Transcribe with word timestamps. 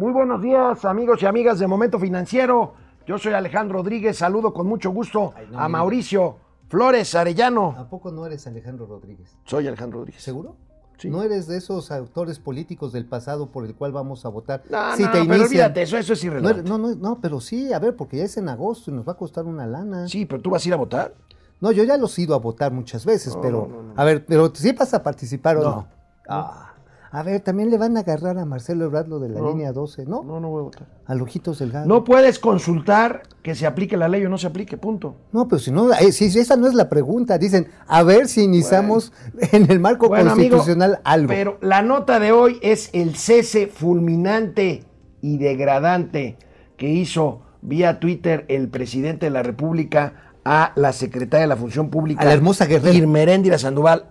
Muy 0.00 0.12
buenos 0.12 0.40
días, 0.40 0.82
amigos 0.86 1.22
y 1.22 1.26
amigas 1.26 1.58
de 1.58 1.66
Momento 1.66 1.98
Financiero. 1.98 2.72
Yo 3.06 3.18
soy 3.18 3.34
Alejandro 3.34 3.80
Rodríguez. 3.80 4.16
Saludo 4.16 4.54
con 4.54 4.66
mucho 4.66 4.88
gusto 4.92 5.34
Ay, 5.36 5.46
no 5.52 5.60
a 5.60 5.68
Mauricio 5.68 6.36
Flores 6.70 7.14
Arellano. 7.14 7.74
¿A 7.76 7.86
poco 7.86 8.10
no 8.10 8.24
eres 8.24 8.46
Alejandro 8.46 8.86
Rodríguez? 8.86 9.36
Soy 9.44 9.66
Alejandro 9.68 9.98
Rodríguez. 9.98 10.22
¿Seguro? 10.22 10.56
Sí. 10.96 11.10
¿No 11.10 11.22
eres 11.22 11.46
de 11.48 11.58
esos 11.58 11.90
autores 11.90 12.38
políticos 12.38 12.92
del 12.94 13.04
pasado 13.04 13.50
por 13.52 13.66
el 13.66 13.74
cual 13.74 13.92
vamos 13.92 14.24
a 14.24 14.30
votar? 14.30 14.62
No, 14.70 14.96
Si 14.96 15.02
no, 15.02 15.10
te 15.10 15.22
pero 15.26 15.44
olvídate, 15.44 15.82
eso, 15.82 15.98
eso 15.98 16.14
es 16.14 16.24
irrelevante. 16.24 16.62
no, 16.66 16.78
no, 16.78 16.94
no, 16.94 17.18
pero 17.20 17.38
sí, 17.42 17.70
a 17.74 17.78
ver, 17.78 17.94
porque 17.94 18.16
ya 18.16 18.24
es 18.24 18.38
en 18.38 18.48
agosto 18.48 18.90
y 18.90 18.94
nos 18.94 19.06
va 19.06 19.12
a 19.12 19.16
costar 19.18 19.44
una 19.44 19.66
lana. 19.66 20.08
Sí, 20.08 20.24
pero 20.24 20.40
tú 20.40 20.48
vas 20.48 20.64
a 20.64 20.68
ir 20.68 20.72
a 20.72 20.78
votar. 20.78 21.12
No, 21.60 21.72
yo 21.72 21.84
ya 21.84 21.98
los 21.98 22.18
he 22.18 22.22
ido 22.22 22.34
a 22.34 22.38
votar 22.38 22.72
muchas 22.72 23.04
veces, 23.04 23.34
No, 23.36 23.42
pero, 23.42 23.68
no, 23.70 23.82
no. 23.82 23.92
a 24.00 24.04
ver, 24.06 24.24
pero 24.24 24.50
¿sí 24.54 24.72
vas 24.72 24.94
a 24.94 25.02
participar 25.02 25.58
o 25.58 25.62
No. 25.62 25.68
no? 25.70 25.88
Ah, 26.26 26.69
a 27.12 27.22
ver, 27.24 27.40
también 27.40 27.70
le 27.70 27.78
van 27.78 27.96
a 27.96 28.00
agarrar 28.00 28.38
a 28.38 28.44
Marcelo 28.44 28.84
Ebrard 28.84 29.08
lo 29.08 29.18
de 29.18 29.28
la 29.30 29.40
No. 29.40 29.48
línea 29.50 29.72
12, 29.72 30.06
¿no? 30.06 30.22
No, 30.22 30.38
no 30.38 30.48
voy 30.48 30.60
a 30.60 30.64
votar. 30.64 30.86
A 31.06 31.14
Lojitos 31.14 31.58
Delgado. 31.58 31.86
No 31.86 32.04
puedes 32.04 32.38
consultar 32.38 33.22
que 33.42 33.54
se 33.54 33.66
aplique 33.66 33.96
la 33.96 34.08
ley 34.08 34.24
o 34.24 34.28
no 34.28 34.38
se 34.38 34.46
aplique, 34.46 34.76
punto. 34.76 35.16
No, 35.32 35.48
pero 35.48 35.58
si 35.58 35.72
no, 35.72 35.92
eh, 35.92 36.12
si 36.12 36.26
esa 36.38 36.56
no 36.56 36.68
es 36.68 36.74
la 36.74 36.88
pregunta. 36.88 37.36
Dicen, 37.36 37.66
a 37.88 38.02
ver 38.04 38.28
si 38.28 38.42
iniciamos 38.44 39.12
en 39.52 39.70
el 39.70 39.80
marco 39.80 40.08
Bueno, 40.08 40.30
amigo, 40.30 40.56
constitucional 40.56 41.00
algo. 41.04 41.28
Pero 41.28 41.58
la 41.62 41.82
nota 41.82 42.20
de 42.20 42.32
hoy 42.32 42.58
es 42.62 42.90
el 42.92 43.16
cese 43.16 43.66
fulminante 43.66 44.84
y 45.20 45.38
degradante 45.38 46.38
que 46.76 46.88
hizo 46.88 47.42
vía 47.62 47.98
Twitter 48.00 48.44
el 48.48 48.68
presidente 48.68 49.26
de 49.26 49.30
la 49.30 49.42
República 49.42 50.14
a 50.44 50.72
la 50.76 50.92
secretaria 50.92 51.42
de 51.42 51.48
la 51.48 51.56
Función 51.56 51.90
Pública. 51.90 52.22
A 52.22 52.24
la 52.24 52.32
hermosa 52.32 52.66
Guerrera. 52.66 52.94
Irmeréndira 52.96 53.58
Sandoval, 53.58 54.10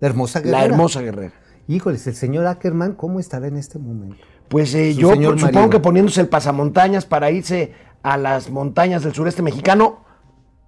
la 0.00 0.08
hermosa 0.08 0.40
guerrera. 0.40 0.58
la 0.58 0.64
hermosa 0.64 1.00
guerrera. 1.00 1.32
Híjoles, 1.68 2.06
el 2.06 2.14
señor 2.14 2.46
Ackerman, 2.46 2.92
¿cómo 2.94 3.18
estará 3.18 3.46
en 3.48 3.56
este 3.56 3.78
momento? 3.78 4.16
Pues 4.48 4.74
eh, 4.74 4.94
yo 4.94 5.14
supongo 5.36 5.70
que 5.70 5.80
poniéndose 5.80 6.20
el 6.20 6.28
pasamontañas 6.28 7.04
para 7.04 7.30
irse 7.30 7.72
a 8.02 8.16
las 8.16 8.50
montañas 8.50 9.02
del 9.02 9.12
sureste 9.14 9.42
mexicano, 9.42 10.04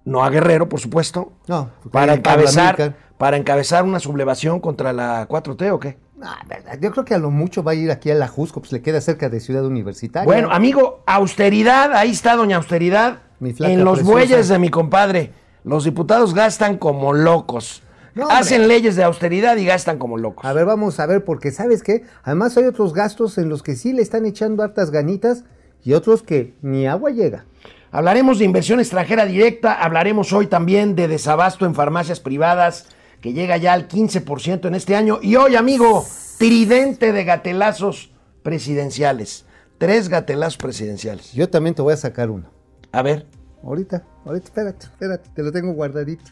no 0.03 0.23
a 0.23 0.29
Guerrero, 0.29 0.67
por 0.67 0.79
supuesto, 0.79 1.31
No, 1.47 1.69
para 1.91 2.15
encabezar, 2.15 2.95
para 3.17 3.37
encabezar 3.37 3.85
una 3.85 3.99
sublevación 3.99 4.59
contra 4.59 4.91
la 4.91 5.27
4T 5.27 5.71
o 5.71 5.79
qué. 5.79 5.97
Ah, 6.21 6.39
yo 6.81 6.91
creo 6.91 7.05
que 7.05 7.13
a 7.13 7.17
lo 7.17 7.31
mucho 7.31 7.63
va 7.63 7.71
a 7.71 7.75
ir 7.75 7.91
aquí 7.91 8.11
a 8.11 8.15
la 8.15 8.27
Jusco, 8.27 8.59
pues 8.59 8.73
le 8.73 8.81
queda 8.81 8.99
cerca 8.99 9.29
de 9.29 9.39
Ciudad 9.39 9.65
Universitaria. 9.65 10.25
Bueno, 10.25 10.49
amigo, 10.51 11.01
austeridad, 11.05 11.93
ahí 11.93 12.11
está 12.11 12.35
doña 12.35 12.57
austeridad, 12.57 13.19
en 13.39 13.85
los 13.85 13.99
preciosa. 13.99 14.11
bueyes 14.11 14.47
de 14.49 14.59
mi 14.59 14.69
compadre. 14.69 15.31
Los 15.63 15.85
diputados 15.85 16.33
gastan 16.33 16.77
como 16.77 17.13
locos. 17.13 17.83
No. 18.15 18.29
Hacen 18.29 18.67
leyes 18.67 18.95
de 18.95 19.03
austeridad 19.03 19.57
y 19.57 19.65
gastan 19.65 19.97
como 19.97 20.17
locos. 20.17 20.45
A 20.45 20.53
ver, 20.53 20.65
vamos 20.65 20.99
a 20.99 21.05
ver, 21.05 21.23
porque 21.23 21.51
¿sabes 21.51 21.83
qué? 21.83 22.03
Además 22.23 22.57
hay 22.57 22.65
otros 22.65 22.93
gastos 22.93 23.37
en 23.37 23.49
los 23.49 23.63
que 23.63 23.75
sí 23.75 23.93
le 23.93 24.01
están 24.01 24.25
echando 24.25 24.63
hartas 24.63 24.91
ganitas 24.91 25.43
y 25.83 25.93
otros 25.93 26.23
que 26.23 26.53
ni 26.61 26.87
agua 26.87 27.11
llega. 27.11 27.45
Hablaremos 27.91 28.39
de 28.39 28.45
inversión 28.45 28.79
extranjera 28.79 29.25
directa, 29.25 29.73
hablaremos 29.73 30.31
hoy 30.33 30.47
también 30.47 30.95
de 30.95 31.07
desabasto 31.07 31.65
en 31.65 31.73
farmacias 31.73 32.19
privadas, 32.19 32.87
que 33.21 33.33
llega 33.33 33.57
ya 33.57 33.73
al 33.73 33.87
15% 33.87 34.67
en 34.67 34.75
este 34.75 34.95
año. 34.95 35.19
Y 35.21 35.35
hoy, 35.35 35.55
amigo, 35.55 36.05
tridente 36.37 37.11
de 37.11 37.23
gatelazos 37.23 38.11
presidenciales. 38.43 39.45
Tres 39.77 40.09
gatelazos 40.09 40.57
presidenciales. 40.57 41.33
Yo 41.33 41.49
también 41.49 41.73
te 41.73 41.81
voy 41.81 41.93
a 41.93 41.97
sacar 41.97 42.29
uno. 42.29 42.49
A 42.91 43.01
ver. 43.01 43.25
Ahorita, 43.63 44.05
ahorita, 44.25 44.45
espérate, 44.45 44.85
espérate, 44.85 45.29
te 45.33 45.43
lo 45.43 45.51
tengo 45.51 45.73
guardadito. 45.73 46.31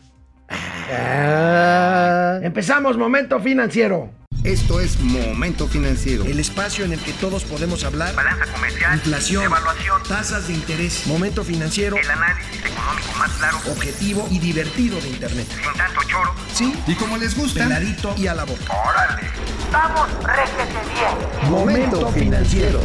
Ah. 0.89 2.39
Empezamos, 2.41 2.97
momento 2.97 3.39
financiero. 3.39 4.11
Esto 4.43 4.79
es 4.79 4.99
Momento 5.01 5.67
Financiero. 5.67 6.23
El 6.23 6.39
espacio 6.39 6.85
en 6.85 6.93
el 6.93 6.99
que 6.99 7.11
todos 7.13 7.43
podemos 7.43 7.83
hablar. 7.83 8.15
balanza 8.15 8.45
comercial, 8.45 8.93
Inflación, 8.93 9.43
evaluación, 9.43 10.01
tasas 10.07 10.47
de 10.47 10.53
interés, 10.53 11.05
momento 11.07 11.43
financiero, 11.43 11.97
el 11.97 12.09
análisis 12.09 12.63
económico 12.63 13.11
más 13.17 13.31
claro, 13.33 13.57
objetivo 13.69 14.25
y 14.31 14.39
divertido 14.39 15.01
de 15.01 15.09
Internet. 15.09 15.47
sin 15.49 15.73
tanto 15.77 16.01
choro. 16.07 16.33
Sí, 16.53 16.73
Y 16.87 16.95
como 16.95 17.17
les 17.17 17.35
gusta, 17.35 17.63
peladito 17.63 18.13
y 18.17 18.27
a 18.27 18.35
la 18.35 18.45
boca. 18.45 18.73
¡Órale! 18.73 19.27
¡Vamos, 19.71 20.07
réjete 20.23 20.79
bien! 20.93 21.51
Momento 21.51 22.07
financiero. 22.11 22.79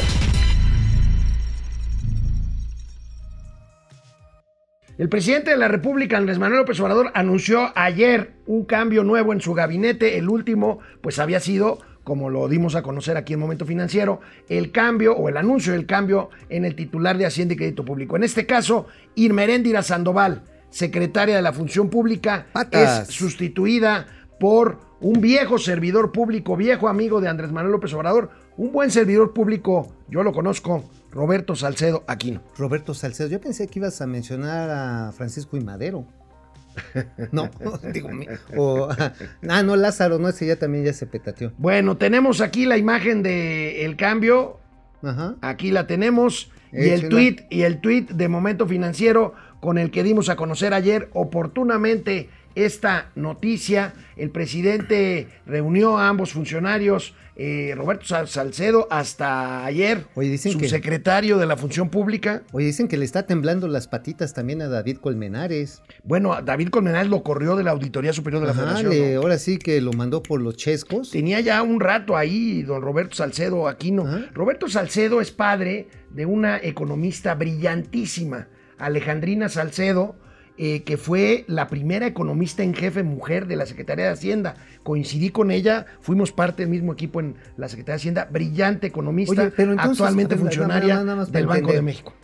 El 4.98 5.08
presidente 5.08 5.50
de 5.50 5.56
la 5.56 5.68
República, 5.68 6.18
Andrés 6.18 6.38
Manuel 6.38 6.60
López 6.60 6.78
Obrador, 6.80 7.10
anunció 7.14 7.72
ayer 7.74 8.34
un 8.46 8.66
cambio 8.66 9.04
nuevo 9.04 9.32
en 9.32 9.40
su 9.40 9.54
gabinete. 9.54 10.18
El 10.18 10.28
último, 10.28 10.80
pues 11.00 11.18
había 11.18 11.40
sido, 11.40 11.78
como 12.04 12.28
lo 12.28 12.46
dimos 12.46 12.74
a 12.74 12.82
conocer 12.82 13.16
aquí 13.16 13.32
en 13.32 13.40
Momento 13.40 13.64
Financiero, 13.64 14.20
el 14.50 14.70
cambio 14.70 15.16
o 15.16 15.30
el 15.30 15.38
anuncio 15.38 15.72
del 15.72 15.86
cambio 15.86 16.28
en 16.50 16.66
el 16.66 16.74
titular 16.74 17.16
de 17.16 17.24
Hacienda 17.24 17.54
y 17.54 17.56
Crédito 17.56 17.86
Público. 17.86 18.16
En 18.16 18.24
este 18.24 18.44
caso, 18.44 18.86
Irmeréndira 19.14 19.82
Sandoval, 19.82 20.42
secretaria 20.68 21.36
de 21.36 21.42
la 21.42 21.54
Función 21.54 21.88
Pública, 21.88 22.48
Patas. 22.52 23.08
es 23.08 23.14
sustituida 23.14 24.06
por 24.38 24.78
un 25.00 25.22
viejo 25.22 25.56
servidor 25.58 26.12
público, 26.12 26.54
viejo 26.54 26.88
amigo 26.88 27.22
de 27.22 27.28
Andrés 27.28 27.50
Manuel 27.50 27.72
López 27.72 27.94
Obrador, 27.94 28.30
un 28.58 28.72
buen 28.72 28.90
servidor 28.90 29.32
público, 29.32 29.94
yo 30.08 30.22
lo 30.22 30.32
conozco, 30.32 30.84
Roberto 31.12 31.54
Salcedo 31.54 32.04
Aquino. 32.06 32.42
Roberto 32.56 32.94
Salcedo, 32.94 33.28
yo 33.28 33.40
pensé 33.40 33.68
que 33.68 33.78
ibas 33.78 34.00
a 34.00 34.06
mencionar 34.06 34.70
a 34.70 35.12
Francisco 35.12 35.56
y 35.56 35.60
Madero. 35.60 36.06
No, 37.32 37.50
digo, 37.92 38.08
o, 38.56 38.88
ah, 38.90 39.62
no, 39.62 39.76
Lázaro, 39.76 40.18
no, 40.18 40.28
ese 40.28 40.46
ya 40.46 40.56
también 40.56 40.84
ya 40.84 40.94
se 40.94 41.06
petateó. 41.06 41.52
Bueno, 41.58 41.98
tenemos 41.98 42.40
aquí 42.40 42.64
la 42.64 42.78
imagen 42.78 43.22
del 43.22 43.94
cambio, 43.96 44.58
Ajá. 45.02 45.36
aquí 45.42 45.70
la 45.70 45.86
tenemos, 45.86 46.50
y 46.72 46.88
el 46.88 47.10
tweet 47.10 47.46
y 47.50 47.62
el 47.62 47.82
tweet 47.82 48.06
de 48.06 48.28
Momento 48.28 48.66
Financiero 48.66 49.34
con 49.60 49.76
el 49.76 49.90
que 49.90 50.02
dimos 50.02 50.30
a 50.30 50.36
conocer 50.36 50.72
ayer 50.72 51.10
oportunamente 51.12 52.30
esta 52.54 53.10
noticia. 53.14 53.94
El 54.16 54.30
presidente 54.30 55.28
reunió 55.46 55.98
a 55.98 56.08
ambos 56.08 56.32
funcionarios, 56.32 57.14
eh, 57.34 57.72
Roberto 57.76 58.04
Sal- 58.04 58.28
Salcedo, 58.28 58.86
hasta 58.90 59.64
ayer, 59.64 60.04
Oye, 60.14 60.28
dicen 60.28 60.52
que- 60.52 60.68
subsecretario 60.68 61.38
de 61.38 61.46
la 61.46 61.56
Función 61.56 61.88
Pública. 61.88 62.42
Oye, 62.52 62.66
dicen 62.66 62.88
que 62.88 62.98
le 62.98 63.04
está 63.06 63.24
temblando 63.26 63.68
las 63.68 63.88
patitas 63.88 64.34
también 64.34 64.60
a 64.62 64.68
David 64.68 64.98
Colmenares. 64.98 65.82
Bueno, 66.04 66.40
David 66.42 66.68
Colmenares 66.68 67.08
lo 67.08 67.22
corrió 67.22 67.56
de 67.56 67.64
la 67.64 67.70
Auditoría 67.70 68.12
Superior 68.12 68.40
de 68.42 68.46
la 68.48 68.52
Ajá, 68.52 68.60
Federación. 68.76 68.90
le- 68.90 69.14
¿no? 69.14 69.20
ahora 69.22 69.38
sí 69.38 69.56
que 69.58 69.80
lo 69.80 69.92
mandó 69.92 70.22
por 70.22 70.40
los 70.42 70.56
chescos. 70.56 71.10
Tenía 71.10 71.40
ya 71.40 71.62
un 71.62 71.80
rato 71.80 72.16
ahí 72.16 72.62
don 72.62 72.82
Roberto 72.82 73.16
Salcedo 73.16 73.66
Aquino. 73.66 74.06
Ajá. 74.06 74.26
Roberto 74.34 74.68
Salcedo 74.68 75.20
es 75.22 75.30
padre 75.30 75.88
de 76.10 76.26
una 76.26 76.58
economista 76.62 77.34
brillantísima, 77.34 78.48
Alejandrina 78.78 79.48
Salcedo, 79.48 80.16
eh, 80.64 80.84
que 80.84 80.96
fue 80.96 81.44
la 81.48 81.66
primera 81.66 82.06
economista 82.06 82.62
en 82.62 82.72
jefe 82.72 83.02
mujer 83.02 83.48
de 83.48 83.56
la 83.56 83.66
Secretaría 83.66 84.04
de 84.04 84.12
Hacienda. 84.12 84.54
Coincidí 84.84 85.30
con 85.30 85.50
ella, 85.50 85.86
fuimos 86.00 86.30
parte 86.30 86.62
del 86.62 86.70
mismo 86.70 86.92
equipo 86.92 87.18
en 87.18 87.34
la 87.56 87.68
Secretaría 87.68 87.94
de 87.94 88.00
Hacienda, 88.00 88.28
brillante 88.30 88.86
economista, 88.86 89.42
Oye, 89.42 89.50
pero 89.56 89.72
entonces, 89.72 89.92
actualmente 90.00 90.36
ver, 90.36 90.40
funcionaria 90.44 90.94
nada 90.96 91.16
más- 91.16 91.32
del 91.32 91.46
Banco 91.46 91.72
de. 91.72 91.82
México. 91.82 92.14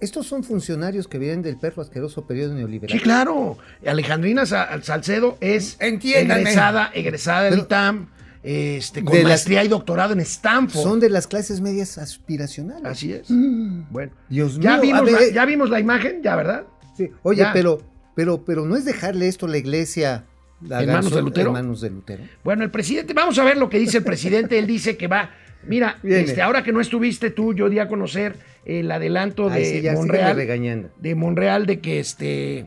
Estos 0.00 0.26
son 0.26 0.42
funcionarios 0.42 1.06
que 1.06 1.18
vienen 1.18 1.42
del 1.42 1.58
perro 1.58 1.82
asqueroso 1.82 2.26
periodo 2.26 2.54
neoliberal. 2.54 2.96
Sí, 2.96 3.02
claro. 3.02 3.58
Alejandrina 3.86 4.46
Sa- 4.46 4.68
Salcedo 4.82 5.36
es 5.42 5.76
Entiéndame. 5.78 6.40
egresada, 6.40 6.90
egresada 6.94 7.42
del 7.50 7.58
ITAM, 7.58 8.08
este, 8.42 9.04
con 9.04 9.12
De 9.12 9.22
las- 9.22 9.28
maestría 9.32 9.62
y 9.64 9.68
doctorado 9.68 10.14
en 10.14 10.20
Stanford. 10.20 10.82
Son 10.82 10.98
de 10.98 11.10
las 11.10 11.26
clases 11.26 11.60
medias 11.60 11.98
aspiracionales. 11.98 12.84
Así 12.86 13.12
es. 13.12 13.30
Mm. 13.30 13.82
Bueno, 13.90 14.12
Dios 14.30 14.58
ya, 14.58 14.72
mío, 14.78 14.80
vimos 14.82 15.00
a 15.00 15.04
ver, 15.04 15.12
la, 15.12 15.20
eh. 15.24 15.32
ya 15.34 15.44
vimos 15.44 15.68
la 15.70 15.78
imagen, 15.78 16.22
ya, 16.22 16.36
¿verdad? 16.36 16.64
Sí, 16.96 17.10
Oye, 17.22 17.40
Ya. 17.40 17.52
pero, 17.52 17.80
pero, 18.14 18.44
pero 18.44 18.64
no 18.66 18.76
es 18.76 18.84
dejarle 18.84 19.28
esto 19.28 19.46
a 19.46 19.48
la 19.48 19.58
iglesia. 19.58 20.24
la 20.60 20.82
¿En 20.82 20.88
manos 20.92 21.12
de 21.14 21.22
Lutero? 21.22 21.48
En 21.48 21.52
manos 21.54 21.80
de 21.80 21.90
Lutero. 21.90 22.22
Bueno, 22.44 22.62
el 22.64 22.70
presidente, 22.70 23.14
vamos 23.14 23.38
a 23.38 23.44
ver 23.44 23.56
lo 23.56 23.68
que 23.68 23.78
dice 23.78 23.98
el 23.98 24.04
presidente. 24.04 24.58
Él 24.58 24.66
dice 24.66 24.96
que 24.96 25.08
va. 25.08 25.30
Mira, 25.66 25.98
este, 26.02 26.42
ahora 26.42 26.62
que 26.64 26.72
no 26.72 26.80
estuviste 26.80 27.30
tú, 27.30 27.54
yo 27.54 27.68
di 27.68 27.78
a 27.78 27.86
conocer 27.88 28.34
el 28.64 28.90
adelanto 28.90 29.48
Ay, 29.48 29.60
de 29.60 29.64
sí, 29.64 29.72
ya, 29.74 29.78
sígueme 29.92 29.98
Monreal. 29.98 30.36
regañando. 30.36 30.90
De 31.00 31.14
Monreal 31.14 31.66
de 31.66 31.80
que 31.80 32.00
este. 32.00 32.66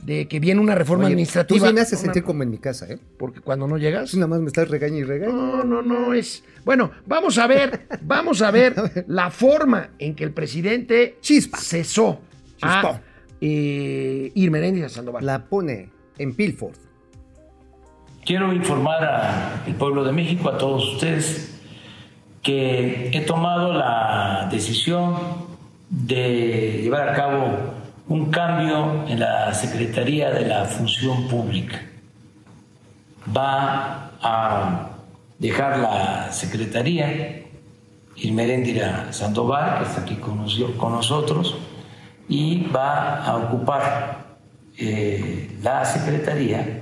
De 0.00 0.26
que 0.26 0.40
viene 0.40 0.60
una 0.60 0.74
reforma 0.74 1.04
Oye, 1.04 1.12
administrativa. 1.12 1.60
Tú 1.60 1.64
sí 1.68 1.72
me 1.72 1.80
haces 1.80 2.00
Una- 2.00 2.02
sentir 2.06 2.24
como 2.24 2.42
en 2.42 2.50
mi 2.50 2.58
casa, 2.58 2.86
¿eh? 2.90 2.98
Porque 3.18 3.40
cuando 3.40 3.68
no 3.68 3.78
llegas. 3.78 4.10
Tú 4.10 4.16
nada 4.16 4.26
más 4.26 4.40
me 4.40 4.48
estás 4.48 4.68
regañando 4.68 5.00
y 5.00 5.04
regañando. 5.04 5.64
No, 5.64 5.64
no, 5.64 5.82
no 5.82 6.12
es. 6.14 6.42
Bueno, 6.64 6.90
vamos 7.06 7.38
a 7.38 7.46
ver, 7.46 7.86
vamos 8.02 8.42
a 8.42 8.50
ver 8.50 8.74
la 9.06 9.30
forma 9.30 9.90
en 10.00 10.14
que 10.16 10.24
el 10.24 10.32
presidente 10.32 11.18
Chispa. 11.20 11.58
cesó 11.58 12.20
a 12.60 12.82
Chispó. 12.82 13.00
Eh, 13.44 14.30
Irmeréndira 14.36 14.88
Sandoval. 14.88 15.26
La 15.26 15.46
pone 15.46 15.90
en 16.16 16.34
Pilford. 16.34 16.76
Quiero 18.24 18.52
informar 18.52 19.04
al 19.04 19.74
pueblo 19.74 20.04
de 20.04 20.12
México, 20.12 20.48
a 20.48 20.56
todos 20.56 20.94
ustedes, 20.94 21.60
que 22.40 23.10
he 23.12 23.20
tomado 23.22 23.72
la 23.72 24.48
decisión 24.48 25.16
de 25.90 26.82
llevar 26.82 27.08
a 27.08 27.14
cabo 27.14 27.58
un 28.06 28.30
cambio 28.30 29.08
en 29.08 29.18
la 29.18 29.52
Secretaría 29.54 30.30
de 30.30 30.46
la 30.46 30.64
Función 30.66 31.26
Pública. 31.26 31.82
Va 33.36 34.12
a 34.22 34.90
dejar 35.40 35.80
la 35.80 36.30
Secretaría 36.30 37.42
Irmeréndira 38.14 39.12
Sandoval, 39.12 39.78
que 39.78 39.84
está 39.84 40.02
aquí 40.02 40.14
con 40.14 40.38
nosotros, 40.92 41.56
y 42.28 42.66
va 42.74 43.24
a 43.24 43.36
ocupar 43.36 44.36
eh, 44.78 45.50
la 45.62 45.84
secretaría 45.84 46.80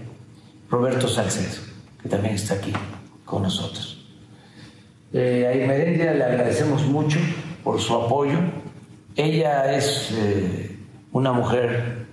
Roberto 0.71 1.09
Salcedo, 1.09 1.63
que 2.03 2.09
también 2.09 2.35
está 2.35 2.55
aquí 2.55 2.73
con 3.25 3.43
nosotros. 3.43 4.07
Eh, 5.13 5.47
a 5.49 5.55
Irmeréndira 5.55 6.15
le 6.15 6.25
agradecemos 6.25 6.87
mucho 6.87 7.19
por 7.65 7.81
su 7.81 7.95
apoyo. 7.95 8.39
Ella 9.17 9.75
es 9.77 10.13
eh, 10.17 10.77
una 11.13 11.33
mujer 11.33 12.07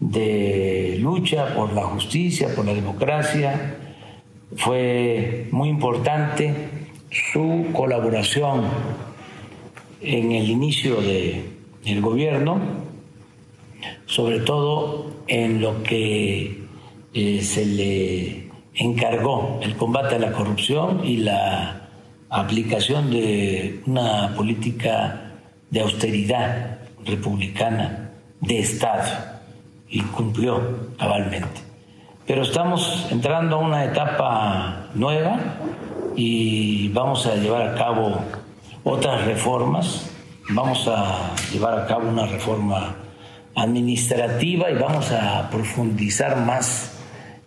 de 0.00 0.96
lucha 1.00 1.54
por 1.54 1.72
la 1.74 1.82
justicia, 1.82 2.48
por 2.56 2.64
la 2.64 2.72
democracia. 2.72 3.76
Fue 4.56 5.48
muy 5.52 5.68
importante 5.68 6.54
su 7.10 7.66
colaboración 7.74 8.64
en 10.00 10.32
el 10.32 10.48
inicio 10.50 11.00
de- 11.02 11.59
del 11.84 12.00
gobierno, 12.00 12.60
sobre 14.06 14.40
todo 14.40 15.10
en 15.26 15.60
lo 15.60 15.82
que 15.82 16.64
eh, 17.14 17.42
se 17.42 17.64
le 17.66 18.50
encargó, 18.74 19.58
el 19.62 19.76
combate 19.76 20.16
a 20.16 20.18
la 20.18 20.32
corrupción 20.32 21.02
y 21.04 21.18
la 21.18 21.88
aplicación 22.28 23.10
de 23.10 23.80
una 23.86 24.34
política 24.36 25.32
de 25.70 25.80
austeridad 25.80 26.78
republicana 27.04 28.12
de 28.40 28.60
Estado 28.60 29.08
y 29.88 30.00
cumplió 30.02 30.94
cabalmente. 30.98 31.60
Pero 32.26 32.42
estamos 32.42 33.08
entrando 33.10 33.56
a 33.56 33.58
una 33.58 33.84
etapa 33.84 34.90
nueva 34.94 35.38
y 36.14 36.88
vamos 36.88 37.26
a 37.26 37.34
llevar 37.34 37.62
a 37.68 37.74
cabo 37.74 38.20
otras 38.84 39.24
reformas. 39.24 40.10
Vamos 40.52 40.88
a 40.88 41.32
llevar 41.52 41.78
a 41.78 41.86
cabo 41.86 42.08
una 42.08 42.26
reforma 42.26 42.96
administrativa 43.54 44.68
y 44.68 44.74
vamos 44.74 45.12
a 45.12 45.48
profundizar 45.48 46.44
más 46.44 46.98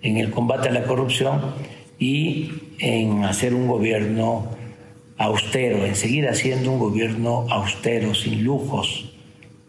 en 0.01 0.15
el 0.15 0.31
combate 0.31 0.69
a 0.69 0.71
la 0.71 0.85
corrupción 0.85 1.53
y 2.00 2.50
en 2.79 3.25
hacer 3.25 3.55
un 3.55 3.67
gobierno 3.67 4.47
austero, 5.17 5.85
en 5.85 5.97
seguir 5.97 6.29
haciendo 6.29 6.71
un 6.71 6.79
gobierno 6.79 7.45
austero, 7.50 8.15
sin 8.15 8.41
lujos, 8.41 9.11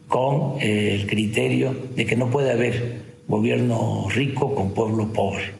con 0.06 0.60
eh, 0.60 0.94
el 0.94 1.08
criterio 1.08 1.74
de 1.96 2.06
que 2.06 2.14
no 2.14 2.30
puede 2.30 2.52
haber 2.52 3.02
gobierno 3.26 4.06
rico 4.10 4.54
con 4.54 4.74
pueblo 4.74 5.12
pobre. 5.12 5.54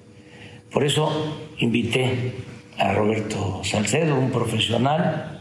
Por 0.73 0.85
eso 0.85 1.11
invité 1.59 2.35
a 2.79 2.93
Roberto 2.93 3.63
Salcedo, 3.65 4.15
un 4.17 4.31
profesional 4.31 5.34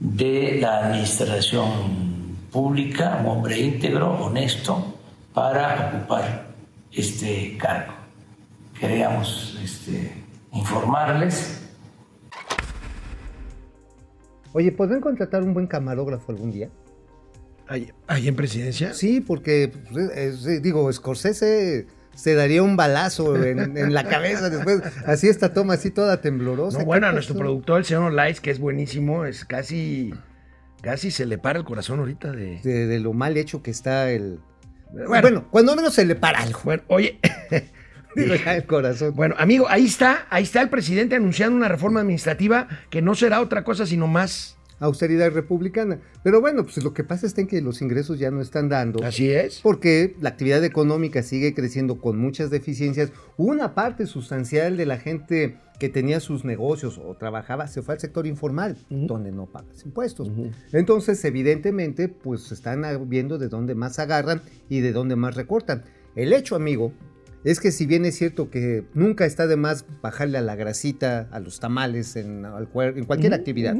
de 0.00 0.58
la 0.60 0.86
administración 0.86 2.36
pública, 2.50 3.18
un 3.20 3.26
hombre 3.26 3.58
íntegro, 3.58 4.12
honesto, 4.24 4.94
para 5.34 5.92
ocupar 5.92 6.48
este 6.92 7.56
cargo. 7.58 7.92
Queríamos 8.78 9.58
este, 9.62 10.12
informarles 10.52 11.58
Oye, 14.52 14.72
¿podrían 14.72 15.00
contratar 15.00 15.42
un 15.42 15.54
buen 15.54 15.66
camarógrafo 15.66 16.32
algún 16.32 16.50
día? 16.50 16.70
¿Ahí, 17.66 17.92
ahí 18.06 18.28
en 18.28 18.34
presidencia? 18.34 18.94
Sí, 18.94 19.20
porque, 19.20 19.70
pues, 19.92 20.46
eh, 20.46 20.60
digo, 20.60 20.90
Scorsese 20.92 21.86
se 22.18 22.34
daría 22.34 22.64
un 22.64 22.76
balazo 22.76 23.36
en, 23.44 23.76
en 23.76 23.94
la 23.94 24.02
cabeza 24.02 24.50
después. 24.50 24.82
Así 25.06 25.28
esta 25.28 25.52
toma 25.52 25.74
así 25.74 25.92
toda 25.92 26.20
temblorosa. 26.20 26.80
No, 26.80 26.84
bueno, 26.84 27.06
a 27.06 27.10
¿Qué 27.10 27.14
nuestro 27.14 27.36
productor, 27.36 27.78
el 27.78 27.84
señor 27.84 28.10
Olais, 28.10 28.40
que 28.40 28.50
es 28.50 28.58
buenísimo, 28.58 29.24
es 29.24 29.44
casi, 29.44 30.12
casi 30.82 31.12
se 31.12 31.26
le 31.26 31.38
para 31.38 31.60
el 31.60 31.64
corazón 31.64 32.00
ahorita 32.00 32.32
de... 32.32 32.58
De, 32.60 32.88
de 32.88 32.98
lo 32.98 33.12
mal 33.12 33.36
hecho 33.36 33.62
que 33.62 33.70
está 33.70 34.10
el... 34.10 34.40
Bueno. 34.90 35.20
Bueno, 35.20 35.48
cuando 35.52 35.76
menos 35.76 35.94
se 35.94 36.04
le 36.04 36.16
para 36.16 36.40
algo. 36.40 36.60
Bueno, 36.64 36.82
oye, 36.88 37.20
el 38.16 38.66
corazón. 38.66 39.14
bueno, 39.14 39.36
amigo, 39.38 39.68
ahí 39.68 39.84
está, 39.84 40.26
ahí 40.28 40.42
está 40.42 40.60
el 40.60 40.70
presidente 40.70 41.14
anunciando 41.14 41.56
una 41.56 41.68
reforma 41.68 42.00
administrativa 42.00 42.66
que 42.90 43.00
no 43.00 43.14
será 43.14 43.40
otra 43.40 43.62
cosa 43.62 43.86
sino 43.86 44.08
más. 44.08 44.57
Austeridad 44.80 45.32
republicana. 45.32 45.98
Pero 46.22 46.40
bueno, 46.40 46.62
pues 46.64 46.82
lo 46.84 46.92
que 46.94 47.04
pasa 47.04 47.26
es 47.26 47.34
que 47.34 47.60
los 47.60 47.82
ingresos 47.82 48.18
ya 48.18 48.30
no 48.30 48.40
están 48.40 48.68
dando. 48.68 49.04
Así 49.04 49.30
es. 49.30 49.60
Porque 49.62 50.16
la 50.20 50.28
actividad 50.30 50.62
económica 50.64 51.22
sigue 51.22 51.54
creciendo 51.54 52.00
con 52.00 52.18
muchas 52.18 52.50
deficiencias. 52.50 53.10
Una 53.36 53.74
parte 53.74 54.06
sustancial 54.06 54.76
de 54.76 54.86
la 54.86 54.98
gente 54.98 55.56
que 55.78 55.88
tenía 55.88 56.18
sus 56.18 56.44
negocios 56.44 56.98
o 56.98 57.14
trabajaba 57.16 57.68
se 57.68 57.82
fue 57.82 57.94
al 57.94 58.00
sector 58.00 58.26
informal, 58.26 58.76
donde 58.90 59.30
no 59.30 59.46
pagas 59.46 59.84
impuestos. 59.84 60.28
Entonces, 60.72 61.24
evidentemente, 61.24 62.08
pues 62.08 62.50
están 62.50 62.84
viendo 63.08 63.38
de 63.38 63.48
dónde 63.48 63.74
más 63.76 63.98
agarran 64.00 64.42
y 64.68 64.80
de 64.80 64.92
dónde 64.92 65.14
más 65.16 65.36
recortan. 65.36 65.84
El 66.16 66.32
hecho, 66.32 66.56
amigo, 66.56 66.92
es 67.44 67.60
que 67.60 67.70
si 67.70 67.86
bien 67.86 68.04
es 68.04 68.16
cierto 68.16 68.50
que 68.50 68.84
nunca 68.94 69.24
está 69.24 69.46
de 69.46 69.54
más 69.56 69.84
bajarle 70.02 70.38
a 70.38 70.42
la 70.42 70.56
grasita, 70.56 71.28
a 71.30 71.38
los 71.38 71.60
tamales, 71.60 72.16
en, 72.16 72.44
al 72.44 72.68
cuer- 72.72 72.98
en 72.98 73.04
cualquier 73.04 73.32
actividad, 73.34 73.76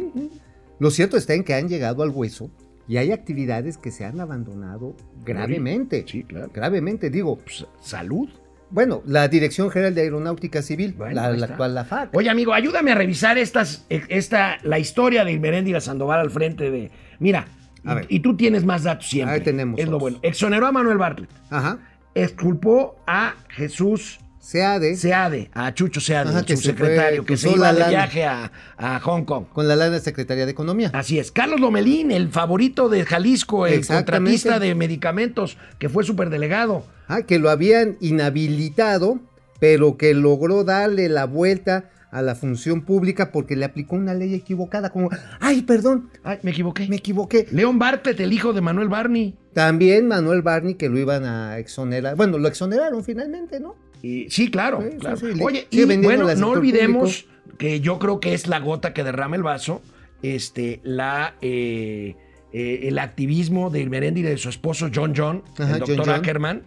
lo 0.78 0.90
cierto 0.90 1.16
está 1.16 1.34
en 1.34 1.44
que 1.44 1.54
han 1.54 1.69
llegado 1.69 2.02
al 2.02 2.10
hueso 2.10 2.50
y 2.86 2.96
hay 2.96 3.12
actividades 3.12 3.76
que 3.76 3.90
se 3.90 4.04
han 4.04 4.20
abandonado 4.20 4.94
gravemente. 5.25 6.04
Sí, 6.08 6.25
claro. 6.25 6.50
Gravemente, 6.54 7.10
digo. 7.10 7.36
Pues, 7.36 7.66
salud. 7.80 8.28
Bueno, 8.70 9.02
la 9.06 9.28
Dirección 9.28 9.70
General 9.70 9.94
de 9.94 10.02
Aeronáutica 10.02 10.60
Civil, 10.62 10.94
Bueno, 10.96 11.14
la, 11.32 11.46
actual 11.46 11.75
la 11.75 11.84
FAC. 11.84 12.14
Oye, 12.14 12.28
amigo, 12.28 12.52
ayúdame 12.52 12.92
a 12.92 12.94
revisar 12.94 13.38
estas, 13.38 13.86
eh, 13.88 14.02
esta, 14.08 14.58
la 14.62 14.78
historia 14.78 15.25
de 15.25 15.32
Irmeréndira 15.32 15.80
Sandoval 15.80 16.20
al 16.20 16.30
frente 16.30 16.70
de. 16.70 16.90
Mira, 17.19 17.46
A 17.84 17.92
y, 17.92 17.94
ver. 17.96 18.06
y 18.10 18.20
tú 18.20 18.36
tienes 18.36 18.64
más 18.64 18.82
datos 18.84 19.08
siempre. 19.08 19.36
Ahí 19.36 19.40
tenemos 19.42 19.80
Es 19.80 19.88
lo 19.88 19.98
bueno. 19.98 20.19
Exoneró 20.22 20.66
a 20.66 20.72
Manuel 20.72 20.98
Bartlett. 20.98 21.30
Ajá. 21.50 21.78
Exculpó 22.14 22.96
a 23.06 23.36
Jesús 23.48 24.19
SEADE, 24.40 24.96
Seade, 24.96 25.50
a 25.52 25.75
Chucho 25.75 26.00
Seade, 26.00 26.31
Ajá, 26.31 26.38
el 26.40 26.44
que 26.46 26.56
se 26.56 26.73
fue, 26.75 27.23
que 27.26 27.37
se 27.37 27.50
iba 27.50 27.73
de 27.73 27.81
lana. 27.81 27.90
viaje 27.90 28.25
a, 28.25 28.50
a 28.76 29.00
Hong 29.00 29.25
Kong. 29.25 29.46
con 29.52 29.69
la 29.69 29.76
lana 29.76 29.99
Secretaría 29.99 30.46
de 30.46 30.52
Economía. 30.52 30.90
Así 30.94 31.19
es. 31.19 31.31
Carlos 31.32 31.61
Lomelín, 31.61 32.11
el 32.11 32.29
favorito 32.31 32.88
de 32.88 33.05
Jalisco, 33.05 33.67
el 33.67 33.87
contratista 33.87 34.58
de 34.58 34.75
medicamentos, 34.75 35.58
que 35.79 35.88
fue 35.88 36.05
superdelegado. 36.05 36.87
Ah, 37.08 37.23
que 37.23 37.38
lo 37.38 37.50
habían 37.50 37.96
inhabilitado, 38.00 39.19
pero 39.61 39.96
que 39.96 40.14
logró 40.14 40.64
darle 40.64 41.08
la 41.08 41.25
vuelta 41.26 41.90
a 42.11 42.23
la 42.23 42.35
función 42.35 42.82
pública 42.82 43.32
porque 43.32 43.55
le 43.55 43.67
aplicó 43.67 43.96
una 43.96 44.14
ley 44.14 44.32
equivocada, 44.35 44.88
como, 44.90 45.11
ay, 45.40 45.61
perdón, 45.62 46.08
Ay, 46.23 46.38
me 46.43 46.52
equivoqué. 46.52 46.88
me 46.88 46.96
equivoqué. 46.96 47.46
León 47.50 47.79
Bartlett, 47.79 48.19
el 48.20 48.32
hijo 48.32 48.55
de 48.55 48.62
Manuel 48.62 48.88
Barney. 48.88 49.37
También 49.52 50.09
Manuel 50.09 50.40
Barney, 50.40 50.75
que 50.75 50.88
lo 50.88 50.99
iban 50.99 51.25
a 51.25 51.59
exonerar. 51.59 52.16
Bueno, 52.16 52.38
lo 52.38 52.49
exoneraron 52.49 53.04
finalmente, 53.04 53.61
¿no? 53.61 53.75
Y- 54.02 54.31
sí, 54.31 54.50
claro. 54.50 54.83
Sí, 54.83 54.97
claro. 54.99 55.17
sí, 55.17 55.26
Oye, 55.43 55.67
y 55.71 55.85
bueno, 55.97 56.35
no 56.35 56.50
olvidemos 56.50 57.26
que 57.59 57.81
yo 57.81 57.99
creo 57.99 58.21
que 58.21 58.35
es 58.35 58.47
la 58.47 58.61
gota 58.61 58.93
que 58.93 59.02
derrama 59.05 59.37
el 59.37 59.43
vaso, 59.43 59.83
este, 60.23 60.81
la, 60.85 61.35
eh, 61.40 62.14
eh, 62.52 62.81
el 62.85 62.99
activismo 62.99 63.71
de 63.71 63.81
Irmeréndira 63.81 64.28
y 64.28 64.33
de 64.33 64.38
su 64.38 64.49
esposo 64.49 64.88
John 64.95 65.12
John, 65.17 65.43
Ajá, 65.59 65.75
el 65.75 65.78
doctor 65.81 66.07
John. 66.07 66.11
Ackerman, 66.11 66.62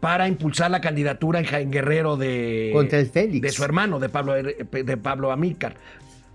para 0.00 0.28
impulsar 0.28 0.70
la 0.70 0.80
candidatura 0.80 1.38
en 1.38 1.46
Jaén 1.46 1.70
Guerrero 1.70 2.16
de, 2.16 2.70
Contra 2.74 2.98
el 2.98 3.06
Félix. 3.06 3.40
de 3.40 3.50
su 3.50 3.64
hermano, 3.64 3.98
de 3.98 4.08
Pablo, 4.10 4.34
de 4.34 4.96
Pablo 4.98 5.32
Amílcar. 5.32 5.76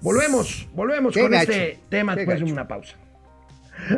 Volvemos, 0.02 0.68
volvemos 0.74 1.14
Qué 1.14 1.22
con 1.22 1.32
gacho, 1.32 1.52
este 1.52 1.80
tema 1.90 2.14
qué 2.14 2.22
después 2.22 2.40
de 2.40 2.52
una 2.52 2.68
pausa. 2.68 2.96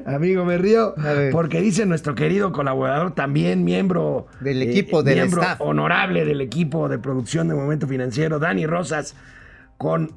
Amigo, 0.05 0.45
me 0.45 0.57
río 0.57 0.93
porque 1.31 1.61
dice 1.61 1.85
nuestro 1.85 2.15
querido 2.15 2.51
colaborador, 2.51 3.13
también 3.13 3.63
miembro 3.63 4.27
Del 4.39 4.61
equipo, 4.61 5.03
del 5.03 5.15
miembro 5.15 5.41
staff. 5.41 5.61
honorable 5.61 6.25
del 6.25 6.41
equipo 6.41 6.87
de 6.89 6.99
producción 6.99 7.47
de 7.47 7.55
Momento 7.55 7.87
Financiero, 7.87 8.39
Dani 8.39 8.65
Rosas, 8.65 9.15
con, 9.77 10.11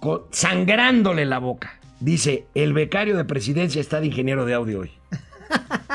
con- 0.00 0.22
sangrándole 0.30 1.24
la 1.26 1.38
boca. 1.38 1.70
Dice, 2.00 2.46
el 2.54 2.72
becario 2.74 3.16
de 3.16 3.24
presidencia 3.24 3.80
está 3.80 4.00
de 4.00 4.06
ingeniero 4.06 4.44
de 4.44 4.54
audio 4.54 4.80
hoy. 4.80 4.90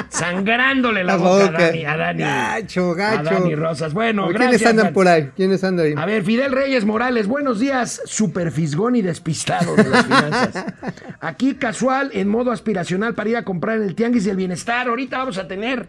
Sangrándole 0.10 1.04
la 1.04 1.14
La 1.14 1.18
boca, 1.18 1.46
boca. 1.46 1.58
a 1.58 1.62
Dani, 1.68 1.86
a 1.86 1.98
Dani. 1.98 2.20
Gacho, 2.24 2.92
A 2.92 2.96
gacho. 2.96 3.24
Dani 3.24 3.56
Rosas. 3.56 3.94
Bueno, 3.94 4.28
¿Quiénes 4.28 4.48
gracias. 4.50 4.70
andan 4.70 4.84
Dani. 4.86 4.94
por 4.94 5.08
ahí? 5.08 5.30
¿Quiénes 5.36 5.64
andan 5.64 5.86
ahí? 5.88 5.94
A 5.98 6.06
ver, 6.06 6.24
Fidel 6.24 6.52
Reyes 6.52 6.86
Morales, 6.86 7.28
buenos 7.28 7.60
días, 7.60 8.02
super 8.06 8.52
fisgón 8.52 8.96
y 8.96 9.02
despistado 9.02 9.76
de 9.76 9.90
las 9.90 10.06
finanzas. 10.06 10.66
Aquí 11.20 11.56
casual, 11.56 12.12
en 12.14 12.28
modo 12.28 12.52
aspiracional 12.52 13.14
para 13.16 13.30
ir 13.30 13.38
a 13.38 13.44
comprar 13.44 13.78
en 13.78 13.84
el 13.84 13.96
Tianguis 13.96 14.26
del 14.26 14.38
Bienestar. 14.38 14.88
Ahorita 14.88 15.18
vamos 15.18 15.38
a 15.38 15.48
tener 15.48 15.88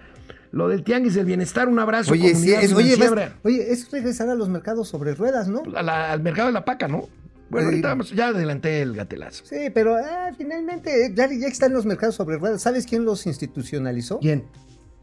lo 0.52 0.68
del 0.68 0.85
Tianguis 0.85 1.14
del 1.14 1.26
Bienestar, 1.26 1.68
un 1.68 1.78
abrazo. 1.78 2.12
Oye, 2.12 2.35
sí, 2.35 2.52
es, 2.52 2.73
oye, 2.73 2.97
vas- 2.97 3.30
oye, 3.42 3.73
es 3.73 3.90
regresar 3.90 4.28
a 4.30 4.35
los 4.35 4.49
mercados 4.49 4.88
sobre 4.88 5.14
ruedas, 5.14 5.49
¿no? 5.49 5.62
A 5.76 5.83
la- 5.83 6.12
al 6.12 6.21
mercado 6.23 6.49
de 6.49 6.54
la 6.54 6.64
paca, 6.64 6.88
¿no? 6.88 7.09
Bueno, 7.55 7.69
ahorita 7.71 7.89
vamos, 7.89 8.11
ya 8.13 8.29
adelanté 8.29 8.83
el 8.83 8.95
gatelazo. 8.95 9.45
Sí, 9.47 9.71
pero 9.73 9.97
ah, 9.97 10.31
finalmente 10.37 11.13
ya, 11.15 11.29
ya 11.29 11.47
están 11.49 11.73
los 11.73 11.87
mercados 11.87 12.15
sobre 12.15 12.37
ruedas. 12.39 12.63
¿Sabes 12.63 12.87
quién 12.87 13.05
los 13.05 13.27
institucionalizó? 13.27 14.19
¿Quién? 14.21 14.45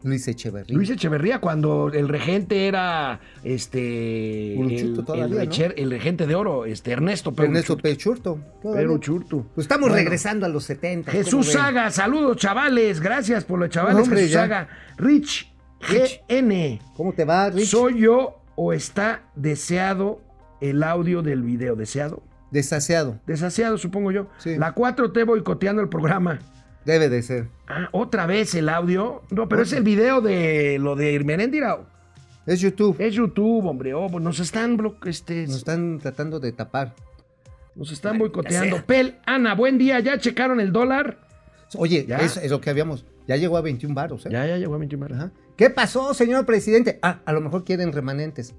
Luis 0.03 0.27
Echeverría. 0.27 0.75
Luis 0.75 0.89
Echeverría, 0.89 1.39
cuando 1.39 1.91
el 1.93 2.07
regente 2.09 2.67
era 2.67 3.19
este. 3.43 4.55
El, 4.59 4.93
todavía, 5.05 5.25
el, 5.25 5.31
¿no? 5.31 5.37
recher- 5.37 5.73
el 5.77 5.91
regente 5.91 6.25
de 6.25 6.33
oro, 6.35 6.65
este 6.65 6.91
Ernesto 6.91 7.31
Pedro 7.31 7.45
Ernesto. 7.49 7.77
Pechurto. 7.77 8.39
Churtu. 8.99 9.45
Pues 9.53 9.65
estamos 9.65 9.89
Bueno. 9.89 9.95
regresando 10.03 10.45
a 10.47 10.49
los 10.49 10.63
70. 10.63 11.11
Jesús. 11.11 11.51
Saga, 11.51 11.91
saludos 11.91 12.37
chavales, 12.37 12.99
gracias 12.99 13.43
por 13.45 13.59
los 13.59 13.69
chavales. 13.69 14.01
Hombre, 14.03 14.21
Jesús 14.21 14.33
ya. 14.33 14.39
Saga. 14.41 14.67
Rich 14.97 15.51
GN, 15.81 16.79
¿Cómo 16.95 17.13
te 17.13 17.23
va, 17.25 17.49
Rich? 17.49 17.67
¿soy 17.69 17.99
yo 17.99 18.41
o 18.55 18.73
está 18.73 19.23
deseado 19.35 20.21
el 20.61 20.81
audio 20.83 21.21
del 21.21 21.41
video? 21.43 21.75
¿Deseado? 21.75 22.23
Desaseado. 22.51 23.19
Desaseado, 23.25 23.77
supongo 23.77 24.11
yo. 24.11 24.27
Sí. 24.37 24.57
La 24.57 24.75
4T 24.75 25.25
boicoteando 25.25 25.81
el 25.81 25.89
programa. 25.89 26.39
Debe 26.85 27.09
de 27.09 27.21
ser. 27.21 27.47
Ah, 27.67 27.87
otra 27.91 28.25
vez 28.25 28.53
el 28.55 28.67
audio. 28.69 29.21
No, 29.31 29.47
pero 29.47 29.61
es 29.63 29.71
el 29.73 29.83
video 29.83 30.19
de 30.21 30.77
lo 30.79 30.95
de 30.95 31.11
Irmeréndira. 31.13 31.79
Es 32.45 32.59
YouTube. 32.59 32.95
Es 32.99 33.13
YouTube, 33.13 33.65
hombre. 33.67 33.93
Oh, 33.93 34.07
pues 34.09 34.23
nos 34.23 34.39
están 34.39 34.77
blo- 34.77 34.97
este, 35.07 35.45
Nos 35.47 35.57
están 35.57 35.99
tratando 35.99 36.39
de 36.39 36.51
tapar. 36.51 36.93
nos 37.75 37.91
están 37.91 38.17
boicoteando. 38.17 38.77
sea. 38.77 38.85
Pel, 38.85 39.15
Ana, 39.25 39.53
buen 39.55 39.77
día. 39.77 39.99
¿Ya 39.99 40.17
checaron 40.17 40.59
el 40.59 40.71
dólar? 40.73 41.19
Oye, 41.77 42.05
Ya. 42.07 42.17
es, 42.17 42.35
es 42.37 42.49
lo 42.51 42.59
que 42.59 42.69
habíamos. 42.69 43.05
Ya 43.27 43.37
llegó 43.37 43.55
a 43.57 43.61
21 43.61 43.93
varos, 43.95 44.25
¿eh? 44.25 44.29
Ya, 44.31 44.45
ya 44.45 44.57
llegó 44.57 44.73
a 44.73 44.77
21 44.79 45.01
baros. 45.03 45.17
Ajá. 45.19 45.31
¿Qué 45.55 45.69
pasó, 45.69 46.13
señor 46.15 46.45
presidente? 46.47 46.97
Ah, 47.03 47.19
a 47.23 47.31
lo 47.31 47.39
mejor 47.41 47.63
quieren 47.63 47.93
remanentes. 47.93 48.55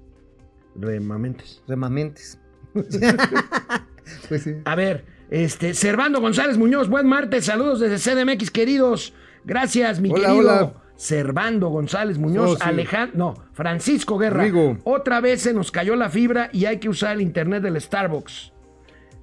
Remamentes. 0.75 1.61
Remamentes. 1.67 2.39
pues 4.29 4.43
sí. 4.43 4.51
A 4.65 4.75
ver, 4.75 5.05
este, 5.29 5.73
Servando 5.73 6.21
González 6.21 6.57
Muñoz, 6.57 6.89
buen 6.89 7.07
martes, 7.07 7.45
saludos 7.45 7.79
desde 7.79 7.97
CDMX, 8.23 8.51
queridos. 8.51 9.13
Gracias, 9.45 9.99
mi 9.99 10.09
Hola, 10.11 10.27
querido 10.27 10.39
hola. 10.39 10.73
Servando 10.95 11.69
González 11.69 12.17
Muñoz, 12.17 12.51
Oh, 12.51 12.55
sí. 12.55 12.61
Alejandro, 12.63 13.17
no, 13.17 13.33
Francisco 13.53 14.17
Guerra. 14.17 14.41
Amigo. 14.43 14.77
Otra 14.83 15.19
vez 15.21 15.41
se 15.41 15.53
nos 15.53 15.71
cayó 15.71 15.95
la 15.95 16.09
fibra 16.09 16.49
y 16.53 16.65
hay 16.65 16.77
que 16.77 16.87
usar 16.89 17.13
el 17.15 17.21
internet 17.21 17.63
del 17.63 17.79
Starbucks. 17.81 18.51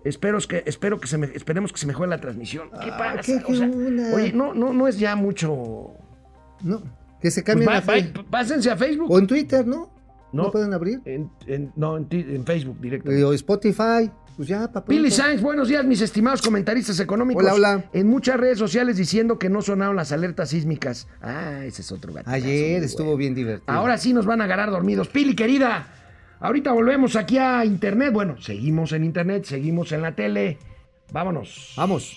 Espero 0.05 0.39
que, 0.41 0.63
espero 0.67 0.99
que 0.99 1.07
se 1.07 1.19
me, 1.19 1.27
esperemos 1.35 1.73
que 1.73 1.79
se 1.79 1.87
mejore 1.87 2.09
la 2.11 2.19
transmisión. 2.21 2.71
¿Qué 2.71 2.91
Ah, 2.91 2.97
pasa? 2.99 3.21
qué 3.23 3.53
O 3.53 3.55
sea, 3.55 3.67
onda. 3.67 4.15
oye, 4.15 4.33
no, 4.33 4.55
no, 4.55 4.73
no 4.73 4.89
es 4.89 4.99
ya 4.99 5.15
mucho. 5.15 5.93
No, 6.63 6.83
que 7.21 7.31
se 7.31 7.43
Pues 7.43 7.45
cambien 7.45 7.69
va- 7.71 7.77
a 7.79 7.83
Fe- 7.83 8.13
va- 8.17 8.25
pásense 8.31 8.71
a 8.71 8.77
Facebook. 8.77 9.11
O 9.11 9.19
en 9.19 9.27
Twitter, 9.27 9.67
¿no? 9.67 9.91
¿No, 10.33 10.45
No. 10.45 10.51
pueden 10.51 10.73
abrir? 10.73 11.01
En- 11.05 11.31
en- 11.47 11.73
no, 11.77 11.97
en, 11.97 12.45
Facebook 12.45 12.81
directo. 12.81 13.11
Eh, 13.11 13.25
O 13.25 13.33
Spotify. 13.33 14.11
Pues 14.37 14.49
ya, 14.49 14.73
papá. 14.73 14.85
Billy 14.89 15.11
Sainz, 15.11 15.43
buenos 15.43 15.69
días, 15.69 15.85
mis 15.85 16.01
estimados 16.01 16.41
comentaristas 16.41 16.99
económicos. 17.01 17.43
Hola, 17.45 17.55
hola. 17.55 17.85
En 17.93 18.07
muchas 18.07 18.39
redes 18.41 18.59
sociales 18.59 18.97
diciendo 18.97 19.39
que 19.39 19.51
no 19.51 19.61
sonaron 19.61 19.97
las 19.97 20.13
alertas 20.13 20.49
sísmicas. 20.51 21.09
Ah, 21.21 21.61
ese 21.65 21.83
es 21.83 21.93
otro 21.93 22.13
gatillazo, 22.15 22.37
Ayer 22.47 22.83
estuvo 22.83 23.07
bueno. 23.09 23.19
bien 23.19 23.35
divertido. 23.35 23.71
Ahora 23.77 23.99
sí 23.99 24.15
nos 24.15 24.25
van 24.25 24.41
a 24.41 24.45
agarrar 24.45 24.71
dormidos. 24.71 25.09
Pili, 25.09 25.35
querida, 25.37 25.89
ahorita 26.39 26.73
volvemos 26.73 27.17
aquí 27.17 27.37
a 27.37 27.67
internet. 27.67 28.13
Bueno, 28.15 28.41
seguimos 28.41 28.93
en 28.93 29.05
internet, 29.05 29.45
seguimos 29.45 29.93
en 29.93 30.01
la 30.03 30.15
tele. 30.15 30.57
Vámonos. 31.13 31.75
Vamos. 31.77 32.17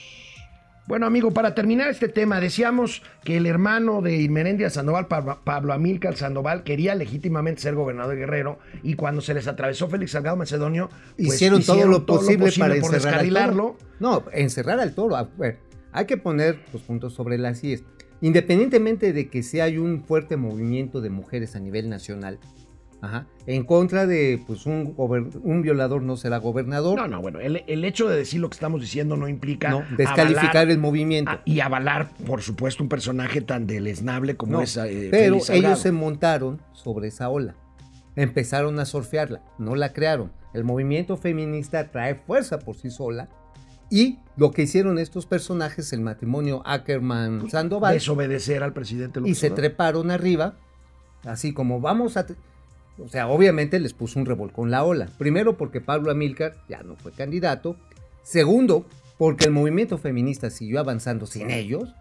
Bueno, 0.85 1.05
amigo, 1.05 1.31
para 1.31 1.55
terminar 1.55 1.89
este 1.89 2.09
tema, 2.09 2.41
decíamos 2.41 3.03
que 3.23 3.37
el 3.37 3.45
hermano 3.45 4.01
de 4.01 4.17
Irmerendia 4.17 4.69
Sandoval, 4.69 5.07
Pablo, 5.07 5.73
Amílcar 5.73 6.17
Sandoval, 6.17 6.63
quería 6.63 6.93
legítimamente 6.93 7.61
ser 7.61 7.73
gobernador 7.73 8.15
de 8.15 8.19
Guerrero 8.19 8.59
y 8.83 8.95
cuando 8.95 9.21
se 9.21 9.33
les 9.33 9.47
atravesó 9.47 9.87
Félix 9.87 10.11
Salgado 10.11 10.35
Macedonio, 10.35 10.89
pues, 11.15 11.35
hicieron, 11.35 11.63
todo 11.63 11.85
lo 11.87 12.05
posible, 12.05 12.51
para 12.59 12.75
por 12.75 12.93
encerrar 12.93 12.93
al 12.93 13.01
descarrilarlo. 13.01 13.77
toro. 13.79 13.91
No, 14.01 14.23
encerrar 14.33 14.81
al 14.81 14.93
toro. 14.93 15.15
A 15.15 15.23
ver, 15.37 15.59
hay 15.93 16.05
que 16.05 16.17
poner 16.17 16.59
los 16.73 16.81
puntos 16.81 17.13
sobre 17.13 17.37
las 17.37 17.63
IES. 17.63 17.83
Independientemente 18.19 19.13
de 19.13 19.29
que 19.29 19.41
si 19.41 19.61
hay 19.61 19.77
un 19.77 20.03
fuerte 20.03 20.35
movimiento 20.35 20.99
de 20.99 21.09
mujeres 21.09 21.55
a 21.55 21.59
nivel 21.59 21.89
nacional, 21.89 22.39
ajá, 23.03 23.27
en 23.45 23.63
contra 23.65 24.07
de 24.07 24.41
pues 24.47 24.65
un, 24.65 24.93
un 25.43 25.61
violador 25.61 26.01
no 26.01 26.15
será 26.17 26.37
gobernador, 26.37 26.97
No, 26.97 27.07
no, 27.07 27.21
bueno, 27.21 27.39
el, 27.39 27.63
el 27.67 27.83
hecho 27.85 28.07
de 28.07 28.15
decir 28.17 28.39
lo 28.39 28.49
que 28.49 28.55
estamos 28.55 28.79
diciendo 28.81 29.17
no 29.17 29.27
implica 29.27 29.69
no, 29.69 29.83
descalificar 29.97 30.55
avalar- 30.67 30.71
el 30.71 30.77
movimiento. 30.79 31.31
y 31.45 31.59
avalar, 31.59 32.09
por 32.25 32.41
supuesto, 32.41 32.81
un 32.81 32.89
personaje 32.89 33.41
tan 33.41 33.67
deleznable 33.67 34.35
como 34.37 34.53
No, 34.53 34.61
es 34.61 34.77
eh, 34.77 35.09
pero 35.11 35.37
ellos 35.49 35.79
se 35.79 35.91
montaron 35.91 36.61
sobre 36.71 37.09
esa 37.09 37.29
ola. 37.29 37.55
Empezaron 38.15 38.79
a 38.79 38.85
surfearla, 38.85 39.41
no 39.57 39.75
la 39.75 39.91
crearon. 39.91 40.31
El 40.53 40.63
movimiento 40.63 41.17
feminista 41.17 41.89
trae 41.91 42.15
fuerza 42.15 42.59
por 42.59 42.75
sí 42.75 42.89
sola. 42.91 43.27
Y 43.89 44.19
lo 44.37 44.51
que 44.51 44.61
hicieron 44.63 44.97
estos 44.99 45.25
personajes, 45.25 45.91
el 45.93 46.01
matrimonio 46.01 46.61
Ackerman-Sandoval, 46.65 47.93
desobedecer 47.93 48.63
al 48.63 48.71
presidente 48.73 49.19
y 49.19 49.21
López 49.23 49.37
se 49.39 49.47
Obrador. 49.47 49.57
treparon 49.63 50.11
arriba, 50.11 50.55
así 51.25 51.53
como 51.53 51.79
vamos 51.81 52.17
a... 52.17 52.25
O 52.99 53.07
sea, 53.07 53.27
obviamente 53.27 53.79
les 53.79 53.93
puso 53.93 54.19
un 54.19 54.25
revolcón 54.25 54.69
la 54.71 54.83
ola. 54.83 55.07
Primero 55.17 55.57
porque 55.57 55.81
Pablo 55.81 56.11
Amílcar 56.11 56.53
ya 56.69 56.83
no 56.83 56.95
fue 56.95 57.11
candidato. 57.11 57.75
Segundo, 58.21 58.85
porque 59.17 59.45
el 59.45 59.51
movimiento 59.51 59.97
feminista 59.97 60.49
siguió 60.49 60.79
avanzando 60.79 61.25
sin 61.25 61.49
ellos 61.49 61.93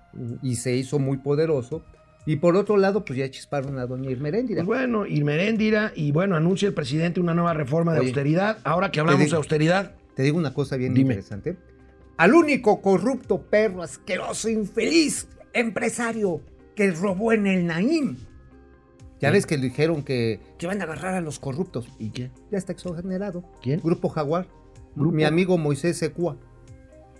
y 0.43 0.57
se 0.57 0.75
hizo 0.77 0.99
muy 0.99 1.17
poderoso. 1.19 1.83
Y 2.27 2.37
por 2.37 2.55
otro 2.57 2.77
lado, 2.77 3.05
pues 3.05 3.19
ya 3.19 3.29
chisparon 3.31 3.79
a 3.79 3.87
doña 3.87 4.11
Irmeréndira. 4.11 4.63
Pues 4.65 4.79
bueno, 4.79 5.07
Irmeréndira, 5.07 5.93
y 5.97 6.13
bueno, 6.13 6.37
anuncia 6.37 6.69
el 6.69 6.75
presidente 6.75 7.19
una 7.19 7.35
nueva 7.35 7.53
reforma 7.55 7.95
de 7.95 8.01
Oye, 8.01 8.09
austeridad. 8.11 8.59
Ahora 8.63 8.91
que 8.93 9.01
hablamos 9.01 9.21
digo- 9.21 9.31
de 9.33 9.37
austeridad, 9.39 9.95
Te 10.15 10.23
digo 10.23 10.37
una 10.39 10.53
cosa 10.55 10.77
bien 10.77 10.93
Dime. 10.95 11.15
interesante. 11.15 11.57
Al 12.19 12.35
único 12.35 12.81
corrupto, 12.83 13.41
perro, 13.43 13.83
asqueroso, 13.83 14.49
infeliz 14.51 15.27
empresario 15.55 16.43
que 16.77 16.91
robó 16.93 17.33
en 17.33 17.47
el 17.47 17.67
Naim. 17.67 18.17
Ya 19.23 19.31
ves 19.31 19.47
que 19.47 19.57
le 19.57 19.65
dijeron 19.65 20.03
que, 20.03 20.41
que 20.59 20.67
van 20.67 20.81
a 20.81 20.85
agarrar 20.85 21.15
a 21.15 21.21
los 21.21 21.39
corruptos. 21.39 21.87
¿y 21.99 22.11
qué? 22.11 22.31
Ya 22.51 22.59
está 22.59 22.73
exonerado. 22.73 23.45
¿Quién? 23.63 23.81
Grupo 23.83 24.09
Jaguar. 24.09 24.47
Grupo- 24.95 25.15
Mi 25.17 25.25
amigo 25.25 25.57
Moisés 25.59 25.97
Secua. 25.97 26.37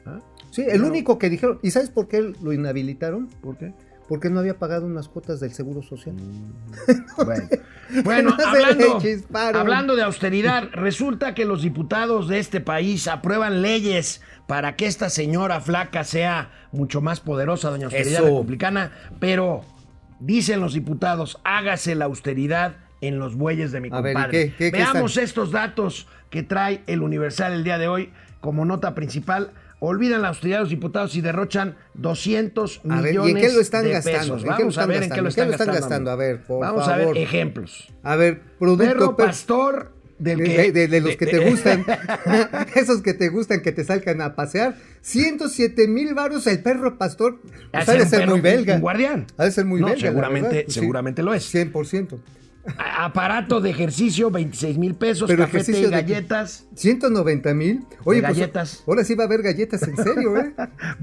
¿Ah? 0.05 0.19
Sí, 0.51 0.63
el 0.69 0.83
No. 0.83 0.89
único 0.89 1.19
que 1.19 1.31
dijeron. 1.31 1.59
¿Y 1.63 1.71
sabes 1.71 1.89
por 1.91 2.09
qué 2.09 2.21
lo 2.43 2.53
inhabilitaron? 2.53 3.29
¿Por 3.41 3.57
qué? 3.57 3.73
Porque 4.09 4.29
no 4.29 4.41
había 4.41 4.59
pagado 4.59 4.85
unas 4.85 5.09
cuotas 5.09 5.41
del 5.41 5.53
Seguro 5.53 5.81
Social. 5.83 6.17
Bueno, 7.25 7.49
bueno 8.05 8.37
hablando, 8.47 8.99
hablando 9.55 9.97
de 9.97 10.03
austeridad, 10.03 10.65
resulta 10.73 11.35
que 11.35 11.45
los 11.45 11.63
diputados 11.63 12.27
de 12.29 12.39
este 12.39 12.61
país 12.61 13.07
aprueban 13.07 13.61
leyes 13.63 14.23
para 14.47 14.77
que 14.77 14.87
esta 14.87 15.11
señora 15.11 15.61
flaca 15.61 16.03
sea 16.05 16.51
mucho 16.73 17.01
más 17.01 17.21
poderosa, 17.21 17.71
doña 17.71 17.87
Austeridad 17.87 18.21
Eso. 18.25 18.29
Republicana, 18.29 18.93
pero 19.21 19.63
dicen 20.25 20.61
los 20.61 20.75
diputados, 20.75 21.39
hágase 21.45 21.95
la 21.95 22.07
austeridad 22.07 22.77
en 23.01 23.19
los 23.19 23.35
bueyes 23.35 23.73
de 23.73 23.81
mi 23.81 23.89
A 23.93 24.01
ver, 24.01 24.13
¿y 24.13 24.15
compadre. 24.15 24.31
qué- 24.51 24.55
qué- 24.57 24.71
Veamos 24.71 25.17
estos 25.17 25.51
datos 25.51 26.07
que 26.31 26.43
trae 26.43 26.83
el 26.87 27.03
Universal 27.03 27.53
el 27.53 27.65
día 27.65 27.79
de 27.79 27.89
hoy 27.89 28.13
como 28.41 28.65
nota 28.65 28.95
principal. 28.95 29.53
Olvidan 29.81 30.23
la 30.23 30.29
austeridad 30.29 30.59
de 30.59 30.61
los 30.63 30.71
diputados 30.71 31.17
y 31.17 31.21
derrochan 31.21 31.77
200 31.95 32.81
A 32.89 33.01
ver, 33.01 33.15
¿y 33.15 33.17
en 33.17 33.23
millones 33.25 33.49
qué 33.49 33.53
lo 33.55 33.61
están 33.61 33.83
de 33.85 33.91
gastando? 33.91 34.19
pesos. 34.21 34.37
¿En 34.37 34.39
qué 34.43 34.47
lo 34.47 34.53
Vamos 34.53 34.79
a 34.79 34.81
están 34.81 34.89
ver 34.89 35.03
en 35.03 35.11
qué 35.11 35.21
lo 35.23 35.29
están, 35.29 35.51
gastando? 35.51 36.11
A 36.13 36.17
ver, 36.17 36.43
por 36.45 36.61
Vamos 36.61 36.87
a 36.87 36.97
ver 36.97 37.17
ejemplos. 37.19 37.93
A 38.05 38.15
ver, 38.15 38.41
producto. 38.61 38.85
Perro 38.85 39.17
pastor 39.17 39.93
del 40.19 40.39
de, 40.39 40.45
que... 40.45 40.57
de- 40.57 40.73
de- 40.73 40.89
de 40.89 41.01
los 41.01 41.17
que 41.17 41.27
te 41.27 41.39
gustan. 41.51 41.85
Esos 42.75 43.03
que 43.03 43.15
te 43.15 43.29
gustan, 43.29 43.61
que 43.63 43.73
te 43.73 43.85
salgan 43.85 44.21
a 44.21 44.35
pasear. 44.35 44.77
107 45.01 45.89
mil 45.89 46.15
varos 46.15 46.47
el 46.47 46.63
perro 46.63 46.99
pastor. 46.99 47.41
Ha 47.73 47.85
Pues 47.85 47.87
de 47.99 48.03
un 48.05 48.09
ser 48.09 48.21
perro, 48.21 48.33
muy 48.33 48.41
belga. 48.41 48.75
un 48.77 48.81
guardián. 48.81 49.27
Ha 49.37 49.45
de 49.45 49.51
ser 49.53 49.65
muy 49.65 49.81
No, 49.81 49.89
belga. 49.89 50.01
seguramente-. 50.09 50.63
Pues 50.65 50.75
sí. 50.75 50.81
seguramente 50.81 51.23
lo 51.23 51.35
es. 51.35 51.55
100%. 51.55 52.19
A- 52.79 53.07
Aparato 53.07 53.61
de 53.61 53.71
ejercicio, 53.71 54.31
26 54.31 54.79
mil 54.79 54.95
pesos, 54.95 55.27
Pero 55.29 55.43
cafete 55.45 55.81
y 55.81 55.87
galletas. 55.91 56.67
190 56.77 57.55
mil. 57.55 57.81
Oye, 58.05 58.21
pues, 58.23 58.23
galletas. 58.23 58.85
ahora 58.87 59.03
sí 59.03 59.17
va 59.17 59.25
a 59.25 59.27
haber 59.27 59.43
galletas 59.43 59.83
en 59.83 59.97
serio, 59.97 60.37
¿eh? 60.39 60.53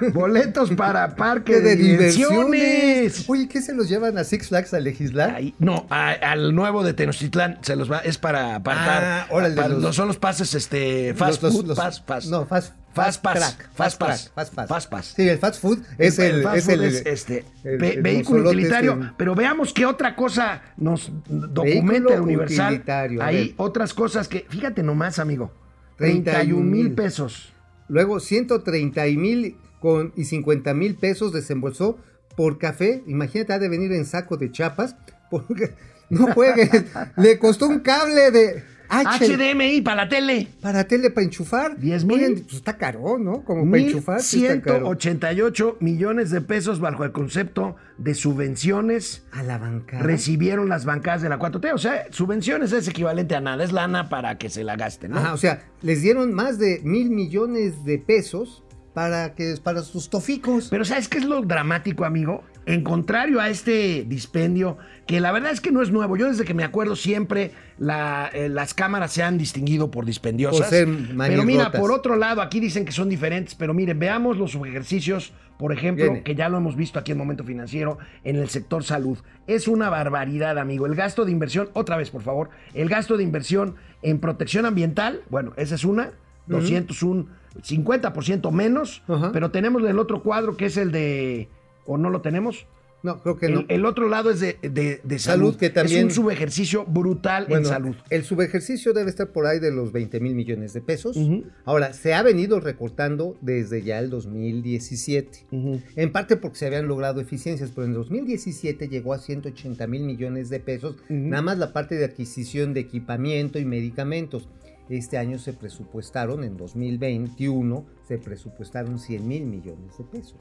bol- 0.00 0.12
boletos 0.12 0.70
para 0.72 1.14
parque 1.16 1.52
Que 1.54 1.60
de, 1.60 1.70
de 1.70 1.76
diversiones. 1.76 2.50
diversiones. 2.52 3.24
Oye, 3.28 3.48
¿qué 3.48 3.60
se 3.62 3.74
los 3.74 3.88
llevan 3.88 4.16
a 4.18 4.24
Six 4.24 4.48
Flags 4.48 4.74
a 4.74 4.80
legislar? 4.80 5.40
No, 5.58 5.86
a- 5.90 6.10
al 6.12 6.54
nuevo 6.54 6.82
de 6.84 6.94
Tenochtitlán 6.94 7.58
se 7.62 7.76
los 7.76 7.90
va, 7.90 7.98
es 8.00 8.18
para 8.18 8.54
apartar. 8.56 9.02
Ah, 9.04 9.26
órale, 9.30 9.54
Para- 9.54 9.68
los- 9.68 9.82
no 9.82 9.92
son 9.92 10.08
los 10.08 10.18
pases, 10.18 10.54
este, 10.54 11.14
fast 11.14 11.42
Los- 11.42 11.52
food, 11.54 11.66
los- 11.66 11.76
fast, 11.78 12.06
fast. 12.06 12.28
No, 12.28 12.46
fast, 12.46 12.74
Fast 12.94 13.22
pass, 13.22 13.56
fast 13.76 13.98
pass, 14.00 14.30
fast 14.34 14.54
pass. 14.54 14.68
fast 14.68 14.90
pass. 14.90 15.12
Sí, 15.14 15.28
el 15.28 15.38
fast 15.38 15.60
food 15.60 15.78
es 15.98 16.18
el, 16.18 16.42
fast 16.42 16.56
es 16.56 16.64
food 16.64 16.72
el, 16.72 16.84
es, 16.84 17.06
este, 17.06 17.44
el- 17.62 17.78
ve- 17.78 17.92
el 17.94 18.02
vehículo 18.02 18.48
utilitario. 18.50 18.94
este. 18.94 19.12
Pero 19.16 19.36
veamos 19.36 19.72
qué 19.72 19.86
otra 19.86 20.16
cosa 20.16 20.62
nos 20.76 21.12
documenta 21.28 22.14
el 22.14 22.22
Universal. 22.22 22.82
Hay 23.20 23.54
otras 23.56 23.94
cosas 23.94 24.26
que, 24.26 24.46
fíjate 24.48 24.82
nomás, 24.82 25.20
amigo. 25.20 25.52
31 25.96 26.24
31 26.24 26.62
mil 26.64 26.84
mil. 26.86 26.94
pesos. 26.94 27.52
Luego 27.88 28.20
130 28.20 29.04
mil 29.16 29.56
con 29.80 30.12
y 30.16 30.24
50 30.24 30.74
mil 30.74 30.96
pesos 30.96 31.32
desembolsó 31.32 31.98
por 32.36 32.58
café. 32.58 33.02
Imagínate, 33.06 33.52
ha 33.52 33.58
de 33.58 33.68
venir 33.68 33.92
en 33.92 34.04
saco 34.04 34.36
de 34.36 34.52
chapas. 34.52 34.96
Porque 35.30 35.74
no 36.10 36.32
juegues. 36.32 36.70
Le 37.16 37.38
costó 37.38 37.66
un 37.66 37.80
cable 37.80 38.30
de. 38.30 38.64
HDMI 38.88 39.80
para 39.82 40.04
la 40.04 40.08
tele. 40.08 40.48
Para 40.60 40.84
tele, 40.84 41.10
para 41.10 41.24
enchufar. 41.24 41.78
10 41.78 42.04
mil. 42.04 42.42
Pues 42.42 42.54
está 42.54 42.76
caro, 42.76 43.18
¿no? 43.18 43.44
Como 43.44 43.70
para 43.70 43.82
enchufar. 43.82 44.20
sí 44.22 44.46
está 44.46 44.60
caro. 44.62 44.78
188 44.86 45.76
millones 45.80 46.30
de 46.30 46.40
pesos 46.40 46.80
bajo 46.80 47.04
el 47.04 47.12
concepto 47.12 47.76
de 47.98 48.14
subvenciones 48.14 49.24
A 49.32 49.42
la 49.42 49.58
bancada. 49.58 50.02
recibieron 50.02 50.68
las 50.68 50.84
bancadas 50.84 51.22
de 51.22 51.28
la 51.28 51.38
4T. 51.38 51.72
O 51.74 51.78
sea, 51.78 52.06
subvenciones 52.10 52.72
es 52.72 52.88
equivalente 52.88 53.34
a 53.34 53.40
nada, 53.40 53.62
es 53.64 53.72
lana 53.72 54.08
para 54.08 54.38
que 54.38 54.48
se 54.50 54.64
la 54.64 54.76
gasten, 54.76 55.12
¿no? 55.12 55.18
Ajá, 55.18 55.34
o 55.34 55.38
sea, 55.38 55.62
les 55.82 56.02
dieron 56.02 56.32
más 56.32 56.58
de 56.58 56.80
mil 56.84 57.10
millones 57.10 57.84
de 57.84 57.98
pesos 57.98 58.62
para 58.94 59.34
que 59.34 59.54
para 59.62 59.82
sus 59.82 60.10
toficos. 60.10 60.68
Pero 60.70 60.84
¿sabes 60.84 61.08
qué 61.08 61.18
es 61.18 61.24
lo 61.24 61.42
dramático, 61.42 62.04
amigo? 62.04 62.42
En 62.68 62.82
contrario 62.82 63.40
a 63.40 63.48
este 63.48 64.04
dispendio, 64.06 64.76
que 65.06 65.20
la 65.20 65.32
verdad 65.32 65.52
es 65.52 65.62
que 65.62 65.72
no 65.72 65.80
es 65.80 65.90
nuevo. 65.90 66.18
Yo 66.18 66.28
desde 66.28 66.44
que 66.44 66.52
me 66.52 66.64
acuerdo 66.64 66.96
siempre 66.96 67.52
la, 67.78 68.28
eh, 68.34 68.50
las 68.50 68.74
cámaras 68.74 69.10
se 69.10 69.22
han 69.22 69.38
distinguido 69.38 69.90
por 69.90 70.04
dispendiosas. 70.04 70.68
Pero 70.68 71.44
mira, 71.44 71.72
por 71.72 71.90
otro 71.90 72.14
lado, 72.16 72.42
aquí 72.42 72.60
dicen 72.60 72.84
que 72.84 72.92
son 72.92 73.08
diferentes, 73.08 73.54
pero 73.54 73.72
miren, 73.72 73.98
veamos 73.98 74.36
los 74.36 74.54
ejercicios, 74.54 75.32
por 75.58 75.72
ejemplo, 75.72 76.04
Viene. 76.04 76.22
que 76.22 76.34
ya 76.34 76.50
lo 76.50 76.58
hemos 76.58 76.76
visto 76.76 76.98
aquí 76.98 77.12
en 77.12 77.18
Momento 77.18 77.42
Financiero, 77.42 77.96
en 78.22 78.36
el 78.36 78.50
sector 78.50 78.84
salud. 78.84 79.16
Es 79.46 79.66
una 79.66 79.88
barbaridad, 79.88 80.58
amigo. 80.58 80.84
El 80.84 80.94
gasto 80.94 81.24
de 81.24 81.32
inversión, 81.32 81.70
otra 81.72 81.96
vez, 81.96 82.10
por 82.10 82.20
favor, 82.20 82.50
el 82.74 82.90
gasto 82.90 83.16
de 83.16 83.22
inversión 83.22 83.76
en 84.02 84.18
protección 84.18 84.66
ambiental, 84.66 85.22
bueno, 85.30 85.54
esa 85.56 85.74
es 85.74 85.84
una, 85.86 86.10
201, 86.48 87.26
50% 87.62 88.50
menos, 88.52 89.02
pero 89.32 89.50
tenemos 89.50 89.82
el 89.84 89.98
otro 89.98 90.22
cuadro 90.22 90.56
que 90.58 90.66
es 90.66 90.76
el 90.76 90.92
de, 90.92 91.48
¿o 91.88 91.98
no 91.98 92.08
lo 92.10 92.20
tenemos? 92.20 92.66
No, 93.00 93.22
creo 93.22 93.36
que 93.36 93.46
El, 93.46 93.54
no. 93.54 93.64
el 93.68 93.86
otro 93.86 94.08
lado 94.08 94.28
es 94.28 94.40
de, 94.40 94.58
de- 94.60 95.00
de 95.04 95.18
salud, 95.20 95.50
Salud, 95.50 95.56
que 95.56 95.70
también- 95.70 95.98
Es 95.98 96.04
un 96.06 96.10
subejercicio 96.10 96.84
brutal 96.84 97.46
en 97.48 97.64
salud. 97.64 97.94
el 98.10 98.24
subejercicio 98.24 98.92
debe 98.92 99.08
estar 99.08 99.28
por 99.30 99.46
ahí 99.46 99.60
de 99.60 99.70
los 99.70 99.92
20 99.92 100.18
mil 100.18 100.34
millones 100.34 100.72
de 100.72 100.80
pesos. 100.80 101.16
Ahora, 101.64 101.92
se 101.92 102.12
ha 102.14 102.24
venido 102.24 102.58
recortando 102.58 103.36
desde 103.40 103.82
ya 103.82 104.00
el 104.00 104.10
2017. 104.10 105.46
Ujú. 105.52 105.80
En 105.94 106.10
parte 106.10 106.36
porque 106.36 106.58
se 106.58 106.66
habían 106.66 106.88
logrado 106.88 107.20
eficiencias, 107.20 107.70
pero 107.72 107.86
en 107.86 107.92
2017 107.94 108.88
llegó 108.88 109.12
a 109.12 109.18
180 109.18 109.86
mil 109.86 110.02
millones 110.02 110.50
de 110.50 110.58
pesos, 110.58 110.96
nada 111.08 111.42
más 111.42 111.58
la 111.58 111.72
parte 111.72 111.94
de 111.94 112.04
adquisición 112.04 112.74
de 112.74 112.80
equipamiento 112.80 113.60
y 113.60 113.64
medicamentos. 113.64 114.48
Este 114.88 115.18
año 115.18 115.38
se 115.38 115.52
presupuestaron, 115.52 116.42
en 116.42 116.56
2021, 116.56 117.86
se 118.08 118.18
presupuestaron 118.18 118.98
100 118.98 119.28
mil 119.28 119.44
millones 119.46 119.96
de 119.98 120.04
pesos. 120.04 120.38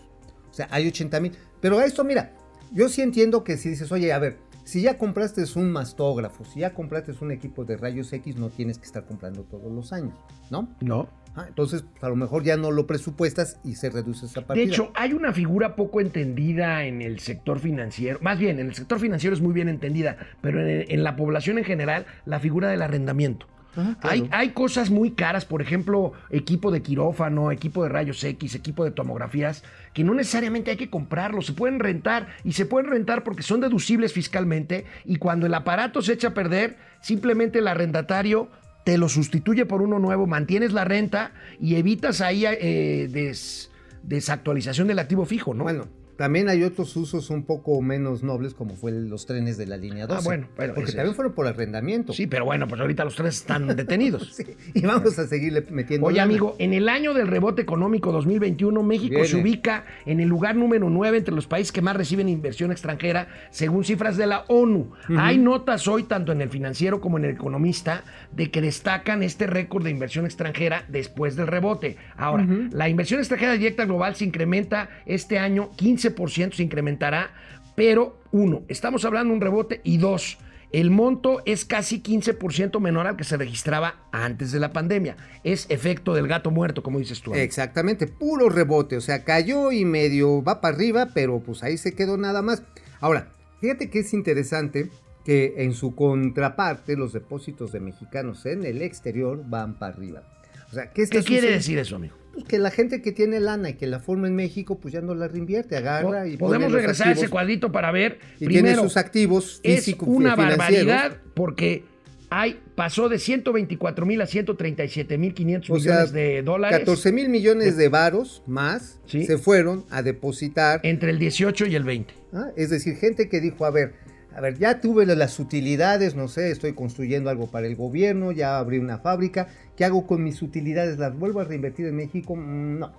O 0.57 0.61
sea, 0.65 0.67
hay 0.71 0.87
80 0.87 1.19
mil. 1.19 1.33
Pero 1.61 1.77
a 1.77 1.85
esto, 1.85 2.03
mira, 2.03 2.31
yo 2.73 2.89
sí 2.89 3.03
entiendo 3.03 3.43
que 3.43 3.57
si 3.57 3.69
dices, 3.69 3.91
oye, 3.91 4.11
a 4.11 4.17
ver, 4.17 4.39
si 4.63 4.81
ya 4.81 4.97
compraste 4.97 5.43
un 5.55 5.71
mastógrafo, 5.71 6.45
si 6.45 6.61
ya 6.61 6.73
compraste 6.73 7.13
un 7.21 7.31
equipo 7.31 7.63
de 7.63 7.77
rayos 7.77 8.11
X, 8.11 8.37
no 8.37 8.49
tienes 8.49 8.79
que 8.79 8.85
estar 8.85 9.05
comprando 9.05 9.43
todos 9.43 9.71
los 9.71 9.93
años, 9.93 10.15
¿no? 10.49 10.67
No. 10.81 11.07
Ah, 11.35 11.45
entonces, 11.47 11.85
a 12.01 12.09
lo 12.09 12.15
mejor 12.15 12.41
ya 12.43 12.57
no 12.57 12.71
lo 12.71 12.87
presupuestas 12.87 13.59
y 13.63 13.75
se 13.75 13.91
reduce 13.91 14.25
esa 14.25 14.39
De 14.39 14.45
partida. 14.47 14.65
hecho, 14.65 14.91
hay 14.95 15.13
una 15.13 15.31
figura 15.31 15.75
poco 15.75 16.01
entendida 16.01 16.85
en 16.85 17.03
el 17.03 17.19
sector 17.19 17.59
financiero. 17.59 18.17
Más 18.23 18.39
bien, 18.39 18.57
en 18.57 18.65
el 18.69 18.73
sector 18.73 18.99
financiero 18.99 19.35
es 19.35 19.41
muy 19.43 19.53
bien 19.53 19.69
entendida, 19.69 20.17
pero 20.41 20.59
en, 20.67 20.89
en 20.89 21.03
la 21.03 21.15
población 21.15 21.59
en 21.59 21.65
general, 21.65 22.07
la 22.25 22.39
figura 22.39 22.69
del 22.69 22.81
arrendamiento. 22.81 23.45
Ah, 23.75 23.95
claro. 23.99 24.09
hay, 24.09 24.29
hay 24.31 24.49
cosas 24.51 24.89
muy 24.89 25.11
caras, 25.11 25.45
por 25.45 25.61
ejemplo, 25.61 26.13
equipo 26.29 26.71
de 26.71 26.81
quirófano, 26.81 27.51
equipo 27.51 27.83
de 27.83 27.89
rayos 27.89 28.23
X, 28.23 28.55
equipo 28.55 28.83
de 28.83 28.91
tomografías, 28.91 29.63
que 29.93 30.03
no 30.03 30.13
necesariamente 30.13 30.71
hay 30.71 30.77
que 30.77 30.89
comprarlos, 30.89 31.45
se 31.47 31.53
pueden 31.53 31.79
rentar 31.79 32.27
y 32.43 32.53
se 32.53 32.65
pueden 32.65 32.89
rentar 32.89 33.23
porque 33.23 33.43
son 33.43 33.61
deducibles 33.61 34.13
fiscalmente 34.13 34.85
y 35.05 35.17
cuando 35.17 35.45
el 35.45 35.53
aparato 35.53 36.01
se 36.01 36.13
echa 36.13 36.29
a 36.29 36.33
perder, 36.33 36.77
simplemente 37.01 37.59
el 37.59 37.67
arrendatario 37.67 38.49
te 38.83 38.97
lo 38.97 39.09
sustituye 39.09 39.65
por 39.65 39.81
uno 39.81 39.99
nuevo, 39.99 40.27
mantienes 40.27 40.71
la 40.73 40.85
renta 40.85 41.31
y 41.59 41.75
evitas 41.75 42.21
ahí 42.21 42.45
eh, 42.45 43.07
des- 43.11 43.69
desactualización 44.03 44.87
del 44.87 44.99
activo 44.99 45.25
fijo, 45.25 45.53
¿no? 45.53 45.63
Bueno, 45.65 45.87
también 46.17 46.49
hay 46.49 46.63
otros 46.63 46.95
usos 46.95 47.29
un 47.29 47.43
poco 47.43 47.81
menos 47.81 48.23
nobles, 48.23 48.53
como 48.53 48.75
fue 48.75 48.91
los 48.91 49.25
trenes 49.25 49.57
de 49.57 49.67
la 49.67 49.77
línea 49.77 50.07
12. 50.07 50.19
Ah, 50.19 50.21
bueno, 50.25 50.47
Porque 50.55 50.91
también 50.91 51.07
es. 51.09 51.15
fueron 51.15 51.33
por 51.33 51.47
arrendamiento. 51.47 52.13
sí, 52.13 52.27
pero 52.27 52.45
bueno, 52.45 52.67
pues 52.67 52.81
ahorita 52.81 53.05
los 53.05 53.15
tres 53.15 53.35
están 53.37 53.67
detenidos. 53.75 54.33
Sí, 54.33 54.45
Y 54.73 54.81
vamos 54.81 55.17
a 55.19 55.27
seguirle 55.27 55.63
metiendo. 55.69 56.07
Oye, 56.07 56.17
lana. 56.17 56.29
amigo, 56.29 56.55
en 56.59 56.73
el 56.73 56.89
año 56.89 57.13
del 57.13 57.27
rebote 57.27 57.61
económico 57.61 58.11
2021, 58.11 58.83
México 58.83 59.11
Viene. 59.15 59.27
se 59.27 59.37
ubica 59.37 59.85
en 60.05 60.19
el 60.19 60.27
lugar 60.27 60.55
número 60.55 60.89
9 60.89 61.17
entre 61.19 61.35
los 61.35 61.47
países 61.47 61.71
que 61.71 61.81
más 61.81 61.95
reciben 61.95 62.27
inversión 62.29 62.71
extranjera, 62.71 63.27
según 63.51 63.83
cifras 63.83 64.17
de 64.17 64.27
la 64.27 64.43
ONU. 64.47 64.91
Hay 65.17 65.37
notas 65.37 65.87
hoy, 65.87 66.03
tanto 66.03 66.31
en 66.31 66.41
el 66.41 66.49
financiero 66.49 66.99
como 66.99 67.17
en 67.17 67.25
el 67.25 67.31
economista, 67.31 68.03
de 68.31 68.49
que 68.51 68.61
destacan 68.61 69.23
este 69.23 69.45
récord 69.47 69.83
de 69.83 69.91
inversión 69.91 70.25
extranjera 70.25 70.83
después 70.87 71.35
del 71.35 71.47
rebote. 71.47 71.97
Ahora, 72.17 72.47
la 72.71 72.89
inversión 72.89 73.19
extranjera 73.19 73.53
directa 73.53 73.85
global 73.85 74.15
se 74.15 74.25
incrementa 74.25 74.89
este 75.05 75.37
año, 75.39 75.69
15% 75.77 76.06
se 76.53 76.63
incrementará, 76.63 77.33
pero 77.75 78.19
uno, 78.31 78.63
estamos 78.67 79.05
hablando 79.05 79.31
de 79.31 79.35
un 79.35 79.41
rebote 79.41 79.81
y 79.83 79.97
dos, 79.97 80.37
el 80.71 80.91
monto 80.91 81.41
es 81.45 81.63
casi 81.63 82.01
15% 82.01 82.79
menor 82.81 83.07
al 83.07 83.15
que 83.15 83.23
se 83.23 83.37
registraba 83.37 84.07
antes 84.11 84.51
de 84.51 84.59
la 84.59 84.73
pandemia. 84.73 85.15
Es 85.43 85.65
efecto 85.69 86.13
del 86.13 86.27
gato 86.27 86.51
muerto, 86.51 86.83
como 86.83 86.99
dices 86.99 87.21
tú. 87.21 87.31
amigo. 87.31 87.43
Exactamente, 87.43 88.07
puro 88.07 88.49
rebote. 88.49 88.97
O 88.97 89.01
sea, 89.01 89.23
cayó 89.23 89.71
y 89.71 89.85
medio 89.85 90.43
va 90.43 90.59
para 90.59 90.75
arriba, 90.75 91.09
pero 91.13 91.39
pues 91.39 91.63
ahí 91.63 91.77
se 91.77 91.95
quedó 91.95 92.17
nada 92.17 92.41
más. 92.41 92.63
Ahora, 92.99 93.29
fíjate 93.61 93.89
que 93.89 93.99
es 93.99 94.13
interesante 94.13 94.89
que 95.23 95.55
en 95.57 95.73
su 95.73 95.95
contraparte 95.95 96.97
los 96.97 97.13
depósitos 97.13 97.71
de 97.71 97.79
mexicanos 97.79 98.45
en 98.45 98.65
el 98.65 98.81
exterior 98.81 99.43
van 99.47 99.77
para 99.79 99.93
arriba. 99.93 100.23
O 100.69 100.73
sea, 100.73 100.91
¿qué, 100.91 101.03
está 101.03 101.19
¿Qué 101.19 101.23
quiere 101.23 101.51
decir 101.51 101.79
eso, 101.79 101.95
amigo? 101.95 102.15
Pues 102.37 102.47
que 102.47 102.59
la 102.59 102.69
gente 102.71 103.01
que 103.01 103.11
tiene 103.11 103.39
lana 103.39 103.71
y 103.71 103.73
que 103.73 103.87
la 103.87 103.99
forma 103.99 104.27
en 104.27 104.35
México, 104.35 104.77
pues 104.79 104.93
ya 104.93 105.01
no 105.01 105.15
la 105.15 105.27
reinvierte, 105.27 105.75
agarra 105.75 106.27
y 106.27 106.37
Podemos 106.37 106.71
regresar 106.71 107.07
a 107.07 107.11
ese 107.13 107.29
cuadrito 107.29 107.71
para 107.71 107.91
ver. 107.91 108.19
y 108.35 108.45
tiene 108.47 108.53
Primero, 108.61 108.83
sus 108.83 108.95
activos 108.97 109.59
es 109.63 109.87
una 110.01 110.35
barbaridad 110.35 111.17
porque 111.33 111.83
hay, 112.29 112.59
pasó 112.75 113.07
de 113.09 113.19
124 113.19 114.05
mil 114.05 114.21
a 114.21 114.27
137 114.27 115.17
mil 115.17 115.33
500 115.33 115.69
O 115.69 115.79
sea, 115.79 115.91
millones 115.93 116.11
de 116.11 116.43
dólares 116.43 116.79
14 116.79 117.11
mil 117.13 117.29
millones 117.29 117.77
de 117.77 117.87
varos 117.89 118.43
más 118.45 118.99
Sí. 119.05 119.25
se 119.25 119.37
fueron 119.37 119.85
a 119.89 120.01
depositar. 120.03 120.81
entre 120.83 121.09
el 121.11 121.19
18 121.19 121.65
y 121.67 121.75
el 121.75 121.83
20. 121.85 122.13
¿ah? 122.33 122.49
Es 122.57 122.69
decir, 122.69 122.97
gente 122.97 123.29
que 123.29 123.39
dijo, 123.39 123.65
a 123.65 123.71
ver, 123.71 123.93
a 124.37 124.41
ver, 124.41 124.57
ya 124.59 124.79
tuve 124.81 125.05
las 125.07 125.39
utilidades, 125.39 126.15
no 126.15 126.27
sé, 126.27 126.51
estoy 126.51 126.73
construyendo 126.73 127.31
algo 127.31 127.47
para 127.47 127.65
el 127.65 127.75
gobierno, 127.75 128.31
ya 128.31 128.59
abrí 128.59 128.77
una 128.77 128.99
fábrica, 128.99 129.47
¿qué 129.75 129.83
hago 129.83 130.05
con 130.05 130.23
mis 130.23 130.43
utilidades? 130.43 130.99
¿Las 130.99 131.17
vuelvo 131.17 131.39
a 131.39 131.43
reinvertir 131.43 131.87
en 131.87 131.95
México? 131.95 132.35
Mm, 132.35 132.77
No. 132.79 132.91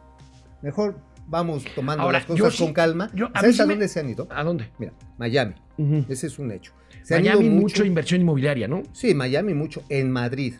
Mejor 0.63 0.97
vamos 1.29 1.65
tomando 1.77 2.03
Ahora, 2.03 2.19
las 2.19 2.27
cosas 2.27 2.55
sí- 2.55 2.65
con 2.65 2.73
calma. 2.73 3.09
yo- 3.15 3.29
a 3.35 3.41
¿Sabes 3.41 3.55
sí 3.57 3.63
a 3.63 3.67
me- 3.67 3.75
dónde 3.75 3.87
se 3.87 4.01
han 4.01 4.11
ido? 4.11 4.27
¿A 4.31 4.43
dónde? 4.43 4.65
Mira, 4.81 4.93
Miami. 5.17 5.55
Ese 6.09 6.27
es 6.27 6.39
un 6.41 6.51
hecho. 6.51 6.73
Se 7.05 7.15
han 7.15 7.25
ido 7.25 7.35
Miami, 7.35 7.49
mucho 7.51 7.61
mucho 7.63 7.85
inversión 7.85 8.21
inmobiliaria, 8.21 8.67
¿no? 8.67 8.83
Sí, 8.93 9.15
Miami 9.15 9.55
mucho, 9.55 9.85
en 9.89 10.11
Madrid 10.11 10.55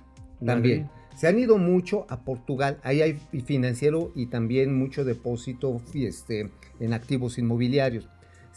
también. 0.45 0.83
Madrid. 0.83 0.93
Se 1.17 1.27
han 1.27 1.37
ido 1.41 1.59
mucho 1.59 2.07
a 2.09 2.21
Portugal, 2.21 2.79
ahí 2.85 3.03
hay 3.03 3.19
financiero 3.45 4.13
y 4.15 4.27
también 4.27 4.79
mucho 4.79 5.05
depósito 5.05 5.83
este, 5.93 6.51
en 6.79 6.93
activos 6.93 7.39
inmobiliarios. 7.39 8.09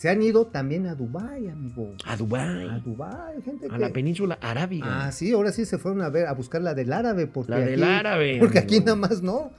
Se 0.01 0.09
han 0.09 0.23
ido 0.23 0.47
también 0.47 0.87
a 0.87 0.95
Dubái, 0.95 1.47
amigo. 1.47 1.93
A 2.05 2.17
Dubái. 2.17 2.67
A 2.67 2.79
Dubái, 2.79 3.39
gente 3.45 3.67
A 3.69 3.75
que... 3.75 3.77
la 3.77 3.89
península 3.93 4.39
arábiga. 4.41 5.05
Ah, 5.05 5.11
sí, 5.11 5.31
ahora 5.31 5.51
sí 5.51 5.63
se 5.63 5.77
fueron 5.77 6.01
a 6.01 6.09
ver, 6.09 6.25
a 6.25 6.33
buscar 6.33 6.59
la 6.63 6.73
del 6.73 6.91
árabe, 6.91 7.27
porque 7.27 7.51
La 7.51 7.59
del 7.59 7.83
aquí- 7.83 7.91
árabe, 7.93 8.37
Porque 8.39 8.57
amigo. 8.57 8.73
aquí 8.77 8.79
nada 8.83 8.95
más 8.95 9.21
no. 9.21 9.51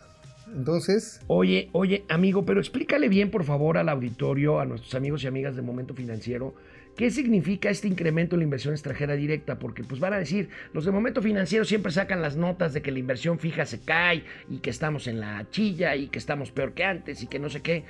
Entonces, 0.53 1.21
Oye, 1.29 1.69
oye, 1.71 2.05
amigo, 2.09 2.45
pero 2.45 2.59
explícale 2.59 3.09
bien, 3.09 3.31
por 3.31 3.45
favor, 3.45 3.79
al 3.79 3.89
auditorio, 3.89 4.59
a 4.59 4.65
nuestros 4.67 4.97
amigos 4.97 5.23
y 5.23 5.29
amigas 5.29 5.55
de 5.55 5.63
Momento 5.63 5.95
Financiero, 5.95 6.57
qué 6.97 7.13
significa 7.13 7.71
este 7.71 7.87
incremento 7.87 8.35
en 8.35 8.41
la 8.41 8.45
inversión 8.45 8.75
extranjera 8.75 9.15
directa, 9.15 9.61
porque 9.61 9.85
pues 9.85 10.01
van 10.01 10.13
a 10.13 10.19
decir, 10.19 10.49
los 10.75 10.85
de 10.85 10.91
Momento 10.91 11.23
Financiero 11.23 11.65
siempre 11.65 11.93
sacan 11.93 12.21
las 12.21 12.37
notas 12.37 12.73
de 12.75 12.83
que 12.83 12.91
la 12.91 12.99
inversión 12.99 13.39
fija 13.39 13.65
se 13.65 13.79
cae 13.81 14.25
y 14.51 14.59
que 14.59 14.71
estamos 14.71 15.07
en 15.07 15.21
la 15.21 15.47
chilla 15.51 15.95
y 15.95 16.09
que 16.09 16.19
estamos 16.19 16.51
peor 16.51 16.73
que 16.75 16.83
antes 16.83 17.23
y 17.23 17.29
que 17.29 17.39
no 17.39 17.49
sé 17.49 17.61
qué. 17.63 17.85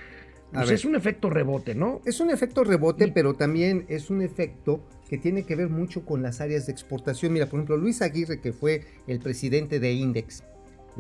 Pues 0.53 0.71
es 0.71 0.85
un 0.85 0.95
efecto 0.95 1.31
rebote, 1.31 1.75
¿no? 1.75 2.01
Es 2.05 2.21
un 2.21 2.31
efecto 2.31 2.63
rebote, 2.65 3.07
Y- 3.07 3.11
pero 3.11 3.35
también 3.35 3.87
es 3.89 4.11
un 4.11 4.23
efecto 4.23 4.81
que 5.09 5.19
tiene 5.19 5.45
que 5.45 5.57
ver 5.57 5.69
mucho 5.69 6.05
con 6.05 6.23
las 6.23 6.41
áreas 6.41 6.67
de 6.67 6.73
exportación. 6.73 7.33
Mira, 7.33 7.47
por 7.47 7.59
ejemplo, 7.59 7.77
Luis 7.77 8.03
Aguirre, 8.03 8.41
que 8.41 8.53
fue 8.53 8.85
el 9.07 9.19
presidente 9.19 9.81
de 9.81 9.93
Index. 9.93 10.43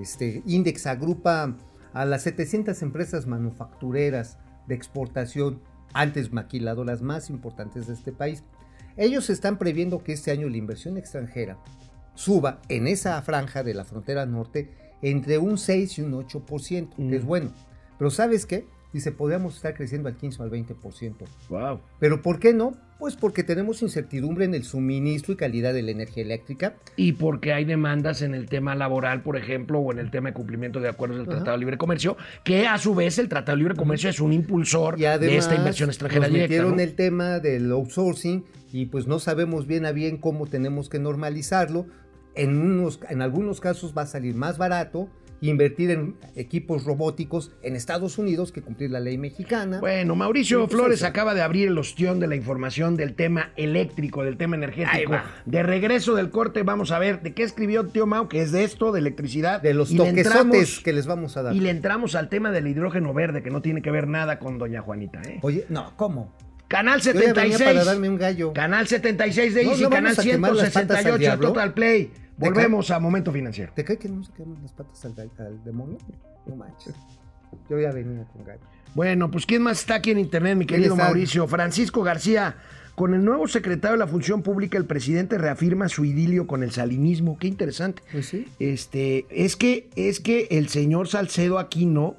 Este, 0.00 0.42
Index 0.46 0.86
agrupa 0.86 1.56
a 1.92 2.04
las 2.06 2.22
700 2.22 2.80
empresas 2.82 3.26
manufactureras 3.26 4.38
de 4.66 4.74
exportación, 4.74 5.60
antes 5.94 6.32
maquiladoras 6.32 7.02
más 7.02 7.28
importantes 7.28 7.86
de 7.86 7.92
este 7.94 8.12
país. 8.12 8.42
Ellos 8.96 9.28
están 9.28 9.58
previendo 9.58 10.02
que 10.02 10.12
este 10.14 10.30
año 10.30 10.48
la 10.48 10.56
inversión 10.56 10.96
extranjera 10.96 11.58
suba 12.14 12.60
en 12.68 12.86
esa 12.86 13.20
franja 13.22 13.62
de 13.62 13.74
la 13.74 13.84
frontera 13.84 14.24
norte 14.24 14.70
entre 15.02 15.36
un 15.38 15.58
6 15.58 15.98
y 15.98 16.02
un 16.02 16.14
8%, 16.14 16.96
que 16.96 17.16
es 17.16 17.24
Mm. 17.24 17.26
bueno. 17.26 17.52
Pero 17.98 18.10
¿sabes 18.10 18.46
qué? 18.46 18.66
Dice, 18.92 19.10
podríamos 19.10 19.56
estar 19.56 19.74
creciendo 19.74 20.08
al 20.08 20.16
15 20.16 20.42
o 20.42 20.44
al 20.44 20.50
20%. 20.50 21.14
Wow. 21.48 21.80
¿Pero 21.98 22.20
por 22.20 22.38
qué 22.38 22.52
no? 22.52 22.74
Pues 22.98 23.16
porque 23.16 23.42
tenemos 23.42 23.82
incertidumbre 23.82 24.44
en 24.44 24.54
el 24.54 24.64
suministro 24.64 25.32
y 25.32 25.36
calidad 25.36 25.72
de 25.74 25.82
la 25.82 25.90
energía 25.90 26.22
eléctrica. 26.22 26.74
Y 26.94 27.12
porque 27.14 27.52
hay 27.52 27.64
demandas 27.64 28.22
en 28.22 28.34
el 28.34 28.48
tema 28.48 28.74
laboral, 28.74 29.22
por 29.22 29.36
ejemplo, 29.36 29.80
o 29.80 29.92
en 29.92 29.98
el 29.98 30.10
tema 30.10 30.28
de 30.28 30.34
cumplimiento 30.34 30.78
de 30.78 30.88
acuerdos 30.88 31.18
del 31.18 31.26
Ajá. 31.26 31.36
Tratado 31.36 31.56
de 31.56 31.60
Libre 31.60 31.78
Comercio, 31.78 32.16
que 32.44 32.66
a 32.68 32.78
su 32.78 32.94
vez 32.94 33.18
el 33.18 33.28
Tratado 33.28 33.56
de 33.56 33.62
Libre 33.62 33.74
Comercio 33.76 34.10
es 34.10 34.20
un 34.20 34.32
impulsor 34.32 35.00
Y 35.00 35.06
además 35.06 35.32
de 35.32 35.36
esta 35.36 35.54
inversión 35.56 35.88
extranjera 35.88 36.26
nos 36.26 36.32
directa. 36.32 36.48
metieron 36.48 36.76
¿no? 36.76 36.82
el 36.82 36.94
tema 36.94 37.40
del 37.40 37.72
outsourcing 37.72 38.44
y 38.72 38.86
pues 38.86 39.06
no 39.06 39.18
sabemos 39.18 39.66
bien 39.66 39.84
a 39.84 39.92
bien 39.92 40.16
cómo 40.18 40.46
tenemos 40.46 40.88
que 40.88 40.98
normalizarlo. 40.98 41.86
En, 42.34 42.56
unos, 42.56 43.00
en 43.10 43.20
algunos 43.20 43.60
casos 43.60 43.94
va 43.96 44.02
a 44.02 44.06
salir 44.06 44.34
más 44.34 44.58
barato 44.58 45.08
invertir 45.50 45.90
en 45.90 46.14
equipos 46.36 46.84
robóticos 46.84 47.50
en 47.62 47.76
Estados 47.76 48.18
Unidos 48.18 48.52
que 48.52 48.62
cumplir 48.62 48.90
la 48.90 49.00
ley 49.00 49.18
mexicana. 49.18 49.80
Bueno, 49.80 50.14
Mauricio 50.14 50.66
Flores 50.68 51.02
acaba 51.02 51.34
de 51.34 51.42
abrir 51.42 51.68
el 51.68 51.78
ostión 51.78 52.20
de 52.20 52.28
la 52.28 52.36
información 52.36 52.96
del 52.96 53.14
tema 53.14 53.50
eléctrico, 53.56 54.24
del 54.24 54.36
tema 54.36 54.56
energético. 54.56 55.14
De 55.44 55.62
regreso 55.62 56.14
del 56.14 56.30
corte, 56.30 56.62
vamos 56.62 56.92
a 56.92 56.98
ver 56.98 57.22
de 57.22 57.34
qué 57.34 57.42
escribió 57.42 57.86
tío 57.86 58.06
Mau, 58.06 58.28
que 58.28 58.42
es 58.42 58.52
de 58.52 58.64
esto, 58.64 58.92
de 58.92 59.00
electricidad. 59.00 59.60
de 59.60 59.74
los 59.74 59.90
le 59.90 59.98
toquesotes 59.98 60.80
que 60.80 60.92
les 60.92 61.06
vamos 61.06 61.36
a 61.36 61.42
dar. 61.42 61.54
Y 61.54 61.60
le 61.60 61.70
entramos 61.70 62.14
al 62.14 62.28
tema 62.28 62.50
del 62.50 62.66
hidrógeno 62.66 63.12
verde, 63.12 63.42
que 63.42 63.50
no 63.50 63.62
tiene 63.62 63.82
que 63.82 63.90
ver 63.90 64.08
nada 64.08 64.38
con 64.38 64.58
doña 64.58 64.80
Juanita. 64.82 65.20
¿eh? 65.22 65.38
Oye, 65.42 65.66
no, 65.68 65.92
¿cómo? 65.96 66.32
Canal 66.68 67.00
Yo 67.02 67.12
ya 67.12 67.18
venía 67.18 67.34
76. 67.34 67.70
para 67.70 67.84
darme 67.84 68.08
un 68.08 68.16
gallo. 68.16 68.52
Canal 68.54 68.86
76 68.86 69.54
de 69.54 69.62
Easy, 69.62 69.82
no 69.82 69.90
canal 69.90 70.04
vamos 70.04 70.18
a 70.18 70.22
quemar 70.22 70.54
las 70.54 70.70
patas 70.70 70.96
al 70.96 71.02
168 71.02 71.18
diablo. 71.18 71.48
Total 71.48 71.74
Play. 71.74 72.10
¿De 72.36 72.48
Volvemos 72.48 72.90
a 72.90 72.98
Momento 72.98 73.32
Financiero. 73.32 73.72
¿Te 73.74 73.84
cae 73.84 73.98
que 73.98 74.08
no 74.08 74.24
se 74.24 74.32
queman 74.32 74.60
las 74.62 74.72
patas 74.72 75.04
al, 75.04 75.30
al 75.38 75.62
demonio? 75.64 75.98
No 76.46 76.56
manches. 76.56 76.94
Yo 77.68 77.78
ya 77.78 77.92
venía 77.92 78.24
con 78.24 78.44
gallo. 78.44 78.60
Bueno, 78.94 79.30
pues 79.30 79.46
¿quién 79.46 79.62
más 79.62 79.80
está 79.80 79.96
aquí 79.96 80.10
en 80.10 80.18
internet, 80.18 80.56
mi 80.56 80.66
¿Quién 80.66 80.80
querido? 80.80 80.96
Mauricio? 80.96 81.46
Francisco 81.46 82.02
García. 82.02 82.56
Con 82.94 83.14
el 83.14 83.24
nuevo 83.24 83.48
secretario 83.48 83.92
de 83.92 83.98
la 83.98 84.06
Función 84.06 84.42
Pública, 84.42 84.76
el 84.76 84.84
presidente 84.84 85.38
reafirma 85.38 85.88
su 85.88 86.04
idilio 86.04 86.46
con 86.46 86.62
el 86.62 86.72
salinismo. 86.72 87.38
Qué 87.38 87.46
interesante. 87.46 88.02
Pues 88.12 88.26
sí. 88.26 88.46
Este, 88.58 89.24
es 89.30 89.56
que, 89.56 89.88
es 89.96 90.20
que 90.20 90.46
el 90.50 90.68
señor 90.68 91.08
Salcedo 91.08 91.58
Aquino 91.58 92.16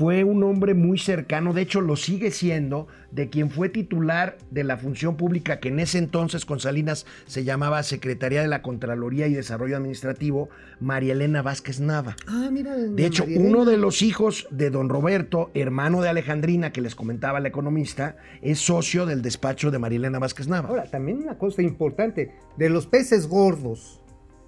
fue 0.00 0.24
un 0.24 0.42
hombre 0.44 0.72
muy 0.72 0.98
cercano, 0.98 1.52
de 1.52 1.60
hecho 1.60 1.82
lo 1.82 1.94
sigue 1.94 2.30
siendo, 2.30 2.86
de 3.10 3.28
quien 3.28 3.50
fue 3.50 3.68
titular 3.68 4.38
de 4.50 4.64
la 4.64 4.78
función 4.78 5.18
pública 5.18 5.60
que 5.60 5.68
en 5.68 5.78
ese 5.78 5.98
entonces 5.98 6.46
con 6.46 6.58
Salinas 6.58 7.04
se 7.26 7.44
llamaba 7.44 7.82
Secretaría 7.82 8.40
de 8.40 8.48
la 8.48 8.62
Contraloría 8.62 9.26
y 9.26 9.34
Desarrollo 9.34 9.76
Administrativo, 9.76 10.48
María 10.80 11.12
Elena 11.12 11.42
Vázquez 11.42 11.80
Nava. 11.80 12.16
Ah, 12.26 12.48
mira. 12.50 12.74
De 12.76 13.04
hecho, 13.04 13.26
uno 13.28 13.66
de 13.66 13.76
los 13.76 14.00
hijos 14.00 14.48
de 14.50 14.70
don 14.70 14.88
Roberto, 14.88 15.50
hermano 15.52 16.00
de 16.00 16.08
Alejandrina, 16.08 16.72
que 16.72 16.80
les 16.80 16.94
comentaba 16.94 17.38
la 17.38 17.48
economista, 17.48 18.16
es 18.40 18.58
socio 18.58 19.04
del 19.04 19.20
despacho 19.20 19.70
de 19.70 19.80
María 19.80 19.98
Elena 19.98 20.18
Vázquez 20.18 20.48
Nava. 20.48 20.70
Ahora, 20.70 20.84
también 20.84 21.18
una 21.18 21.36
cosa 21.36 21.60
importante. 21.60 22.32
De 22.56 22.70
los 22.70 22.86
peces 22.86 23.28
gordos, 23.28 24.00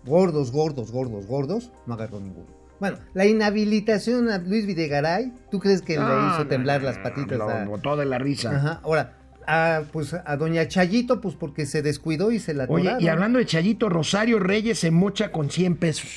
gordos, 0.06 0.50
gordos, 0.50 0.90
gordos, 0.90 1.26
gordos, 1.26 1.72
no 1.86 1.92
agarró 1.92 2.20
ninguno. 2.20 2.61
Bueno, 2.82 2.98
la 3.14 3.26
inhabilitación 3.26 4.28
a 4.28 4.38
Luis 4.38 4.66
Videgaray, 4.66 5.32
¿tú 5.52 5.60
crees 5.60 5.82
que 5.82 5.92
le 5.92 6.00
Ah, 6.02 6.30
hizo 6.34 6.42
no, 6.42 6.48
temblar 6.48 6.80
no, 6.80 6.88
las 6.88 6.96
no, 6.96 7.02
patitas 7.04 7.40
a... 7.40 7.64
botó 7.64 7.96
de 7.96 8.06
la 8.06 8.18
risa. 8.18 8.56
Ajá, 8.56 8.80
ahora, 8.82 9.12
a, 9.46 9.82
pues 9.92 10.12
a 10.14 10.36
doña 10.36 10.66
Chayito, 10.66 11.20
pues 11.20 11.36
porque 11.36 11.64
se 11.64 11.80
descuidó 11.80 12.32
y 12.32 12.40
se 12.40 12.54
la 12.54 12.64
Oye, 12.68 12.92
y 12.98 13.06
hablando 13.06 13.38
de 13.38 13.46
Chayito, 13.46 13.88
Rosario 13.88 14.40
Reyes 14.40 14.80
se 14.80 14.90
mocha 14.90 15.30
con 15.30 15.48
100 15.48 15.76
pesos. 15.76 16.10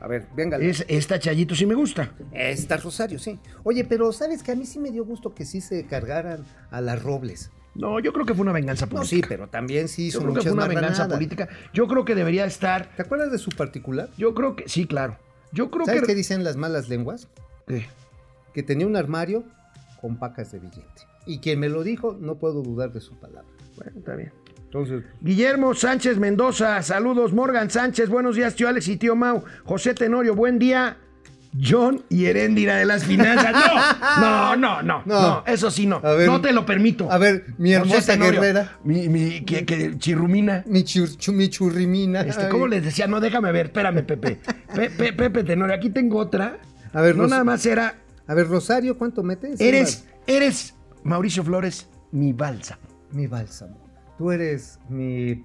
A 0.00 0.08
ver, 0.08 0.26
venga. 0.34 0.56
Es, 0.56 0.84
esta 0.88 1.20
Chayito 1.20 1.54
sí 1.54 1.66
me 1.66 1.76
gusta. 1.76 2.10
Está 2.32 2.78
Rosario, 2.78 3.20
sí. 3.20 3.38
Oye, 3.62 3.84
pero 3.84 4.10
¿sabes 4.12 4.42
que 4.42 4.50
a 4.50 4.56
mí 4.56 4.66
sí 4.66 4.80
me 4.80 4.90
dio 4.90 5.04
gusto 5.04 5.32
que 5.32 5.44
sí 5.44 5.60
se 5.60 5.86
cargaran 5.86 6.44
a 6.72 6.80
las 6.80 7.00
Robles? 7.00 7.52
No, 7.76 8.00
yo 8.00 8.12
creo 8.12 8.26
que 8.26 8.34
fue 8.34 8.42
una 8.42 8.50
venganza 8.50 8.86
No, 8.86 8.96
política. 8.96 9.14
sí, 9.14 9.22
pero 9.28 9.46
también 9.48 9.86
sí 9.86 10.10
Yo 10.10 10.18
hizo 10.18 10.22
creo 10.22 10.34
que 10.34 10.42
fue 10.42 10.50
una 10.50 10.66
venganza 10.66 11.06
política. 11.06 11.48
Yo 11.72 11.86
creo 11.86 12.04
que 12.04 12.16
debería 12.16 12.44
estar. 12.44 12.90
¿Te 12.96 13.02
acuerdas 13.02 13.30
de 13.30 13.38
su 13.38 13.50
particular? 13.50 14.08
Yo 14.18 14.34
creo 14.34 14.56
que. 14.56 14.68
Sí, 14.68 14.86
claro. 14.88 15.16
Yo 15.52 15.70
creo 15.70 15.86
¿Sabes 15.86 16.02
que. 16.02 16.08
qué 16.08 16.14
dicen 16.14 16.44
las 16.44 16.56
malas 16.56 16.88
lenguas? 16.88 17.28
¿Qué? 17.66 17.86
Que 18.54 18.62
tenía 18.62 18.86
un 18.86 18.96
armario 18.96 19.44
con 20.00 20.16
pacas 20.16 20.52
de 20.52 20.58
billete. 20.58 21.02
Y 21.26 21.38
quien 21.38 21.60
me 21.60 21.68
lo 21.68 21.82
dijo, 21.82 22.16
no 22.20 22.36
puedo 22.36 22.62
dudar 22.62 22.92
de 22.92 23.00
su 23.00 23.14
palabra. 23.16 23.48
Bueno, 23.76 23.92
está 23.98 24.16
bien. 24.16 24.32
Entonces, 24.64 25.04
Guillermo 25.20 25.74
Sánchez 25.74 26.18
Mendoza, 26.18 26.82
saludos. 26.82 27.32
Morgan 27.32 27.70
Sánchez, 27.70 28.08
buenos 28.08 28.36
días, 28.36 28.54
tío 28.54 28.68
Alex 28.68 28.88
y 28.88 28.96
tío 28.96 29.14
Mau. 29.14 29.44
José 29.64 29.94
Tenorio, 29.94 30.34
buen 30.34 30.58
día. 30.58 30.96
John 31.60 32.02
y 32.08 32.24
Heréndira 32.26 32.76
de 32.76 32.84
las 32.86 33.04
finanzas. 33.04 33.52
No, 34.20 34.56
no, 34.56 34.82
no, 34.82 35.02
no, 35.04 35.20
No. 35.20 35.44
eso 35.46 35.70
sí 35.70 35.86
no. 35.86 36.00
Ver. 36.00 36.26
no 36.26 36.40
te 36.40 36.52
lo 36.52 36.64
permito. 36.64 37.10
a 37.10 37.18
ver, 37.18 37.44
mi 37.58 37.72
hermosa 37.72 38.16
guerrera, 38.16 38.78
Mi, 38.84 39.08
mi, 39.08 39.42
que, 39.44 39.64
que 39.66 39.98
chirrumina. 39.98 40.64
mi, 40.66 40.80
chur- 40.84 41.16
chu- 41.18 41.32
mi 41.32 41.48
churrimina. 41.48 42.22
Este. 42.22 42.48
¿Cómo 42.48 42.66
les 42.66 42.82
decía? 42.84 43.06
No, 43.06 43.20
déjame 43.20 43.52
ver, 43.52 43.66
espérame, 43.66 44.02
Pepe. 44.04 44.38
Pe- 44.74 44.90
Pe- 44.90 45.12
Pepe 45.12 45.44
Tenorio, 45.44 45.74
aquí 45.74 45.90
tengo 45.90 46.18
otra. 46.18 46.58
A 46.94 47.00
ver, 47.02 47.16
no 47.16 47.22
Ros- 47.24 47.30
nada 47.30 47.44
más 47.44 47.64
era, 47.66 47.96
A 48.26 48.34
ver, 48.34 48.48
Rosario, 48.48 48.96
¿cuánto 48.96 49.22
metes? 49.22 49.60
eres, 49.60 50.06
eres, 50.26 50.74
Mauricio 51.04 51.42
Flores, 51.44 51.88
mi 52.12 52.32
balsa. 52.32 52.78
Mi 53.12 53.26
bálsamo. 53.26 53.81
Tú 54.18 54.30
eres 54.30 54.78
mi, 54.88 55.42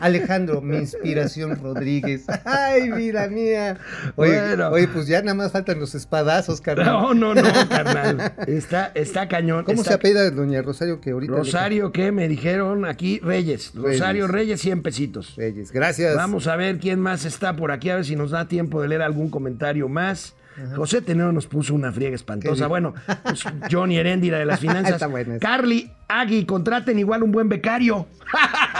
Alejandro, 0.00 0.60
mi 0.60 0.76
inspiración 0.76 1.58
Rodríguez. 1.60 2.24
Ay, 2.44 2.90
vida 2.92 3.26
mía. 3.28 3.78
Oye, 4.16 4.38
Bueno. 4.38 4.68
oye, 4.68 4.86
pues 4.86 5.06
ya 5.08 5.20
nada 5.22 5.34
más 5.34 5.50
faltan 5.50 5.80
los 5.80 5.94
espadazos, 5.94 6.60
carnal. 6.60 6.86
No, 6.86 7.14
no, 7.14 7.34
no, 7.34 7.42
carnal. 7.68 8.32
Está, 8.46 8.92
está 8.94 9.26
cañón. 9.28 9.64
¿Cómo 9.64 9.78
está 9.80 9.92
se 9.92 9.94
apellida 9.94 10.30
doña 10.30 10.62
Rosario 10.62 11.00
que 11.00 11.10
ahorita... 11.10 11.32
le- 11.32 11.38
Rosario, 11.38 11.90
¿qué 11.90 12.12
me 12.12 12.28
dijeron 12.28 12.84
aquí? 12.84 13.18
Reyes. 13.20 13.72
Rosario 13.74 14.28
Reyes, 14.28 14.60
100 14.60 14.82
pesitos. 14.82 15.34
Reyes, 15.36 15.72
gracias. 15.72 16.14
Vamos 16.14 16.46
a 16.46 16.56
ver 16.56 16.78
quién 16.78 17.00
más 17.00 17.24
está 17.24 17.56
por 17.56 17.72
aquí, 17.72 17.90
a 17.90 17.96
ver 17.96 18.04
si 18.04 18.14
nos 18.14 18.30
da 18.30 18.46
tiempo 18.46 18.82
de 18.82 18.88
leer 18.88 19.02
algún 19.02 19.30
comentario 19.30 19.88
más. 19.88 20.34
José 20.76 21.00
Tenero 21.00 21.32
nos 21.32 21.46
puso 21.46 21.74
una 21.74 21.90
friega 21.92 22.10
¿Qué 22.10 22.16
espantosa. 22.16 22.66
Bueno, 22.66 22.94
pues 23.22 23.44
Johnny 23.70 23.96
Heréndira 23.98 24.38
de 24.38 24.44
las 24.46 24.60
finanzas. 24.60 25.00
Está. 25.00 25.38
Carly, 25.38 25.90
Agui, 26.08 26.44
contraten 26.44 26.98
igual 26.98 27.22
un 27.22 27.32
buen 27.32 27.48
becario. 27.48 28.06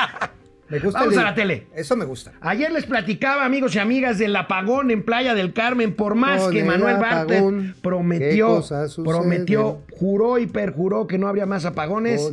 Me 0.68 0.78
gusta 0.78 1.00
Vamos 1.00 1.14
el- 1.14 1.20
a 1.20 1.24
la 1.24 1.34
tele. 1.34 1.66
Eso 1.74 1.96
me 1.96 2.04
gusta. 2.04 2.30
Ayer 2.40 2.70
les 2.70 2.86
platicaba, 2.86 3.44
amigos 3.44 3.74
y 3.74 3.80
amigas, 3.80 4.18
del 4.18 4.36
apagón 4.36 4.92
en 4.92 5.02
Playa 5.02 5.34
del 5.34 5.52
Carmen, 5.52 5.94
por 5.96 6.14
más 6.14 6.42
Con 6.42 6.52
que 6.52 6.60
el 6.60 6.66
Manuel 6.66 6.96
Bartlett 6.98 7.42
¿qué 7.44 7.72
prometió, 7.82 8.62
prometió, 9.04 9.80
juró 9.90 10.38
y 10.38 10.46
perjuró 10.46 11.08
que 11.08 11.18
no 11.18 11.26
habría 11.26 11.44
más 11.44 11.64
apagones, 11.64 12.32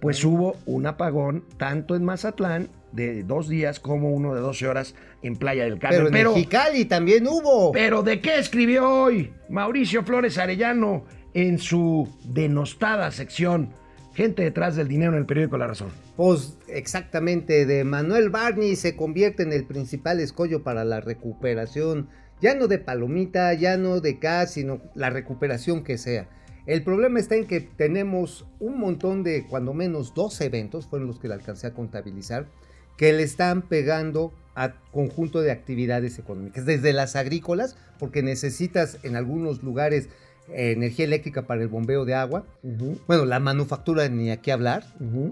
pues 0.00 0.22
hubo 0.22 0.58
un 0.66 0.86
apagón 0.86 1.44
tanto 1.56 1.96
en 1.96 2.04
Mazatlán 2.04 2.68
de 2.92 3.22
dos 3.22 3.48
días 3.48 3.80
como 3.80 4.10
uno 4.10 4.34
de 4.34 4.40
12 4.40 4.68
horas 4.68 4.94
en 5.22 5.36
Playa 5.36 5.64
del 5.64 5.78
Carmen. 5.78 5.98
Pero 5.98 6.06
en 6.08 6.12
Pero, 6.12 6.32
Mexicali 6.34 6.84
también 6.84 7.26
hubo. 7.26 7.72
pero 7.72 8.02
¿de 8.02 8.20
qué 8.20 8.38
escribió 8.38 8.88
hoy 8.88 9.32
Mauricio 9.48 10.04
Flores 10.04 10.38
Arellano 10.38 11.04
en 11.34 11.58
su 11.58 12.08
denostada 12.24 13.10
sección? 13.10 13.70
Gente 14.14 14.42
detrás 14.42 14.74
del 14.74 14.88
dinero 14.88 15.12
en 15.12 15.18
el 15.18 15.26
periódico 15.26 15.58
La 15.58 15.68
Razón. 15.68 15.90
Pues 16.16 16.58
exactamente, 16.66 17.66
de 17.66 17.84
Manuel 17.84 18.30
Barney 18.30 18.74
se 18.74 18.96
convierte 18.96 19.44
en 19.44 19.52
el 19.52 19.64
principal 19.64 20.18
escollo 20.18 20.64
para 20.64 20.84
la 20.84 21.00
recuperación, 21.00 22.08
ya 22.40 22.54
no 22.54 22.66
de 22.66 22.78
palomita, 22.78 23.54
ya 23.54 23.76
no 23.76 24.00
de 24.00 24.14
gas, 24.14 24.54
sino 24.54 24.80
la 24.96 25.10
recuperación 25.10 25.84
que 25.84 25.98
sea. 25.98 26.28
El 26.66 26.82
problema 26.82 27.18
está 27.18 27.34
en 27.36 27.46
que 27.46 27.60
tenemos 27.60 28.46
un 28.58 28.78
montón 28.78 29.22
de, 29.22 29.46
cuando 29.46 29.72
menos 29.72 30.12
dos 30.12 30.40
eventos, 30.40 30.86
fueron 30.86 31.08
los 31.08 31.18
que 31.18 31.28
le 31.28 31.34
alcancé 31.34 31.68
a 31.68 31.72
contabilizar, 31.72 32.46
que 32.98 33.14
le 33.14 33.22
están 33.22 33.62
pegando 33.62 34.34
a 34.54 34.74
conjunto 34.90 35.40
de 35.40 35.52
actividades 35.52 36.18
económicas, 36.18 36.66
desde 36.66 36.92
las 36.92 37.16
agrícolas, 37.16 37.76
porque 37.98 38.22
necesitas 38.22 38.98
en 39.04 39.16
algunos 39.16 39.62
lugares 39.62 40.08
eh, 40.48 40.72
energía 40.72 41.04
eléctrica 41.04 41.46
para 41.46 41.62
el 41.62 41.68
bombeo 41.68 42.04
de 42.04 42.14
agua, 42.14 42.44
bueno, 43.06 43.24
la 43.24 43.38
manufactura 43.38 44.08
ni 44.08 44.30
a 44.30 44.38
qué 44.38 44.50
hablar, 44.50 44.84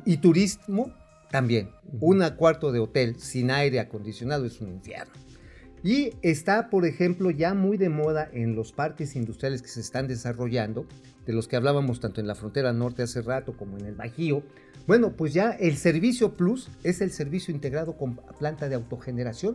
y 0.04 0.18
turismo 0.18 0.92
también. 1.30 1.70
Un 2.00 2.24
cuarto 2.36 2.70
de 2.70 2.78
hotel 2.78 3.16
sin 3.18 3.50
aire 3.50 3.80
acondicionado 3.80 4.46
es 4.46 4.60
un 4.60 4.68
infierno. 4.68 5.25
Y 5.86 6.14
está, 6.22 6.68
por 6.68 6.84
ejemplo, 6.84 7.30
ya 7.30 7.54
muy 7.54 7.76
de 7.76 7.88
moda 7.88 8.28
en 8.32 8.56
los 8.56 8.72
parques 8.72 9.14
industriales 9.14 9.62
que 9.62 9.68
se 9.68 9.78
están 9.78 10.08
desarrollando, 10.08 10.84
de 11.26 11.32
los 11.32 11.46
que 11.46 11.54
hablábamos 11.54 12.00
tanto 12.00 12.20
en 12.20 12.26
la 12.26 12.34
frontera 12.34 12.72
norte 12.72 13.04
hace 13.04 13.22
rato 13.22 13.56
como 13.56 13.78
en 13.78 13.86
el 13.86 13.94
Bajío. 13.94 14.42
Bueno, 14.88 15.12
pues 15.12 15.32
ya 15.32 15.52
el 15.52 15.76
servicio 15.76 16.34
Plus 16.34 16.70
es 16.82 17.00
el 17.02 17.12
servicio 17.12 17.54
integrado 17.54 17.96
con 17.96 18.16
planta 18.36 18.68
de 18.68 18.74
autogeneración. 18.74 19.54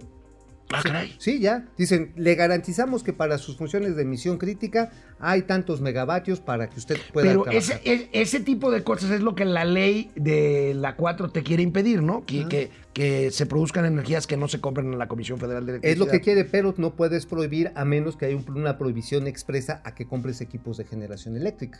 Ah, 0.73 0.81
caray. 0.83 1.15
Sí, 1.17 1.39
ya. 1.39 1.65
Dicen, 1.77 2.13
le 2.15 2.35
garantizamos 2.35 3.03
que 3.03 3.13
para 3.13 3.37
sus 3.37 3.57
funciones 3.57 3.95
de 3.95 4.03
emisión 4.03 4.37
crítica 4.37 4.91
hay 5.19 5.43
tantos 5.43 5.81
megavatios 5.81 6.39
para 6.39 6.69
que 6.69 6.79
usted 6.79 6.97
pueda 7.13 7.27
Pero 7.27 7.47
ese, 7.49 7.79
e- 7.83 8.09
ese 8.13 8.39
tipo 8.39 8.71
de 8.71 8.83
cosas 8.83 9.11
es 9.11 9.21
lo 9.21 9.35
que 9.35 9.45
la 9.45 9.65
ley 9.65 10.11
de 10.15 10.73
la 10.75 10.95
4 10.95 11.29
te 11.29 11.43
quiere 11.43 11.63
impedir, 11.63 12.01
¿no? 12.01 12.17
Ah. 12.21 12.25
Que, 12.25 12.47
que, 12.47 12.71
que 12.93 13.31
se 13.31 13.45
produzcan 13.45 13.85
energías 13.85 14.27
que 14.27 14.37
no 14.37 14.47
se 14.47 14.59
compren 14.61 14.91
en 14.93 14.97
la 14.99 15.07
Comisión 15.07 15.39
Federal 15.39 15.65
de 15.65 15.73
Es 15.73 15.75
Electricidad. 15.83 16.05
lo 16.05 16.11
que 16.11 16.21
quiere, 16.21 16.45
pero 16.45 16.73
no 16.77 16.95
puedes 16.95 17.25
prohibir 17.25 17.71
a 17.75 17.85
menos 17.85 18.17
que 18.17 18.25
haya 18.25 18.35
un- 18.35 18.45
una 18.57 18.77
prohibición 18.77 19.27
expresa 19.27 19.81
a 19.85 19.93
que 19.95 20.05
compres 20.05 20.41
equipos 20.41 20.77
de 20.77 20.85
generación 20.85 21.35
eléctrica. 21.37 21.79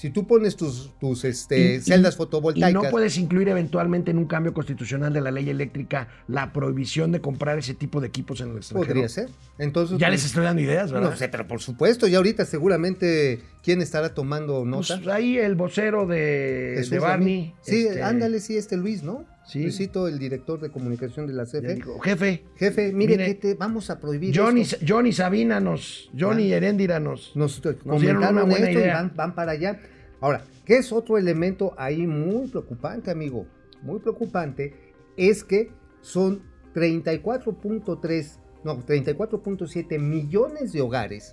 Si 0.00 0.08
tú 0.08 0.26
pones 0.26 0.56
tus, 0.56 0.98
tus 0.98 1.26
este, 1.26 1.74
Y- 1.74 1.80
celdas 1.82 2.14
y- 2.14 2.16
fotovoltaicas, 2.16 2.70
Y 2.70 2.72
no 2.72 2.90
puedes 2.90 3.18
incluir 3.18 3.48
eventualmente 3.50 4.10
en 4.10 4.16
un 4.16 4.24
cambio 4.24 4.54
constitucional 4.54 5.12
de 5.12 5.20
la 5.20 5.30
ley 5.30 5.50
eléctrica 5.50 6.08
la 6.26 6.54
prohibición 6.54 7.12
de 7.12 7.20
comprar 7.20 7.58
ese 7.58 7.74
tipo 7.74 8.00
de 8.00 8.06
equipos 8.06 8.40
en 8.40 8.52
el 8.52 8.56
extranjero. 8.56 8.94
podría 8.94 9.08
ser. 9.10 9.28
Entonces, 9.58 9.98
Ya 9.98 10.06
pues, 10.06 10.20
les 10.20 10.24
estoy 10.24 10.44
dando 10.44 10.62
ideas, 10.62 10.90
¿verdad? 10.90 11.10
No 11.10 11.16
sé, 11.16 11.28
pero 11.28 11.46
por 11.46 11.60
supuesto, 11.60 12.06
ya 12.06 12.16
ahorita 12.16 12.46
seguramente, 12.46 13.42
¿quién 13.62 13.82
estará 13.82 14.14
tomando 14.14 14.64
nota? 14.64 14.96
Pues 14.96 15.08
ahí 15.08 15.36
el 15.36 15.54
vocero 15.54 16.06
de, 16.06 16.82
de 16.88 16.98
Barney. 16.98 17.54
Sí, 17.60 17.86
este, 17.86 18.02
ándale, 18.02 18.40
sí, 18.40 18.56
este 18.56 18.78
Luis, 18.78 19.02
¿no? 19.02 19.26
Sí. 19.46 19.62
Luisito, 19.62 20.06
el 20.06 20.18
director 20.18 20.60
de 20.60 20.70
comunicación 20.70 21.26
de 21.26 21.32
la 21.32 21.44
CFE. 21.44 21.74
dijo, 21.74 21.98
Jefe, 22.00 22.44
Jefe, 22.56 22.92
mire, 22.92 23.16
Mire, 23.16 23.26
que 23.26 23.34
te 23.34 23.54
vamos 23.54 23.90
a 23.90 23.98
prohibir 23.98 24.36
Johnny, 24.38 24.60
esto. 24.60 24.76
Johnny 24.86 25.12
Sabina 25.12 25.58
nos, 25.60 26.10
Johnny 26.16 26.52
Ah. 26.52 26.56
Heréndira 26.56 27.00
nos, 27.00 27.34
Nos, 27.34 27.60
dieron 27.60 27.78
comentaron 27.82 28.32
una 28.34 28.42
buena 28.44 28.68
esto 28.70 28.80
y 28.84 28.88
van, 28.88 29.12
van 29.16 29.34
para 29.34 29.52
allá. 29.52 29.80
Ahora, 30.20 30.44
¿qué 30.64 30.76
es 30.76 30.92
otro 30.92 31.18
elemento 31.18 31.74
ahí 31.78 32.06
muy 32.06 32.46
preocupante, 32.48 33.10
amigo? 33.10 33.46
Muy 33.82 33.98
preocupante 33.98 34.74
es 35.16 35.42
que 35.42 35.72
son 36.02 36.42
34.3, 36.74 38.38
no, 38.64 38.78
34.7 38.80 39.98
millones 39.98 40.72
de 40.72 40.80
hogares 40.80 41.32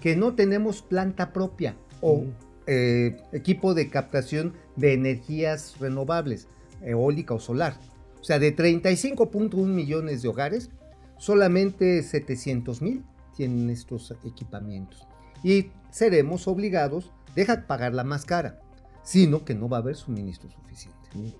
que 0.00 0.16
no 0.16 0.34
tenemos 0.34 0.82
planta 0.82 1.32
propia 1.32 1.76
o 2.00 2.20
Mm. 2.22 2.30
eh, 2.70 3.16
equipo 3.32 3.72
de 3.74 3.88
captación 3.88 4.52
de 4.76 4.92
energías 4.92 5.76
renovables, 5.80 6.46
eólica 6.82 7.34
o 7.34 7.38
solar. 7.40 7.74
O 8.20 8.24
sea, 8.24 8.38
de 8.38 8.54
35.1 8.54 9.66
millones 9.66 10.22
de 10.22 10.28
hogares, 10.28 10.70
solamente 11.18 12.02
700 12.02 12.82
mil 12.82 13.04
tienen 13.36 13.70
estos 13.70 14.14
equipamientos. 14.24 15.06
Y 15.42 15.70
seremos 15.90 16.48
obligados, 16.48 17.12
deja 17.36 17.66
pagarla 17.66 18.02
más 18.04 18.24
cara, 18.24 18.60
sino 19.04 19.44
que 19.44 19.54
no 19.54 19.68
va 19.68 19.78
a 19.78 19.80
haber 19.80 19.96
suministro 19.96 20.50
suficiente. 20.50 20.98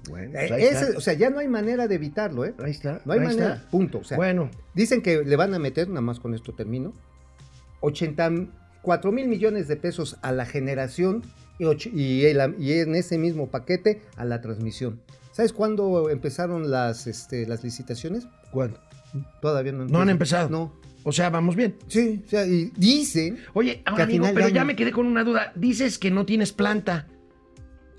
Bueno, 0.08 0.38
Eh, 0.38 0.46
pues 0.48 0.62
ese- 0.82 0.96
o 0.96 1.00
sea, 1.00 1.12
ya 1.14 1.28
no 1.30 1.40
hay 1.40 1.48
manera 1.48 1.88
de 1.88 1.96
evitarlo, 1.96 2.44
¿eh? 2.46 2.54
Ahí 2.64 2.70
está. 2.70 3.02
No 3.04 3.12
hay 3.12 3.20
manera, 3.20 3.54
está. 3.56 3.70
punto. 3.70 3.98
O 3.98 4.04
sea, 4.04 4.16
bueno, 4.16 4.50
Dicen 4.74 5.02
que 5.02 5.24
le 5.24 5.36
van 5.36 5.52
a 5.54 5.58
meter, 5.58 5.88
nada 5.88 6.00
más 6.00 6.20
con 6.20 6.32
esto 6.34 6.54
termino, 6.54 6.92
84 7.80 9.12
mil 9.12 9.28
millones 9.28 9.68
de 9.68 9.76
pesos 9.76 10.16
a 10.22 10.32
la 10.32 10.46
generación 10.46 11.22
y, 11.58 11.66
y 12.00 12.24
el- 12.26 12.54
y 12.58 12.72
en 12.74 12.94
ese 12.94 13.18
mismo 13.18 13.48
paquete 13.48 14.00
a 14.16 14.24
la 14.24 14.40
transmisión. 14.40 15.00
¿Sabes 15.38 15.52
cuándo 15.52 16.10
empezaron 16.10 16.68
las, 16.68 17.06
este, 17.06 17.46
las 17.46 17.62
licitaciones? 17.62 18.26
¿cuándo? 18.50 18.76
Todavía 19.40 19.70
no, 19.70 19.84
No 19.84 20.00
han 20.00 20.08
empezado. 20.08 20.48
No. 20.50 20.74
O 21.04 21.12
sea, 21.12 21.30
vamos 21.30 21.54
bien. 21.54 21.76
Sí, 21.86 22.24
o 22.26 22.28
sea, 22.28 22.44
y 22.44 22.72
dicen, 22.76 23.38
Oye, 23.54 23.80
ahora, 23.86 24.02
amigo, 24.02 24.26
pero 24.34 24.48
ya 24.48 24.62
año- 24.62 24.66
me 24.66 24.74
quedé 24.74 24.90
con 24.90 25.06
una 25.06 25.22
duda. 25.22 25.52
Dices 25.54 25.96
que 26.00 26.10
no 26.10 26.26
tienes 26.26 26.52
planta. 26.52 27.06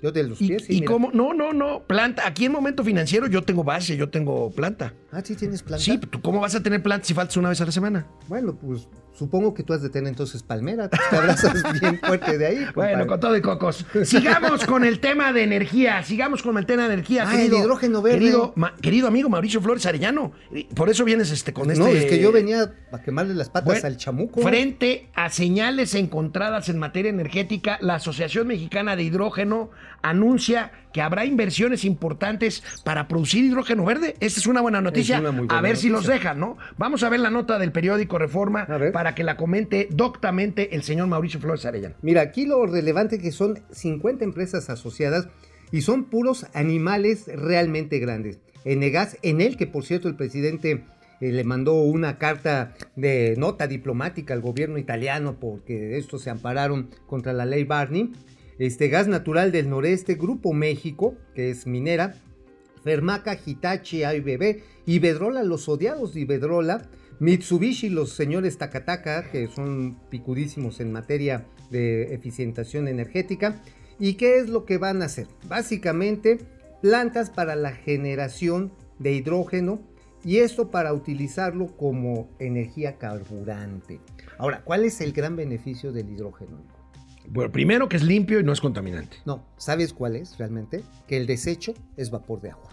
yo 0.02 0.12
de 0.12 0.24
los 0.24 0.38
¿Y, 0.42 0.48
pies. 0.48 0.64
sí, 0.66 0.76
y 0.76 0.84
cómo? 0.84 1.12
No, 1.14 1.32
no, 1.32 1.54
no. 1.54 1.82
Planta. 1.86 2.26
Aquí 2.26 2.44
en 2.44 2.52
momento 2.52 2.84
financiero 2.84 3.26
yo 3.26 3.42
tengo 3.42 3.64
base, 3.64 3.96
yo 3.96 4.10
tengo 4.10 4.50
planta. 4.50 4.92
Ah, 5.10 5.22
sí 5.24 5.34
tienes 5.34 5.62
planta. 5.62 5.82
Sí, 5.82 5.96
¿tú 5.96 6.20
cómo 6.20 6.40
vas 6.40 6.54
a 6.54 6.62
tener 6.62 6.82
planta 6.82 7.06
si 7.06 7.14
faltas 7.14 7.38
una 7.38 7.48
vez 7.48 7.60
a 7.62 7.64
la 7.64 7.72
semana? 7.72 8.06
Bueno, 8.28 8.54
pues 8.54 8.86
supongo 9.12 9.52
que 9.54 9.62
tú 9.62 9.72
has 9.72 9.82
de 9.82 9.90
tener 9.90 10.08
entonces 10.08 10.42
palmera. 10.42 10.88
Te 10.88 11.16
abrazas 11.16 11.62
bien 11.80 11.98
fuerte 12.00 12.38
de 12.38 12.46
ahí. 12.46 12.66
Bueno, 12.74 13.06
con 13.06 13.20
todo 13.20 13.36
y 13.36 13.42
cocos. 13.42 13.84
Sigamos 14.04 14.64
con 14.64 14.84
el 14.84 15.00
tema 15.00 15.32
de 15.32 15.42
energía. 15.42 16.02
Sigamos 16.02 16.42
con 16.42 16.56
el 16.58 16.66
tema 16.66 16.88
de 16.88 16.94
energía. 16.94 17.24
Ah, 17.26 17.40
el 17.42 17.52
hidrógeno 17.52 18.02
verde. 18.02 18.18
Querido, 18.20 18.52
ma- 18.56 18.74
querido 18.80 19.08
amigo 19.08 19.28
Mauricio 19.28 19.60
Flores 19.60 19.84
Arellano. 19.86 20.32
Por 20.74 20.88
eso 20.88 21.04
vienes 21.04 21.30
este, 21.30 21.52
con 21.52 21.70
este. 21.70 21.82
No, 21.82 21.88
es 21.90 22.06
que 22.06 22.18
yo 22.20 22.32
venía 22.32 22.72
a 22.92 23.02
quemarle 23.02 23.34
las 23.34 23.48
patas 23.50 23.66
Bueno, 23.66 23.86
al 23.86 23.96
chamuco. 23.96 24.40
Frente 24.42 25.08
a 25.14 25.30
señales 25.30 25.94
encontradas 25.94 26.68
en 26.68 26.78
materia 26.78 27.10
energética, 27.10 27.78
la 27.80 27.96
Asociación 27.96 28.46
Mexicana 28.46 28.96
de 28.96 29.02
Hidrógeno 29.02 29.70
anuncia 30.02 30.72
que 30.92 31.02
habrá 31.02 31.24
inversiones 31.24 31.84
importantes 31.84 32.62
para 32.84 33.08
producir 33.08 33.44
hidrógeno 33.44 33.84
verde. 33.84 34.16
Esta 34.20 34.40
es 34.40 34.46
una 34.46 34.60
buena 34.60 34.80
noticia. 34.80 35.20
una 35.20 35.46
a 35.48 35.60
ver 35.60 35.76
si 35.76 35.88
los 35.88 36.06
dejan, 36.06 36.40
¿no? 36.40 36.56
Vamos 36.78 37.02
a 37.02 37.08
ver 37.08 37.20
la 37.20 37.30
nota 37.30 37.58
del 37.58 37.72
periódico 37.72 38.18
Reforma 38.18 38.66
para 38.92 39.14
que 39.14 39.24
la 39.24 39.36
comente 39.36 39.88
doctamente 39.90 40.74
el 40.74 40.82
señor 40.82 41.08
Mauricio 41.08 41.40
Flores 41.40 41.64
Arellano. 41.66 41.94
Mira, 42.02 42.22
aquí 42.22 42.46
lo 42.46 42.66
relevante 42.66 43.18
que 43.18 43.32
son 43.32 43.60
50 43.70 44.24
empresas 44.24 44.70
asociadas 44.70 45.28
y 45.72 45.82
son 45.82 46.04
puros 46.04 46.46
animales 46.54 47.26
realmente 47.26 47.98
grandes. 47.98 48.38
Enegas, 48.64 49.16
en 49.22 49.40
el 49.40 49.56
que 49.56 49.66
por 49.66 49.84
cierto 49.84 50.08
el 50.08 50.16
presidente 50.16 50.84
eh, 51.20 51.32
le 51.32 51.44
mandó 51.44 51.74
una 51.74 52.18
carta 52.18 52.74
de 52.96 53.34
nota 53.36 53.66
diplomática 53.66 54.34
al 54.34 54.40
gobierno 54.40 54.78
italiano 54.78 55.36
porque 55.38 55.98
estos 55.98 56.22
se 56.22 56.30
ampararon 56.30 56.90
contra 57.06 57.32
la 57.32 57.46
ley 57.46 57.64
Barney. 57.64 58.12
Este 58.60 58.88
gas 58.88 59.08
natural 59.08 59.52
del 59.52 59.70
noreste, 59.70 60.16
Grupo 60.16 60.52
México, 60.52 61.14
que 61.34 61.48
es 61.48 61.66
minera, 61.66 62.14
Fermaca, 62.84 63.38
Hitachi, 63.42 64.04
ABB, 64.04 64.60
Iberdrola, 64.84 65.42
los 65.44 65.66
odiados 65.66 66.12
de 66.12 66.20
Iberdrola, 66.20 66.82
Mitsubishi, 67.20 67.88
los 67.88 68.12
señores 68.12 68.58
Takataka, 68.58 69.30
que 69.30 69.46
son 69.46 69.96
picudísimos 70.10 70.80
en 70.80 70.92
materia 70.92 71.46
de 71.70 72.12
eficientación 72.12 72.86
energética. 72.86 73.62
¿Y 73.98 74.14
qué 74.14 74.36
es 74.36 74.50
lo 74.50 74.66
que 74.66 74.76
van 74.76 75.00
a 75.00 75.06
hacer? 75.06 75.26
Básicamente, 75.48 76.38
plantas 76.82 77.30
para 77.30 77.56
la 77.56 77.72
generación 77.72 78.74
de 78.98 79.12
hidrógeno 79.14 79.80
y 80.22 80.40
esto 80.40 80.70
para 80.70 80.92
utilizarlo 80.92 81.74
como 81.78 82.28
energía 82.38 82.98
carburante. 82.98 84.00
Ahora, 84.36 84.60
¿cuál 84.64 84.84
es 84.84 85.00
el 85.00 85.14
gran 85.14 85.34
beneficio 85.34 85.92
del 85.92 86.10
hidrógeno? 86.10 86.79
Bueno, 87.32 87.52
primero 87.52 87.88
que 87.88 87.96
es 87.96 88.02
limpio 88.02 88.40
y 88.40 88.42
no 88.42 88.52
es 88.52 88.60
contaminante. 88.60 89.18
No, 89.24 89.44
¿sabes 89.56 89.92
cuál 89.92 90.16
es 90.16 90.36
realmente? 90.36 90.82
Que 91.06 91.16
el 91.16 91.26
desecho 91.26 91.74
es 91.96 92.10
vapor 92.10 92.40
de 92.40 92.50
agua. 92.50 92.68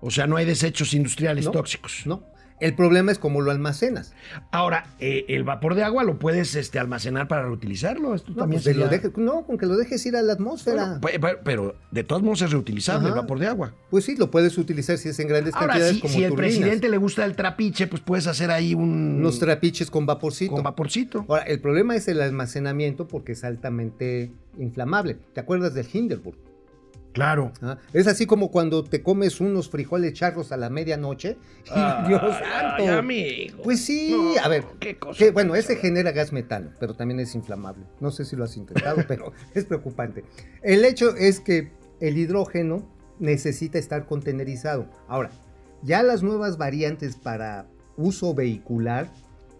O 0.00 0.10
sea, 0.10 0.26
no 0.26 0.36
hay 0.36 0.46
desechos 0.46 0.94
industriales 0.94 1.44
No, 1.44 1.50
tóxicos. 1.50 2.02
No, 2.06 2.22
el 2.60 2.74
problema 2.74 3.12
es 3.12 3.18
cómo 3.18 3.40
lo 3.40 3.50
almacenas. 3.50 4.12
Ahora, 4.50 4.86
eh, 5.00 5.24
el 5.28 5.44
vapor 5.44 5.74
de 5.74 5.82
agua 5.84 6.04
lo 6.04 6.18
puedes 6.18 6.54
este, 6.54 6.78
almacenar 6.78 7.28
para 7.28 7.42
reutilizarlo. 7.44 8.14
Esto 8.14 8.30
No, 8.32 8.36
también 8.38 8.62
pues, 8.62 8.76
lo 8.76 8.88
sería- 8.88 9.00
deje- 9.00 9.12
no, 9.16 9.44
con 9.46 9.58
que 9.58 9.66
lo 9.66 9.76
dejes 9.76 10.04
ir 10.06 10.16
a 10.16 10.22
la 10.22 10.32
atmósfera. 10.34 10.98
Bueno, 11.00 11.28
pero 11.44 11.76
de 11.90 12.04
todos 12.04 12.22
modos 12.22 12.42
es 12.42 12.50
reutilizable 12.52 13.08
Ajá. 13.08 13.16
el 13.16 13.22
vapor 13.22 13.38
de 13.38 13.46
agua. 13.46 13.74
pues 13.90 14.04
sí, 14.04 14.16
lo 14.16 14.30
puedes 14.30 14.56
utilizar 14.58 14.98
si 14.98 15.08
es 15.08 15.18
en 15.20 15.28
grandes 15.28 15.54
Ahora, 15.54 15.68
cantidades 15.68 15.94
si, 15.96 16.00
como 16.02 16.14
si 16.14 16.24
el 16.24 16.30
turbinas. 16.30 16.54
presidente 16.56 16.88
le 16.88 16.96
gusta 16.98 17.24
el 17.24 17.34
trapiche, 17.36 17.86
pues 17.86 18.02
puedes 18.02 18.26
hacer 18.26 18.50
ahí 18.50 18.74
un... 18.74 19.16
Unos 19.20 19.38
trapiches 19.38 19.90
con 19.90 20.06
vaporcito. 20.06 20.52
con 20.52 20.62
vaporcito. 20.62 21.24
Ahora, 21.28 21.42
el 21.42 21.60
problema 21.60 21.96
es 21.96 22.08
el 22.08 22.20
almacenamiento 22.20 23.08
porque 23.08 23.32
es 23.32 23.44
altamente 23.44 24.30
inflamable. 24.58 25.16
¿Te 25.32 25.40
acuerdas 25.40 25.74
del 25.74 25.86
Hindenburg? 25.92 26.36
Claro. 27.18 27.52
¿Ah? 27.62 27.78
Es 27.92 28.06
así 28.06 28.26
como 28.26 28.52
cuando 28.52 28.84
te 28.84 29.02
comes 29.02 29.40
unos 29.40 29.68
frijoles 29.68 30.12
charros 30.12 30.52
a 30.52 30.56
la 30.56 30.70
medianoche. 30.70 31.36
y 31.66 31.70
Dios 32.08 32.20
santo. 32.20 32.74
Ay, 32.78 32.86
amigo. 32.86 33.62
Pues 33.64 33.84
sí, 33.84 34.10
No, 34.12 34.40
a 34.40 34.46
ver. 34.46 34.64
qué 34.78 34.96
cosa 34.98 35.18
que, 35.18 35.32
bueno, 35.32 35.56
ese 35.56 35.74
genera 35.76 36.12
gas 36.12 36.32
metano, 36.32 36.70
pero 36.78 36.94
también 36.94 37.18
es 37.18 37.34
inflamable. 37.34 37.84
No 37.98 38.12
sé 38.12 38.24
si 38.24 38.36
lo 38.36 38.44
has 38.44 38.56
intentado, 38.56 39.02
pero 39.08 39.32
es 39.52 39.64
preocupante. 39.64 40.24
El 40.62 40.84
hecho 40.84 41.16
es 41.16 41.40
que 41.40 41.72
el 42.00 42.16
hidrógeno 42.18 42.88
necesita 43.18 43.78
estar 43.78 44.06
contenerizado. 44.06 44.86
Ahora, 45.08 45.30
ya 45.82 46.04
las 46.04 46.22
nuevas 46.22 46.56
variantes 46.56 47.16
para 47.16 47.66
uso 47.96 48.32
vehicular 48.32 49.10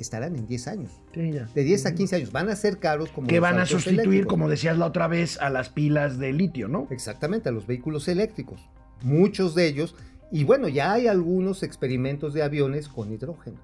estarán 0.02 0.36
en 0.36 0.46
10 0.46 0.68
años. 0.68 0.90
Sí, 1.14 1.32
ya. 1.32 1.48
De 1.54 1.62
10 1.62 1.86
a 1.86 1.94
15 1.94 2.16
años. 2.16 2.32
Van 2.32 2.48
a 2.48 2.56
ser 2.56 2.78
caros 2.78 3.10
como 3.10 3.26
Que 3.26 3.40
van 3.40 3.58
a 3.58 3.66
sustituir, 3.66 4.00
eléctricos. 4.00 4.30
como 4.30 4.48
decías 4.48 4.78
la 4.78 4.86
otra 4.86 5.08
vez, 5.08 5.38
a 5.40 5.50
las 5.50 5.68
pilas 5.68 6.18
de 6.18 6.32
litio, 6.32 6.68
¿no? 6.68 6.86
Exactamente, 6.90 7.48
a 7.48 7.52
los 7.52 7.66
vehículos 7.66 8.08
eléctricos. 8.08 8.68
Muchos 9.02 9.54
de 9.54 9.66
ellos. 9.66 9.94
Y 10.30 10.44
bueno, 10.44 10.68
ya 10.68 10.92
hay 10.92 11.06
algunos 11.06 11.62
experimentos 11.62 12.34
de 12.34 12.42
aviones 12.42 12.88
con 12.88 13.12
hidrógeno. 13.12 13.58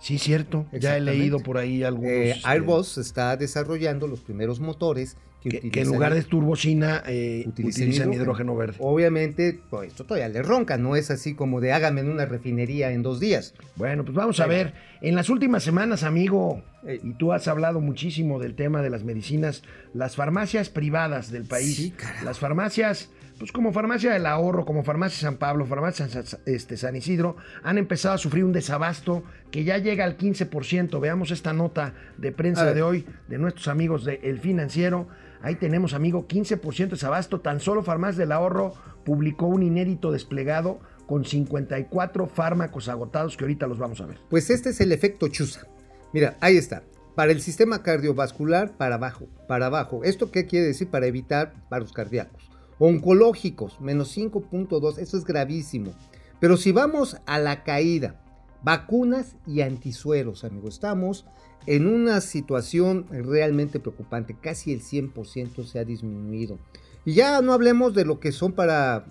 Sí, 0.00 0.18
cierto. 0.18 0.66
Ya 0.72 0.96
he 0.96 1.00
leído 1.00 1.40
por 1.40 1.58
ahí 1.58 1.82
algunos. 1.82 2.10
Eh, 2.10 2.30
este, 2.30 2.48
Airbus 2.48 2.98
está 2.98 3.36
desarrollando 3.36 4.06
los 4.06 4.20
primeros 4.20 4.60
motores 4.60 5.16
que, 5.48 5.60
que, 5.60 5.70
que 5.70 5.80
en 5.80 5.88
lugar 5.88 6.14
de 6.14 6.22
turbocina 6.22 7.02
eh, 7.06 7.44
utilizan 7.46 8.12
hidrógeno. 8.12 8.56
verde. 8.56 8.76
Obviamente, 8.78 9.60
pues, 9.70 9.88
esto 9.88 10.04
todavía 10.04 10.28
le 10.28 10.42
ronca, 10.42 10.76
no 10.78 10.96
es 10.96 11.10
así 11.10 11.34
como 11.34 11.60
de 11.60 11.72
hágame 11.72 12.00
en 12.00 12.10
una 12.10 12.26
refinería 12.26 12.90
en 12.92 13.02
dos 13.02 13.20
días. 13.20 13.54
Bueno, 13.76 14.04
pues 14.04 14.14
vamos 14.14 14.40
a 14.40 14.46
ver. 14.46 14.74
En 15.00 15.14
las 15.14 15.28
últimas 15.28 15.62
semanas, 15.62 16.02
amigo, 16.02 16.62
y 17.02 17.12
tú 17.14 17.32
has 17.32 17.46
hablado 17.48 17.80
muchísimo 17.80 18.38
del 18.38 18.54
tema 18.54 18.82
de 18.82 18.90
las 18.90 19.04
medicinas, 19.04 19.62
las 19.94 20.16
farmacias 20.16 20.70
privadas 20.70 21.30
del 21.30 21.44
país, 21.44 21.76
Sí, 21.76 21.94
las 22.24 22.38
farmacias 22.38 23.10
pues 23.38 23.52
como 23.52 23.72
Farmacia 23.72 24.12
del 24.12 24.26
Ahorro, 24.26 24.64
como 24.64 24.82
Farmacia 24.82 25.20
San 25.20 25.36
Pablo, 25.36 25.64
Farmacia 25.64 26.08
San, 26.08 26.24
este, 26.46 26.76
San 26.76 26.96
Isidro, 26.96 27.36
han 27.62 27.78
empezado 27.78 28.14
a 28.14 28.18
sufrir 28.18 28.44
un 28.44 28.52
desabasto 28.52 29.22
que 29.50 29.64
ya 29.64 29.78
llega 29.78 30.04
al 30.04 30.18
15%. 30.18 31.00
Veamos 31.00 31.30
esta 31.30 31.52
nota 31.52 31.94
de 32.16 32.32
prensa 32.32 32.74
de 32.74 32.82
hoy 32.82 33.06
de 33.28 33.38
nuestros 33.38 33.68
amigos 33.68 34.04
de 34.04 34.20
El 34.24 34.40
Financiero. 34.40 35.08
Ahí 35.42 35.54
tenemos, 35.54 35.94
amigo, 35.94 36.26
15% 36.26 36.76
de 36.76 36.86
desabasto. 36.86 37.40
Tan 37.40 37.60
solo 37.60 37.82
Farmacia 37.82 38.20
del 38.20 38.32
Ahorro 38.32 38.72
publicó 39.04 39.46
un 39.46 39.62
inédito 39.62 40.10
desplegado 40.10 40.80
con 41.06 41.24
54 41.24 42.26
fármacos 42.26 42.88
agotados 42.88 43.36
que 43.36 43.44
ahorita 43.44 43.66
los 43.66 43.78
vamos 43.78 44.00
a 44.00 44.06
ver. 44.06 44.18
Pues 44.28 44.50
este 44.50 44.70
es 44.70 44.80
el 44.80 44.92
efecto 44.92 45.28
chuza. 45.28 45.66
Mira, 46.12 46.36
ahí 46.40 46.56
está. 46.56 46.82
Para 47.14 47.32
el 47.32 47.40
sistema 47.40 47.82
cardiovascular, 47.82 48.76
para 48.76 48.96
abajo, 48.96 49.26
para 49.48 49.66
abajo. 49.66 50.04
¿Esto 50.04 50.30
qué 50.30 50.46
quiere 50.46 50.66
decir? 50.66 50.88
Para 50.88 51.06
evitar 51.06 51.54
paros 51.68 51.92
cardíacos. 51.92 52.50
Oncológicos, 52.78 53.80
menos 53.80 54.16
5.2. 54.16 54.98
Eso 54.98 55.16
es 55.16 55.24
gravísimo. 55.24 55.94
Pero 56.40 56.56
si 56.56 56.70
vamos 56.70 57.16
a 57.26 57.38
la 57.38 57.64
caída, 57.64 58.20
vacunas 58.62 59.36
y 59.46 59.60
antisueros, 59.60 60.44
amigo. 60.44 60.68
Estamos 60.68 61.24
en 61.66 61.86
una 61.86 62.20
situación 62.20 63.06
realmente 63.10 63.80
preocupante. 63.80 64.36
Casi 64.40 64.72
el 64.72 64.80
100% 64.82 65.64
se 65.64 65.78
ha 65.78 65.84
disminuido. 65.84 66.58
Y 67.04 67.14
ya 67.14 67.40
no 67.40 67.52
hablemos 67.52 67.94
de 67.94 68.04
lo 68.04 68.20
que 68.20 68.32
son 68.32 68.52
para, 68.52 69.06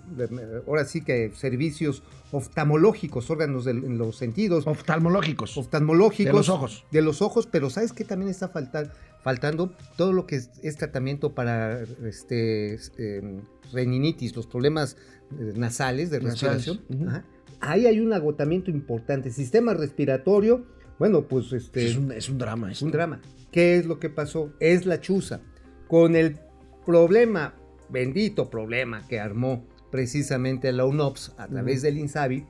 ahora 0.66 0.84
sí 0.84 1.00
que 1.02 1.32
servicios 1.34 2.02
oftalmológicos, 2.30 3.30
órganos 3.30 3.64
de, 3.64 3.72
en 3.72 3.98
los 3.98 4.16
sentidos, 4.16 4.66
Oftalmológicos. 4.66 5.56
oftalmológicos. 5.56 6.26
De 6.32 6.32
los 6.32 6.48
ojos. 6.48 6.84
De 6.92 7.02
los 7.02 7.22
ojos, 7.22 7.46
pero 7.50 7.70
¿sabes 7.70 7.92
qué 7.92 8.04
también 8.04 8.30
está 8.30 8.48
falta- 8.48 8.92
faltando? 9.22 9.72
Todo 9.96 10.12
lo 10.12 10.26
que 10.26 10.36
es, 10.36 10.50
es 10.62 10.76
tratamiento 10.76 11.34
para 11.34 11.82
este, 12.04 12.78
eh, 12.98 13.40
reninitis, 13.72 14.36
los 14.36 14.46
problemas 14.46 14.96
eh, 15.32 15.54
nasales 15.56 16.10
de 16.10 16.20
Nasales, 16.20 16.66
respiración. 16.66 17.08
Ajá. 17.08 17.24
Ahí 17.60 17.86
hay 17.86 18.00
un 18.00 18.12
agotamiento 18.12 18.70
importante. 18.70 19.30
Sistema 19.30 19.74
respiratorio, 19.74 20.66
bueno, 20.98 21.26
pues 21.26 21.52
este... 21.52 21.86
Es 21.86 21.96
un, 21.96 22.12
es 22.12 22.28
un 22.28 22.38
drama. 22.38 22.70
Es 22.70 22.82
un 22.82 22.90
drama. 22.90 23.20
¿Qué 23.50 23.76
es 23.76 23.86
lo 23.86 23.98
que 23.98 24.10
pasó? 24.10 24.52
Es 24.60 24.86
la 24.86 25.00
chuza. 25.00 25.40
Con 25.88 26.16
el 26.16 26.38
problema, 26.84 27.54
bendito 27.88 28.50
problema 28.50 29.06
que 29.08 29.20
armó 29.20 29.66
precisamente 29.90 30.72
la 30.72 30.84
UNOPS 30.84 31.34
a 31.38 31.48
través 31.48 31.82
del 31.82 31.98
INSABI, 31.98 32.46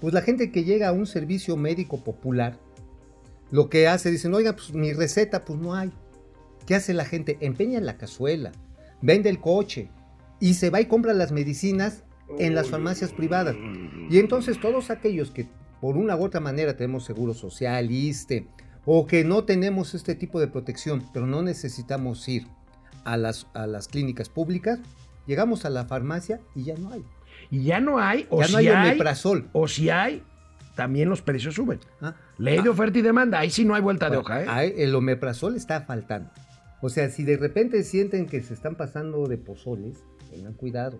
pues 0.00 0.14
la 0.14 0.22
gente 0.22 0.50
que 0.50 0.64
llega 0.64 0.88
a 0.88 0.92
un 0.92 1.06
servicio 1.06 1.56
médico 1.56 2.02
popular, 2.02 2.58
lo 3.50 3.68
que 3.68 3.86
hace, 3.86 4.10
dicen, 4.10 4.34
oiga, 4.34 4.54
pues 4.54 4.72
mi 4.74 4.92
receta, 4.92 5.44
pues 5.44 5.58
no 5.58 5.74
hay. 5.74 5.92
¿Qué 6.66 6.74
hace 6.74 6.94
la 6.94 7.04
gente? 7.04 7.38
Empeña 7.40 7.80
la 7.80 7.98
cazuela, 7.98 8.52
vende 9.00 9.30
el 9.30 9.40
coche 9.40 9.90
y 10.40 10.54
se 10.54 10.70
va 10.70 10.80
y 10.80 10.86
compra 10.86 11.12
las 11.12 11.32
medicinas 11.32 12.04
en 12.38 12.54
las 12.54 12.68
farmacias 12.70 13.12
privadas. 13.12 13.56
Y 14.10 14.18
entonces 14.18 14.60
todos 14.60 14.90
aquellos 14.90 15.30
que 15.30 15.48
por 15.80 15.96
una 15.96 16.16
u 16.16 16.24
otra 16.24 16.40
manera 16.40 16.76
tenemos 16.76 17.04
seguro 17.04 17.34
social, 17.34 17.90
ISTE, 17.90 18.46
o 18.84 19.06
que 19.06 19.24
no 19.24 19.44
tenemos 19.44 19.94
este 19.94 20.14
tipo 20.14 20.40
de 20.40 20.48
protección, 20.48 21.04
pero 21.12 21.26
no 21.26 21.42
necesitamos 21.42 22.28
ir 22.28 22.46
a 23.04 23.16
las, 23.16 23.46
a 23.54 23.66
las 23.66 23.88
clínicas 23.88 24.28
públicas, 24.28 24.78
llegamos 25.26 25.64
a 25.64 25.70
la 25.70 25.84
farmacia 25.84 26.40
y 26.54 26.64
ya 26.64 26.74
no 26.76 26.90
hay. 26.92 27.04
Y 27.50 27.64
ya 27.64 27.80
no 27.80 27.98
hay, 27.98 28.26
o 28.30 28.40
ya 28.40 28.46
si 28.46 28.52
no 28.52 28.58
hay 28.58 28.68
hay, 28.68 28.88
omeprazol. 28.90 29.48
o 29.52 29.68
si 29.68 29.90
hay, 29.90 30.22
también 30.76 31.08
los 31.08 31.20
precios 31.20 31.54
suben. 31.54 31.80
Ah, 32.00 32.14
Ley 32.38 32.60
de 32.62 32.68
oferta 32.70 32.98
y 32.98 33.02
demanda, 33.02 33.38
ahí 33.40 33.50
sí 33.50 33.64
no 33.64 33.74
hay 33.74 33.82
vuelta 33.82 34.08
de 34.08 34.16
hoja, 34.16 34.42
¿eh? 34.42 34.46
Hay- 34.48 34.74
el 34.78 34.94
omeprazol 34.94 35.54
está 35.56 35.82
faltando. 35.82 36.30
O 36.80 36.88
sea, 36.88 37.10
si 37.10 37.24
de 37.24 37.36
repente 37.36 37.82
sienten 37.84 38.26
que 38.26 38.42
se 38.42 38.54
están 38.54 38.74
pasando 38.76 39.26
de 39.26 39.36
pozoles, 39.38 40.02
tengan 40.30 40.54
cuidado. 40.54 40.98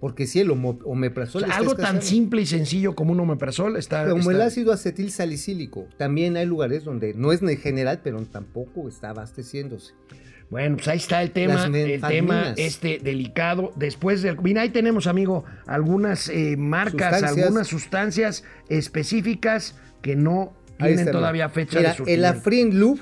Porque 0.00 0.26
si 0.26 0.40
el 0.40 0.50
homo- 0.50 0.78
O 0.84 0.92
omeprazol 0.92 1.44
sea, 1.44 1.56
algo 1.56 1.74
tan 1.76 2.00
simple 2.00 2.40
y 2.40 2.46
sencillo 2.46 2.94
como 2.94 3.12
un 3.12 3.20
omeprazol 3.20 3.76
está... 3.76 4.04
Como 4.08 4.20
está- 4.22 4.32
el 4.32 4.40
ácido 4.40 4.72
acetil 4.72 5.10
salicílico, 5.10 5.86
también 5.98 6.36
hay 6.38 6.46
lugares 6.46 6.84
donde 6.84 7.12
no 7.14 7.32
es 7.32 7.42
en 7.42 7.56
general, 7.58 8.00
pero 8.02 8.18
tampoco 8.24 8.88
está 8.88 9.10
abasteciéndose. 9.10 9.92
Bueno, 10.48 10.76
pues 10.78 10.88
ahí 10.88 10.96
está 10.98 11.22
el 11.22 11.30
tema, 11.30 11.66
el 11.66 12.00
tema 12.00 12.54
este 12.56 12.98
delicado. 12.98 13.72
Después 13.76 14.22
del... 14.22 14.36
Mira, 14.40 14.62
ahí 14.62 14.70
tenemos, 14.70 15.06
amigo, 15.06 15.44
algunas 15.66 16.28
eh, 16.28 16.56
marcas, 16.56 17.12
Sustancias. 17.20 17.46
algunas 17.46 17.68
sustancias 17.68 18.44
específicas 18.68 19.76
que 20.02 20.16
no 20.16 20.52
tienen 20.78 21.10
todavía 21.10 21.48
fecha 21.50 21.78
Mira, 21.78 21.90
de 21.90 21.92
el 21.92 21.96
surtimiento. 21.98 22.28
Afrin 22.28 22.80
Lube, 22.80 23.00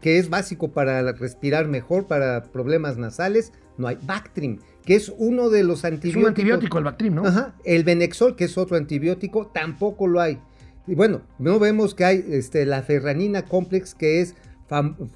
que 0.00 0.18
es 0.18 0.28
básico 0.28 0.72
para 0.72 1.12
respirar 1.12 1.68
mejor, 1.68 2.06
para 2.06 2.42
problemas 2.44 2.96
nasales, 2.96 3.52
no 3.76 3.86
hay. 3.86 3.96
Bactrim, 4.02 4.58
que 4.88 4.94
es 4.94 5.12
uno 5.18 5.50
de 5.50 5.64
los 5.64 5.80
Es 5.80 5.84
antibióticos. 5.84 6.22
un 6.22 6.28
antibiótico 6.28 6.78
el 6.78 6.84
Bactrim, 6.84 7.14
¿no? 7.14 7.26
Ajá. 7.26 7.54
El 7.62 7.84
Benexol, 7.84 8.36
que 8.36 8.44
es 8.44 8.56
otro 8.56 8.74
antibiótico, 8.78 9.48
tampoco 9.48 10.06
lo 10.06 10.18
hay. 10.18 10.38
Y 10.86 10.94
bueno, 10.94 11.20
no 11.38 11.58
vemos 11.58 11.94
que 11.94 12.06
hay 12.06 12.24
este, 12.30 12.64
la 12.64 12.80
ferranina 12.80 13.42
complex, 13.42 13.94
que 13.94 14.22
es 14.22 14.34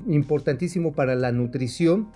importantísimo 0.07 0.93
para 0.93 1.15
la 1.15 1.33
nutrición. 1.33 2.09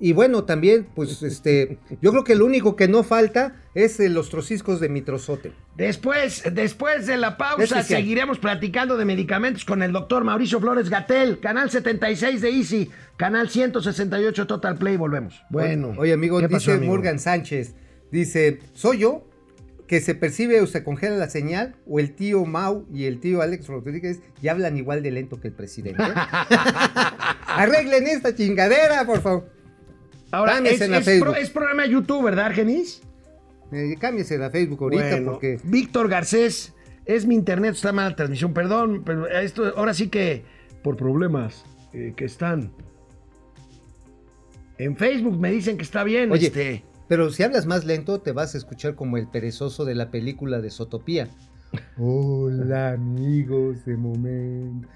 Y 0.00 0.12
bueno, 0.12 0.44
también, 0.44 0.86
pues, 0.94 1.22
este, 1.24 1.78
yo 2.00 2.10
creo 2.10 2.24
que 2.24 2.34
lo 2.34 2.46
único 2.46 2.76
que 2.76 2.88
no 2.88 3.02
falta 3.02 3.56
es 3.74 3.98
eh, 4.00 4.08
los 4.08 4.30
trociscos 4.30 4.80
de 4.80 4.88
mitrozote. 4.88 5.52
Después, 5.76 6.42
después 6.52 7.06
de 7.06 7.16
la 7.16 7.36
pausa, 7.36 7.82
seguiremos 7.82 8.38
platicando 8.38 8.96
de 8.96 9.04
medicamentos 9.04 9.64
con 9.64 9.82
el 9.82 9.92
doctor 9.92 10.24
Mauricio 10.24 10.60
Flores 10.60 10.90
Gatel, 10.90 11.38
canal 11.40 11.70
76 11.70 12.40
de 12.40 12.50
Easy, 12.50 12.90
canal 13.16 13.48
168 13.48 14.46
Total 14.46 14.76
Play. 14.76 14.96
Volvemos. 14.96 15.42
Bueno. 15.50 15.94
Oye, 15.96 16.12
amigo, 16.12 16.38
¿qué 16.40 16.48
dice 16.48 16.56
pasó, 16.56 16.72
amigo? 16.72 16.92
Morgan 16.92 17.18
Sánchez, 17.18 17.74
dice, 18.10 18.58
¿soy 18.72 18.98
yo 18.98 19.24
que 19.86 20.00
se 20.00 20.14
percibe 20.14 20.60
o 20.60 20.66
se 20.66 20.84
congela 20.84 21.16
la 21.16 21.30
señal 21.30 21.76
o 21.86 21.98
el 21.98 22.14
tío 22.14 22.44
Mau 22.44 22.86
y 22.92 23.04
el 23.04 23.20
tío 23.20 23.40
Alex 23.40 23.68
Rodríguez 23.68 24.20
ya 24.42 24.52
hablan 24.52 24.76
igual 24.76 25.02
de 25.02 25.12
lento 25.12 25.40
que 25.40 25.48
el 25.48 25.54
presidente? 25.54 26.02
Arreglen 27.46 28.06
esta 28.08 28.34
chingadera, 28.34 29.04
por 29.06 29.20
favor. 29.20 29.57
Ahora, 30.30 30.52
es, 30.52 30.56
Cámbiese 30.58 30.84
en 30.84 30.90
la 30.90 30.98
es 30.98 31.04
Facebook. 31.04 31.28
pro- 31.28 31.36
es 31.36 31.50
programa 31.50 31.82
de 31.84 31.90
YouTube, 31.90 32.24
¿verdad, 32.24 32.46
Argenis? 32.46 33.00
Eh, 33.72 33.96
cámbiese 33.98 34.42
a 34.42 34.50
Facebook 34.50 34.82
ahorita 34.82 35.02
Bueno, 35.10 35.30
porque... 35.32 35.58
Víctor 35.64 36.08
Garcés, 36.08 36.74
es 37.06 37.26
mi 37.26 37.34
internet, 37.34 37.74
está 37.74 37.92
mala 37.92 38.14
transmisión, 38.16 38.52
perdón, 38.54 39.02
pero 39.04 39.26
esto 39.28 39.72
ahora 39.76 39.94
sí 39.94 40.08
que 40.08 40.44
por 40.82 40.96
problemas 40.96 41.64
eh, 41.92 42.12
que 42.16 42.24
están 42.26 42.72
en 44.78 44.96
Facebook 44.96 45.38
me 45.38 45.50
dicen 45.50 45.76
que 45.76 45.82
está 45.82 46.04
bien, 46.04 46.30
Oye, 46.30 46.46
este. 46.48 46.84
Pero 47.08 47.30
si 47.30 47.42
hablas 47.42 47.64
más 47.66 47.84
lento, 47.84 48.20
te 48.20 48.32
vas 48.32 48.54
a 48.54 48.58
escuchar 48.58 48.94
como 48.94 49.16
el 49.16 49.26
perezoso 49.28 49.84
de 49.86 49.94
la 49.94 50.10
película 50.10 50.60
de 50.60 50.70
Sotopía. 50.70 51.28
Hola, 51.98 52.92
amigos 52.92 53.84
de 53.86 53.96
momento. 53.96 54.88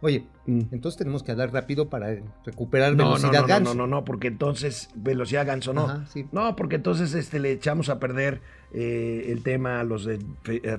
Oye, 0.00 0.24
Mm. 0.44 0.60
entonces 0.72 0.98
tenemos 0.98 1.22
que 1.22 1.30
hablar 1.30 1.52
rápido 1.52 1.88
para 1.88 2.16
recuperar 2.44 2.96
No, 2.96 3.04
velocidad 3.04 3.32
no, 3.32 3.40
no, 3.42 3.46
ganso. 3.46 3.74
no, 3.74 3.86
no, 3.86 3.96
no, 3.98 4.04
porque 4.04 4.26
entonces 4.28 4.90
velocidad 4.96 5.46
ganso 5.46 5.72
no. 5.72 5.84
Ajá, 5.84 6.06
sí. 6.12 6.26
No, 6.32 6.56
porque 6.56 6.76
entonces 6.76 7.14
este 7.14 7.38
le 7.38 7.52
echamos 7.52 7.88
a 7.88 8.00
perder 8.00 8.40
eh, 8.74 9.26
el 9.28 9.42
tema 9.42 9.80
a 9.80 9.84
los 9.84 10.04
de 10.04 10.18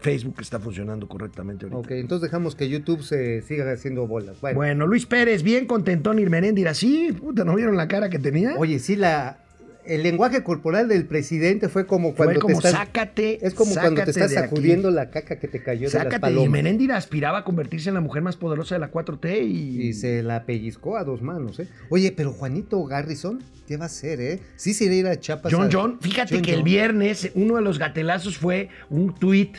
Facebook 0.02 0.36
que 0.36 0.42
está 0.42 0.60
funcionando 0.60 1.08
correctamente 1.08 1.66
ahorita. 1.66 1.80
Ok, 1.80 1.92
entonces 1.92 2.24
dejamos 2.30 2.56
que 2.56 2.68
YouTube 2.68 3.04
se 3.04 3.42
siga 3.44 3.72
haciendo 3.72 4.08
bolas. 4.08 4.42
Bueno, 4.42 4.58
Bueno, 4.58 4.88
Luis 4.88 5.06
Pérez, 5.06 5.44
bien 5.44 5.66
contentón 5.68 6.20
Irmeréndira, 6.20 6.74
sí, 6.74 7.12
puta, 7.14 7.46
¿no 7.46 7.56
vieron 7.56 7.78
la 7.78 7.88
cara 7.88 8.10
que 8.10 8.20
tenía? 8.20 8.56
oye, 8.58 8.80
sí, 8.80 8.96
la, 8.96 9.43
el 9.86 10.04
lenguaje 10.04 10.44
corporal 10.44 10.88
del 10.88 11.06
presidente 11.06 11.70
fue 11.70 11.86
como 11.86 12.16
cuando 12.16 12.34
Fue 12.36 12.42
como 12.42 12.60
te 12.62 12.68
estás... 12.68 12.72
sácate. 12.86 13.46
es 13.46 13.54
como 13.54 13.74
cuando 13.74 14.04
te 14.04 14.12
sácate 14.14 14.26
estás 14.26 14.32
aquí. 14.44 14.50
sacudiendo 14.50 14.92
la 14.92 15.10
caca 15.10 15.40
que 15.40 15.48
te 15.48 15.62
cayó 15.62 15.82
de 15.90 15.94
las 15.94 16.04
Sácate, 16.04 16.16
y 16.18 16.20
palomas. 16.20 16.50
Menéndira 16.52 16.98
aspiraba 16.98 17.40
a 17.40 17.44
convertirse 17.44 17.90
en 17.90 17.96
la 17.96 18.02
mujer 18.02 18.22
más 18.22 18.36
poderosa 18.38 18.76
de 18.76 18.80
la 18.80 18.92
4T 18.92 19.44
y... 19.48 19.82
Y 19.90 19.94
se 19.94 20.24
la 20.24 20.46
pellizcó 20.46 20.98
a 20.98 21.04
dos 21.04 21.22
manos, 21.22 21.60
¿eh? 21.60 21.68
Oye, 21.90 22.12
pero 22.12 22.32
Juanito 22.34 22.84
Garrison, 22.86 23.44
¿qué 23.68 23.78
va 23.78 23.84
a 23.84 23.88
hacer, 23.88 24.22
eh? 24.22 24.40
Sí 24.56 24.74
se 24.74 24.86
irá 24.86 24.94
a 24.94 24.98
ir 24.98 25.08
a 25.08 25.20
Chiapas. 25.20 25.54
John 25.54 25.68
a- 25.68 25.70
John, 25.72 25.98
fíjate 26.02 26.36
John 26.36 26.44
que 26.44 26.54
el 26.54 26.64
viernes 26.64 27.32
uno 27.36 27.56
de 27.58 27.62
los 27.62 27.80
gatelazos 27.80 28.38
fue 28.38 28.70
un 28.90 29.14
tweet 29.16 29.52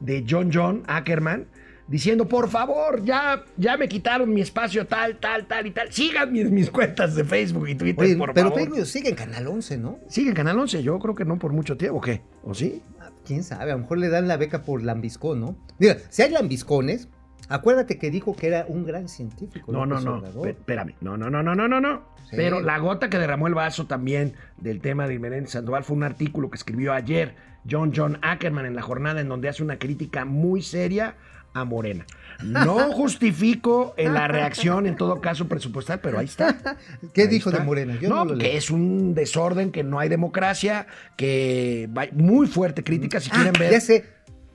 de 0.00 0.24
John 0.28 0.50
John 0.52 0.82
Ackerman 0.86 1.46
diciendo, 1.90 2.28
por 2.28 2.48
favor, 2.48 3.02
ya, 3.04 3.44
ya 3.56 3.76
me 3.76 3.88
quitaron 3.88 4.32
mi 4.32 4.40
espacio 4.40 4.86
tal, 4.86 5.18
tal, 5.18 5.46
tal 5.46 5.66
y 5.66 5.72
tal. 5.72 5.92
Sigan 5.92 6.32
mis, 6.32 6.48
mis 6.50 6.70
cuentas 6.70 7.16
de 7.16 7.24
Facebook 7.24 7.68
y 7.68 7.74
Twitter, 7.74 8.04
Oye, 8.04 8.16
por 8.16 8.32
pero 8.32 8.50
favor. 8.50 8.62
Facebook 8.64 8.86
sigue 8.86 9.08
en 9.10 9.16
Canal 9.16 9.48
11, 9.48 9.76
¿no? 9.78 9.98
Sigue 10.08 10.28
en 10.28 10.36
Canal 10.36 10.58
11, 10.60 10.82
yo 10.84 10.98
creo 11.00 11.16
que 11.16 11.24
no 11.24 11.38
por 11.38 11.52
mucho 11.52 11.76
tiempo, 11.76 11.98
¿o 11.98 12.00
qué? 12.00 12.22
¿O 12.44 12.54
sí? 12.54 12.80
Ah, 13.00 13.10
¿Quién 13.26 13.42
sabe? 13.42 13.72
A 13.72 13.74
lo 13.74 13.80
mejor 13.80 13.98
le 13.98 14.08
dan 14.08 14.28
la 14.28 14.36
beca 14.36 14.62
por 14.62 14.82
lambiscón, 14.82 15.40
¿no? 15.40 15.56
Mira, 15.80 15.96
si 16.10 16.22
hay 16.22 16.30
lambiscones, 16.30 17.08
acuérdate 17.48 17.98
que 17.98 18.10
dijo 18.12 18.36
que 18.36 18.46
era 18.46 18.66
un 18.68 18.84
gran 18.86 19.08
científico. 19.08 19.72
No, 19.72 19.84
no, 19.84 20.00
no. 20.00 20.22
Espérame. 20.46 20.94
No, 21.00 21.16
no, 21.16 21.28
no, 21.28 21.42
no, 21.42 21.56
no, 21.56 21.66
no, 21.66 21.80
no. 21.80 22.02
Sí. 22.30 22.36
Pero 22.36 22.60
la 22.60 22.78
gota 22.78 23.10
que 23.10 23.18
derramó 23.18 23.48
el 23.48 23.54
vaso 23.54 23.88
también 23.88 24.34
del 24.58 24.80
tema 24.80 25.08
de 25.08 25.18
Menéndez 25.18 25.50
Sandoval 25.50 25.82
fue 25.82 25.96
un 25.96 26.04
artículo 26.04 26.48
que 26.50 26.56
escribió 26.56 26.92
ayer 26.92 27.34
John 27.68 27.92
John 27.94 28.18
Ackerman 28.22 28.66
en 28.66 28.76
la 28.76 28.82
jornada 28.82 29.20
en 29.20 29.28
donde 29.28 29.48
hace 29.48 29.64
una 29.64 29.80
crítica 29.80 30.24
muy 30.24 30.62
seria 30.62 31.16
a 31.52 31.64
Morena. 31.64 32.06
No 32.42 32.92
justifico 32.92 33.92
eh, 33.96 34.08
la 34.08 34.28
reacción 34.28 34.86
en 34.86 34.96
todo 34.96 35.20
caso 35.20 35.46
presupuestal, 35.48 36.00
pero 36.00 36.18
ahí 36.18 36.26
está. 36.26 36.76
¿Qué 37.12 37.22
Ahí 37.22 37.28
dijo 37.28 37.50
está. 37.50 37.60
de 37.60 37.66
Morena? 37.66 37.98
Yo 38.00 38.08
no, 38.08 38.38
que 38.38 38.56
es 38.56 38.70
un 38.70 39.14
desorden, 39.14 39.70
que 39.72 39.82
no 39.82 39.98
hay 39.98 40.08
democracia, 40.08 40.86
que 41.16 41.88
va- 41.96 42.08
muy 42.12 42.46
fuerte 42.46 42.82
crítica 42.84 43.20
si 43.20 43.28
Ah, 43.30 43.34
quieren 43.34 43.52
ver. 43.58 43.72
Ya 43.72 43.80
sé, 43.80 44.04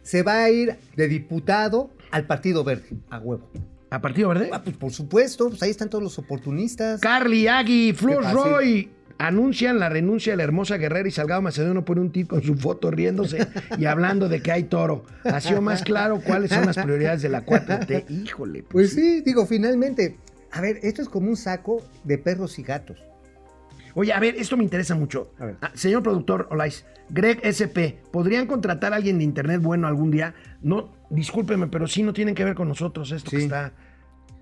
se 0.01 0.23
va 0.23 0.43
a 0.43 0.49
ir 0.49 0.77
de 0.95 1.07
diputado 1.07 1.91
al 2.11 2.25
Partido 2.25 2.63
Verde, 2.63 2.87
a 3.09 3.19
huevo. 3.19 3.51
¿A 3.91 4.01
Partido 4.01 4.29
Verde? 4.29 4.49
Ah, 4.51 4.61
pues 4.63 4.75
por 4.75 4.91
supuesto, 4.91 5.49
pues 5.49 5.61
ahí 5.61 5.69
están 5.69 5.89
todos 5.89 6.03
los 6.03 6.17
oportunistas. 6.17 6.99
Carly, 7.01 7.47
Agui, 7.47 7.93
Flor. 7.93 8.23
Roy 8.33 8.89
anuncian 9.17 9.79
la 9.79 9.89
renuncia 9.89 10.33
de 10.33 10.37
la 10.37 10.43
hermosa 10.43 10.77
guerrera 10.77 11.07
y 11.07 11.11
Salgado 11.11 11.41
Macedonio 11.41 11.85
pone 11.85 12.01
un 12.01 12.11
tip 12.11 12.27
con 12.27 12.43
su 12.43 12.55
foto 12.55 12.91
riéndose 12.91 13.47
y 13.77 13.85
hablando 13.85 14.29
de 14.29 14.41
que 14.41 14.51
hay 14.51 14.63
toro. 14.63 15.05
Ha 15.23 15.39
sido 15.41 15.61
más 15.61 15.83
claro 15.83 16.21
cuáles 16.21 16.51
son 16.51 16.65
las 16.65 16.77
prioridades 16.77 17.21
de 17.21 17.29
la 17.29 17.45
4T. 17.45 18.09
Híjole. 18.09 18.63
Pues 18.63 18.93
sí, 18.93 19.21
digo, 19.21 19.45
finalmente. 19.45 20.17
A 20.51 20.61
ver, 20.61 20.79
esto 20.83 21.01
es 21.01 21.09
como 21.09 21.29
un 21.29 21.35
saco 21.37 21.83
de 22.03 22.17
perros 22.17 22.59
y 22.59 22.63
gatos. 22.63 22.97
Oye, 23.93 24.11
a 24.11 24.19
ver, 24.19 24.35
esto 24.35 24.57
me 24.57 24.63
interesa 24.63 24.95
mucho. 24.95 25.31
A 25.39 25.45
ver. 25.45 25.55
Ah, 25.61 25.71
señor 25.73 26.03
productor 26.03 26.47
Olais, 26.51 26.85
Greg 27.09 27.39
SP, 27.43 28.03
¿podrían 28.11 28.45
contratar 28.45 28.93
a 28.93 28.97
alguien 28.97 29.17
de 29.17 29.23
internet 29.23 29.61
bueno 29.61 29.87
algún 29.87 30.11
día? 30.11 30.33
No, 30.61 30.93
discúlpeme, 31.09 31.67
pero 31.67 31.87
sí 31.87 32.03
no 32.03 32.13
tienen 32.13 32.35
que 32.35 32.43
ver 32.43 32.55
con 32.55 32.67
nosotros 32.67 33.11
esto 33.11 33.31
que 33.31 33.37
está. 33.37 33.73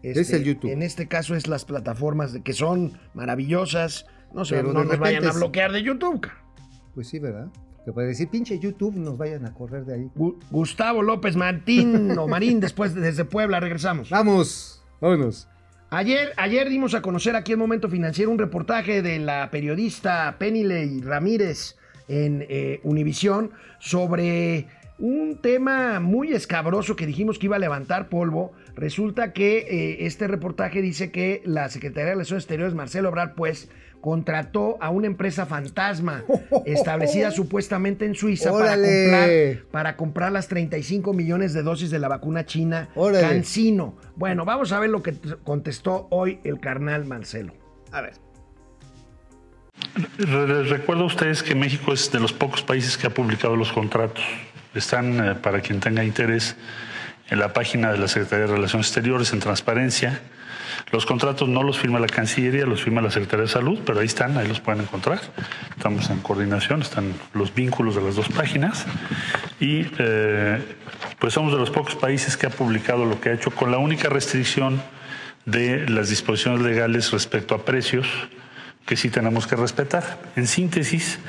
Es 0.02 0.34
el 0.34 0.44
YouTube. 0.44 0.72
En 0.72 0.84
este 0.84 1.08
caso 1.08 1.36
es 1.36 1.48
las 1.48 1.64
plataformas 1.66 2.34
de, 2.34 2.42
que 2.42 2.54
son 2.54 3.00
maravillosas. 3.14 4.06
No 4.34 4.46
sé, 4.46 4.62
no 4.64 4.74
nos 4.84 4.98
vayan 5.00 5.26
a 5.26 5.32
bloquear 5.32 5.72
de 5.72 5.84
YouTube. 5.84 6.22
cara. 6.22 6.38
Pues 6.96 7.08
sí, 7.08 7.20
¿verdad? 7.20 7.48
Que 7.86 7.92
puede 7.92 8.08
decir, 8.08 8.30
pinche 8.30 8.58
YouTube, 8.60 8.96
nos 8.96 9.18
vayan 9.18 9.46
a 9.46 9.54
correr 9.54 9.84
de 9.86 9.96
ahí. 9.96 10.08
Gu- 10.16 10.38
Gustavo 10.52 11.02
López 11.02 11.36
Martín 11.36 12.18
o 12.18 12.28
Marín, 12.28 12.60
después 12.60 12.94
de- 12.96 13.02
desde 13.02 13.26
Puebla, 13.26 13.60
regresamos. 13.60 14.10
Vamos, 14.10 14.82
vámonos. 15.02 15.48
Ayer, 15.90 16.32
ayer 16.38 16.70
dimos 16.70 16.96
a 16.96 17.02
conocer 17.02 17.36
aquí 17.36 17.54
en 17.54 17.60
Momento 17.60 17.90
Financiero 17.90 18.32
un 18.32 18.40
reportaje 18.40 19.02
de 19.02 19.20
la 19.20 19.50
periodista 19.52 20.38
Penilei 20.40 21.02
Ramírez 21.02 21.76
en 22.08 22.46
eh, 22.50 22.80
Univisión 22.84 23.52
sobre 23.80 24.68
un 24.98 25.38
tema 25.42 26.00
muy 26.00 26.32
escabroso 26.34 26.96
que 26.96 27.06
dijimos 27.06 27.38
que 27.38 27.48
iba 27.48 27.58
a 27.58 27.60
levantar 27.60 28.08
polvo. 28.10 28.54
Resulta 28.76 29.34
que 29.34 29.58
eh, 29.60 30.06
este 30.06 30.28
reportaje 30.28 30.82
dice 30.82 31.12
que 31.12 31.42
la 31.46 31.70
Secretaría 31.70 32.06
de 32.06 32.12
Relaciones 32.12 32.44
Exteriores, 32.44 32.74
Marcelo 32.74 33.10
Obrar, 33.10 33.36
pues 33.36 33.70
contrató 34.04 34.78
a 34.82 34.90
una 34.90 35.08
empresa 35.08 35.46
fantasma 35.46 36.26
establecida 36.66 37.32
supuestamente 37.32 38.06
en 38.06 38.16
Suiza 38.16 38.52
para 38.52 38.76
comprar, 38.76 39.30
para 39.72 39.96
comprar 39.96 40.32
las 40.34 40.50
35 40.50 41.14
millones 41.14 41.54
de 41.54 41.64
dosis 41.64 41.90
de 41.90 42.00
la 42.00 42.10
vacuna 42.10 42.46
china 42.46 42.90
¡Órale! 42.96 43.26
CanSino. 43.26 43.96
Bueno, 44.18 44.44
vamos 44.44 44.74
a 44.74 44.80
ver 44.82 44.90
lo 44.90 45.02
que 45.02 45.14
contestó 45.46 46.08
hoy 46.10 46.42
el 46.44 46.60
carnal 46.60 47.06
Marcelo. 47.06 47.54
A 47.94 48.02
ver. 48.02 48.16
Recuerdo 50.18 51.04
a 51.04 51.08
ustedes 51.08 51.42
que 51.42 51.56
México 51.56 51.94
es 51.94 52.12
de 52.12 52.20
los 52.20 52.34
pocos 52.34 52.62
países 52.62 52.98
que 52.98 53.08
ha 53.08 53.14
publicado 53.14 53.56
los 53.56 53.72
contratos. 53.72 54.22
Están, 54.76 55.26
eh, 55.26 55.36
para 55.36 55.62
quien 55.62 55.80
tenga 55.80 56.04
interés, 56.04 56.58
en 57.30 57.40
la 57.40 57.54
página 57.54 57.94
de 57.94 58.00
la 58.00 58.10
Secretaría 58.10 58.48
de 58.48 58.54
Relaciones 58.54 58.88
Exteriores, 58.88 59.32
en 59.32 59.40
transparencia. 59.40 60.20
Los 60.92 61.06
contratos 61.06 61.50
no 61.50 61.64
los 61.64 61.78
firma 61.78 62.00
la 62.00 62.08
Cancillería, 62.08 62.66
los 62.66 62.84
firma 62.84 63.02
la 63.02 63.12
Secretaría 63.12 63.46
de 63.46 63.52
Salud, 63.52 63.80
pero 63.86 64.00
ahí 64.00 64.06
están, 64.06 64.38
ahí 64.38 64.48
los 64.48 64.60
pueden 64.60 64.82
encontrar. 64.82 65.20
Estamos 65.76 66.10
en 66.10 66.20
coordinación, 66.20 66.82
están 66.82 67.14
los 67.34 67.54
vínculos 67.54 67.96
de 67.96 68.02
las 68.02 68.16
dos 68.16 68.30
páginas. 68.30 68.86
Y 69.60 69.88
eh, 69.98 70.60
pues 71.20 71.34
somos 71.34 71.54
de 71.54 71.60
los 71.60 71.70
pocos 71.70 71.96
países 71.96 72.38
que 72.38 72.48
ha 72.48 72.50
publicado 72.50 73.06
lo 73.06 73.20
que 73.20 73.30
ha 73.30 73.34
hecho, 73.34 73.52
con 73.52 73.72
la 73.72 73.78
única 73.78 74.10
restricción 74.10 74.82
de 75.46 75.90
las 75.90 76.10
disposiciones 76.10 76.62
legales 76.62 77.12
respecto 77.12 77.56
a 77.56 77.66
precios 77.66 78.08
que 78.86 78.96
sí 78.96 79.10
tenemos 79.10 79.48
que 79.48 79.56
respetar. 79.56 80.20
En 80.36 80.48
síntesis, 80.48 81.20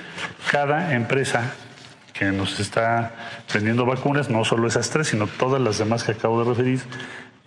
cada 0.50 0.94
empresa 0.94 1.54
que 2.12 2.26
nos 2.26 2.60
está 2.60 3.12
vendiendo 3.52 3.84
vacunas, 3.84 4.30
no 4.30 4.44
solo 4.44 4.68
esas 4.68 4.90
tres, 4.90 5.08
sino 5.08 5.26
todas 5.26 5.60
las 5.60 5.78
demás 5.78 6.04
que 6.04 6.12
acabo 6.12 6.42
de 6.42 6.50
referir, 6.50 6.80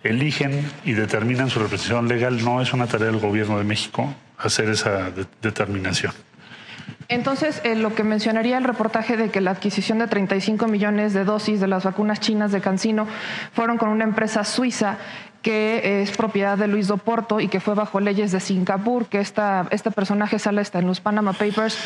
eligen 0.04 0.70
y 0.84 0.92
determinan 0.92 1.50
su 1.50 1.58
representación 1.58 2.08
legal. 2.08 2.44
No 2.44 2.60
es 2.60 2.72
una 2.72 2.86
tarea 2.86 3.08
del 3.08 3.18
gobierno 3.18 3.58
de 3.58 3.64
México 3.64 4.14
hacer 4.38 4.68
esa 4.70 5.10
de- 5.10 5.26
determinación. 5.42 6.12
Entonces, 7.08 7.60
eh, 7.64 7.74
lo 7.74 7.94
que 7.94 8.04
mencionaría 8.04 8.58
el 8.58 8.64
reportaje 8.64 9.16
de 9.16 9.30
que 9.30 9.40
la 9.40 9.52
adquisición 9.52 9.98
de 9.98 10.06
35 10.08 10.66
millones 10.68 11.14
de 11.14 11.24
dosis 11.24 11.58
de 11.60 11.66
las 11.66 11.84
vacunas 11.84 12.20
chinas 12.20 12.52
de 12.52 12.60
Cancino 12.60 13.06
fueron 13.54 13.78
con 13.78 13.88
una 13.88 14.04
empresa 14.04 14.44
suiza 14.44 14.98
que 15.40 16.02
es 16.02 16.10
propiedad 16.16 16.58
de 16.58 16.66
Luis 16.68 16.88
Doporto 16.88 17.40
y 17.40 17.48
que 17.48 17.60
fue 17.60 17.74
bajo 17.74 18.00
leyes 18.00 18.32
de 18.32 18.40
Singapur, 18.40 19.06
que 19.06 19.20
esta, 19.20 19.66
este 19.70 19.90
personaje 19.90 20.38
sale 20.38 20.60
hasta 20.60 20.80
en 20.80 20.86
los 20.86 21.00
Panama 21.00 21.32
Papers. 21.32 21.78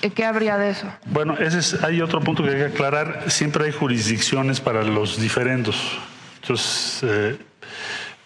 Eh, 0.00 0.10
¿Qué 0.10 0.24
habría 0.24 0.56
de 0.56 0.70
eso? 0.70 0.86
Bueno, 1.06 1.36
ese 1.38 1.58
es, 1.58 1.82
hay 1.84 2.00
otro 2.00 2.20
punto 2.20 2.42
que 2.42 2.50
hay 2.50 2.56
que 2.56 2.64
aclarar. 2.66 3.24
Siempre 3.26 3.66
hay 3.66 3.72
jurisdicciones 3.72 4.60
para 4.60 4.82
los 4.82 5.20
diferendos. 5.20 5.98
Entonces, 6.40 7.00
eh, 7.02 7.38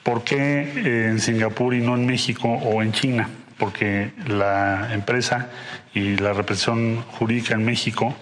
¿por 0.05 0.23
qué 0.23 0.37
eh, 0.37 1.09
en 1.09 1.19
Singapur 1.19 1.75
y 1.75 1.81
no 1.81 1.97
en 1.97 2.07
México 2.07 2.49
o 2.49 2.83
en 2.83 2.93
China? 2.93 3.29
Porque 3.59 4.13
la 4.29 4.93
empresa 4.93 5.51
y 5.93 6.17
la 6.17 6.33
represión 6.33 7.03
jurídica 7.19 7.55
en 7.55 7.65
México 7.65 8.15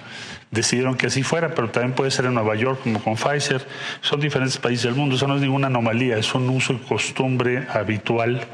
decidieron 0.51 0.97
que 0.97 1.07
así 1.07 1.23
fuera, 1.23 1.55
pero 1.55 1.71
también 1.71 1.95
puede 1.95 2.11
ser 2.11 2.27
en 2.27 2.35
Nueva 2.35 2.55
York 2.55 2.81
como 2.83 3.03
con 3.03 3.17
Pfizer. 3.17 3.67
Son 4.01 4.21
diferentes 4.21 4.59
países 4.59 4.85
del 4.85 4.95
mundo, 4.95 5.17
eso 5.17 5.27
no 5.27 5.35
es 5.35 5.43
ninguna 5.43 5.67
anomalía, 5.67 6.17
es 6.17 6.35
un 6.35 6.49
uso 6.49 6.75
y 6.75 6.79
costumbre 6.79 7.67
habitual 7.71 8.47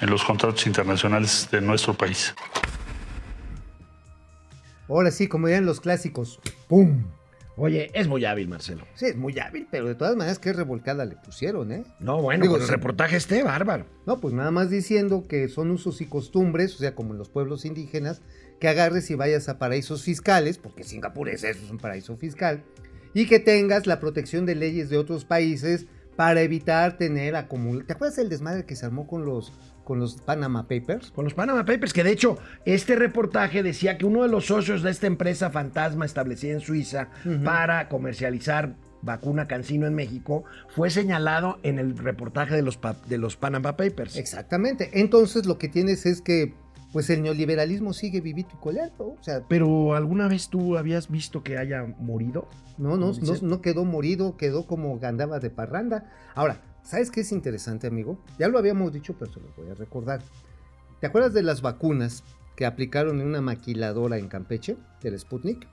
en 0.00 0.10
los 0.10 0.22
contratos 0.22 0.66
internacionales 0.66 1.48
de 1.50 1.60
nuestro 1.60 1.94
país. 1.94 2.34
Ahora 4.88 5.10
sí, 5.10 5.26
como 5.26 5.48
dirían 5.48 5.66
los 5.66 5.80
clásicos, 5.80 6.38
¡pum! 6.68 7.04
Oye, 7.58 7.90
es 7.94 8.06
muy 8.06 8.24
hábil, 8.26 8.48
Marcelo. 8.48 8.86
Sí, 8.94 9.06
es 9.06 9.16
muy 9.16 9.38
hábil, 9.38 9.66
pero 9.70 9.88
de 9.88 9.94
todas 9.94 10.14
maneras, 10.14 10.38
qué 10.38 10.52
revolcada 10.52 11.06
le 11.06 11.16
pusieron, 11.16 11.72
¿eh? 11.72 11.84
No, 12.00 12.20
bueno, 12.20 12.42
Digo, 12.42 12.56
pues 12.56 12.68
el 12.68 12.74
reportaje 12.74 13.16
esté 13.16 13.42
bárbaro. 13.42 13.86
No, 14.04 14.20
pues 14.20 14.34
nada 14.34 14.50
más 14.50 14.68
diciendo 14.68 15.24
que 15.26 15.48
son 15.48 15.70
usos 15.70 16.02
y 16.02 16.06
costumbres, 16.06 16.74
o 16.74 16.78
sea, 16.78 16.94
como 16.94 17.12
en 17.12 17.18
los 17.18 17.30
pueblos 17.30 17.64
indígenas, 17.64 18.20
que 18.60 18.68
agarres 18.68 19.10
y 19.10 19.14
vayas 19.14 19.48
a 19.48 19.58
paraísos 19.58 20.02
fiscales, 20.02 20.58
porque 20.58 20.84
Singapur 20.84 21.30
es 21.30 21.44
eso, 21.44 21.64
es 21.64 21.70
un 21.70 21.78
paraíso 21.78 22.16
fiscal, 22.16 22.62
y 23.14 23.26
que 23.26 23.40
tengas 23.40 23.86
la 23.86 24.00
protección 24.00 24.44
de 24.44 24.54
leyes 24.54 24.90
de 24.90 24.98
otros 24.98 25.24
países 25.24 25.86
para 26.14 26.42
evitar 26.42 26.98
tener 26.98 27.36
acumulación. 27.36 27.86
¿Te 27.86 27.94
acuerdas 27.94 28.16
del 28.16 28.28
desmadre 28.28 28.66
que 28.66 28.76
se 28.76 28.84
armó 28.84 29.06
con 29.06 29.24
los, 29.24 29.52
con 29.86 30.00
los 30.00 30.16
Panama 30.16 30.64
Papers? 30.64 31.12
Con 31.12 31.24
los 31.24 31.34
Panama 31.34 31.64
Papers, 31.64 31.92
que 31.92 32.02
de 32.02 32.10
hecho 32.10 32.38
este 32.64 32.96
reportaje 32.96 33.62
decía 33.62 33.96
que 33.96 34.04
uno 34.04 34.22
de 34.22 34.28
los 34.28 34.46
socios 34.46 34.82
de 34.82 34.90
esta 34.90 35.06
empresa 35.06 35.48
fantasma 35.50 36.04
establecida 36.04 36.54
en 36.54 36.60
Suiza 36.60 37.08
para 37.44 37.88
comercializar 37.88 38.74
vacuna 39.02 39.46
Cancino 39.46 39.86
en 39.86 39.94
México 39.94 40.42
fue 40.74 40.90
señalado 40.90 41.60
en 41.62 41.78
el 41.78 41.96
reportaje 41.96 42.56
de 42.56 42.62
los, 42.62 42.80
de 43.08 43.18
los 43.18 43.36
Panama 43.36 43.76
Papers. 43.76 44.16
Exactamente. 44.16 44.90
Entonces 45.00 45.46
lo 45.46 45.56
que 45.56 45.68
tienes 45.68 46.04
es 46.04 46.20
que, 46.20 46.54
pues 46.92 47.08
el 47.08 47.22
neoliberalismo 47.22 47.92
sigue 47.92 48.20
vivito 48.20 48.56
y 48.56 48.60
coleando. 48.60 49.04
O 49.04 49.22
sea, 49.22 49.42
Pero 49.48 49.94
¿alguna 49.94 50.26
vez 50.26 50.48
tú 50.48 50.76
habías 50.76 51.08
visto 51.08 51.44
que 51.44 51.58
haya 51.58 51.86
morido? 52.00 52.48
No, 52.76 52.96
no, 52.96 53.12
no, 53.12 53.34
no 53.40 53.60
quedó 53.60 53.84
morido, 53.84 54.36
quedó 54.36 54.66
como 54.66 54.98
andaba 55.00 55.38
de 55.38 55.50
parranda. 55.50 56.10
Ahora, 56.34 56.60
¿sabes 56.86 57.10
qué 57.10 57.20
es 57.20 57.32
interesante, 57.32 57.86
amigo? 57.86 58.18
Ya 58.38 58.48
lo 58.48 58.58
habíamos 58.58 58.92
dicho, 58.92 59.14
pero 59.18 59.32
se 59.32 59.40
lo 59.40 59.46
voy 59.56 59.70
a 59.70 59.74
recordar. 59.74 60.22
¿Te 61.00 61.06
acuerdas 61.06 61.34
de 61.34 61.42
las 61.42 61.60
vacunas 61.60 62.24
que 62.56 62.64
aplicaron 62.64 63.20
en 63.20 63.26
una 63.26 63.40
maquiladora 63.42 64.16
en 64.18 64.28
Campeche, 64.28 64.76
del 65.02 65.18
Sputnik? 65.18 65.66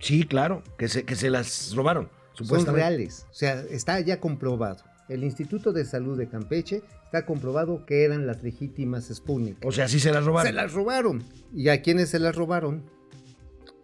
Sí, 0.00 0.24
claro, 0.24 0.62
que 0.76 0.88
se, 0.88 1.04
que 1.04 1.16
se 1.16 1.30
las 1.30 1.74
robaron, 1.74 2.08
Son 2.34 2.46
supuestamente. 2.46 2.86
reales, 2.86 3.26
o 3.30 3.34
sea, 3.34 3.60
está 3.70 3.98
ya 4.00 4.20
comprobado. 4.20 4.84
El 5.08 5.24
Instituto 5.24 5.72
de 5.72 5.86
Salud 5.86 6.18
de 6.18 6.28
Campeche 6.28 6.82
está 7.04 7.24
comprobado 7.24 7.86
que 7.86 8.04
eran 8.04 8.26
las 8.26 8.42
legítimas 8.42 9.08
Sputnik. 9.08 9.64
O 9.64 9.72
sea, 9.72 9.88
sí 9.88 9.98
se 9.98 10.12
las 10.12 10.24
robaron. 10.26 10.46
se 10.48 10.52
las 10.52 10.74
robaron. 10.74 11.24
¿Y 11.54 11.70
a 11.70 11.80
quiénes 11.80 12.10
se 12.10 12.18
las 12.18 12.36
robaron? 12.36 12.84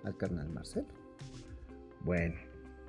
Al 0.05 0.15
carnal 0.19 0.51
Marcelo. 0.51 0.87
Bueno, 2.03 2.35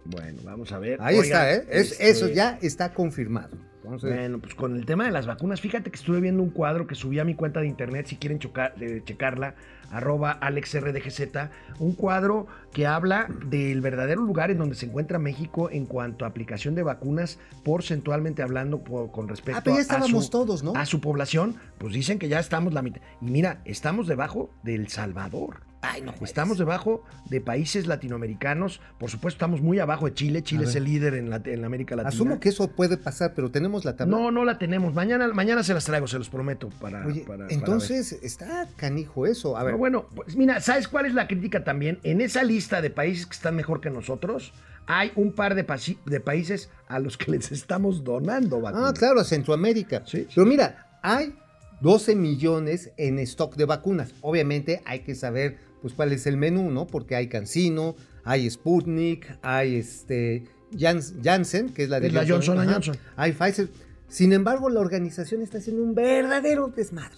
bueno, 0.05 0.39
vamos 0.43 0.71
a 0.71 0.79
ver. 0.79 0.99
Ahí 1.01 1.17
está, 1.17 1.53
¿eh? 1.53 1.65
Es- 1.69 1.91
este, 1.93 2.09
Eso 2.09 2.27
ya 2.29 2.57
está 2.61 2.93
confirmado. 2.93 3.55
A. 3.87 3.97
Bueno, 4.01 4.39
pues 4.39 4.55
con 4.55 4.75
el 4.75 4.83
tema 4.87 5.05
de 5.05 5.11
las 5.11 5.27
vacunas, 5.27 5.61
fíjate 5.61 5.91
que 5.91 5.95
estuve 5.95 6.19
viendo 6.19 6.41
un 6.41 6.49
cuadro 6.49 6.87
que 6.87 6.95
subí 6.95 7.19
a 7.19 7.23
mi 7.23 7.35
cuenta 7.35 7.59
de 7.59 7.67
internet, 7.67 8.07
si 8.07 8.15
quieren 8.15 8.39
chocar- 8.39 8.73
eh, 8.81 9.03
checarla, 9.05 9.53
arroba 9.91 10.31
alexrdgz, 10.31 11.49
un 11.77 11.93
cuadro 11.93 12.47
que 12.73 12.87
habla 12.87 13.27
del 13.45 13.81
verdadero 13.81 14.23
lugar 14.23 14.49
en 14.49 14.57
donde 14.57 14.73
se 14.73 14.87
encuentra 14.87 15.19
México 15.19 15.69
en 15.69 15.85
cuanto 15.85 16.25
a 16.25 16.29
aplicación 16.29 16.73
de 16.73 16.81
vacunas, 16.81 17.37
porcentualmente 17.63 18.41
hablando 18.41 18.83
por- 18.83 19.11
con 19.11 19.27
respecto 19.27 19.59
Ah, 19.59 19.61
pero 19.63 19.75
ya 19.75 19.79
a, 19.79 19.81
estábamos 19.83 20.25
su, 20.25 20.31
todos, 20.31 20.63
¿no? 20.63 20.73
a 20.75 20.87
su 20.87 20.99
población, 20.99 21.55
pues 21.77 21.93
dicen 21.93 22.17
que 22.17 22.27
ya 22.27 22.39
estamos 22.39 22.73
la 22.73 22.81
mitad. 22.81 23.01
Y 23.21 23.25
mira, 23.29 23.61
estamos 23.65 24.07
debajo 24.07 24.49
del 24.63 24.87
Salvador. 24.87 25.57
Ay, 25.91 26.01
no. 26.01 26.13
Estamos 26.21 26.57
debajo 26.57 27.03
de 27.29 27.41
países 27.41 27.87
latinoamericanos. 27.87 28.81
Por 28.97 29.09
supuesto, 29.09 29.35
estamos 29.37 29.61
muy 29.61 29.79
abajo 29.79 30.05
de 30.05 30.13
Chile. 30.13 30.43
Chile 30.43 30.65
es 30.65 30.75
el 30.75 30.85
líder 30.85 31.13
en, 31.15 31.29
la, 31.29 31.41
en 31.45 31.61
la 31.61 31.67
América 31.67 31.95
Latina. 31.95 32.09
Asumo 32.09 32.39
que 32.39 32.49
eso 32.49 32.67
puede 32.69 32.97
pasar, 32.97 33.33
pero 33.35 33.51
tenemos 33.51 33.85
la 33.85 33.95
tabla. 33.95 34.15
No, 34.17 34.31
no 34.31 34.45
la 34.45 34.57
tenemos. 34.57 34.93
Mañana, 34.93 35.27
mañana 35.29 35.63
se 35.63 35.73
las 35.73 35.85
traigo, 35.85 36.07
se 36.07 36.17
los 36.17 36.29
prometo. 36.29 36.69
Para, 36.81 37.05
Oye, 37.05 37.21
para- 37.21 37.43
para 37.45 37.53
entonces 37.53 38.13
está 38.23 38.67
canijo 38.75 39.25
eso. 39.25 39.57
A 39.57 39.63
ver. 39.63 39.73
No, 39.73 39.77
bueno, 39.77 40.07
pues 40.15 40.35
mira, 40.35 40.61
¿sabes 40.61 40.87
cuál 40.87 41.05
es 41.05 41.13
la 41.13 41.27
crítica 41.27 41.63
también? 41.63 41.99
En 42.03 42.21
esa 42.21 42.43
lista 42.43 42.81
de 42.81 42.89
países 42.89 43.25
que 43.25 43.33
están 43.33 43.55
mejor 43.55 43.81
que 43.81 43.89
nosotros, 43.89 44.53
hay 44.87 45.11
un 45.15 45.33
par 45.33 45.55
de, 45.55 45.65
de 46.05 46.19
países 46.19 46.69
a 46.87 46.99
los 46.99 47.17
que 47.17 47.31
les 47.31 47.51
estamos 47.51 48.03
donando 48.03 48.61
vacunas. 48.61 48.91
Ah, 48.91 48.93
claro, 48.97 49.19
a 49.19 49.23
Centroamérica. 49.23 50.03
Sí, 50.05 50.19
sí. 50.19 50.27
Pero 50.35 50.45
mira, 50.47 50.87
hay 51.01 51.35
12 51.81 52.15
millones 52.15 52.91
en 52.97 53.19
stock 53.19 53.55
de 53.55 53.65
vacunas. 53.65 54.13
Obviamente 54.21 54.81
hay 54.85 54.99
que 55.01 55.15
saber 55.15 55.57
pues 55.85 55.93
cuál 55.93 56.11
es 56.13 56.25
el 56.25 56.35
menú, 56.35 56.71
¿no? 56.71 56.87
Porque 56.87 57.15
hay 57.15 57.27
Cancino, 57.27 57.95
hay 58.23 58.49
Sputnik, 58.49 59.37
hay 59.43 59.75
este 59.75 60.45
Jans- 60.71 61.13
Janssen, 61.23 61.69
que 61.69 61.83
es 61.83 61.89
la 61.89 61.99
de 61.99 62.07
Es 62.07 62.13
la 62.13 62.25
Johnson 62.27 62.57
ajá, 62.57 62.73
Johnson. 62.73 62.97
Hay 63.15 63.33
Pfizer. 63.33 63.69
Sin 64.07 64.33
embargo, 64.33 64.71
la 64.71 64.79
organización 64.79 65.43
está 65.43 65.59
haciendo 65.59 65.83
un 65.83 65.93
verdadero 65.93 66.69
desmadre. 66.75 67.17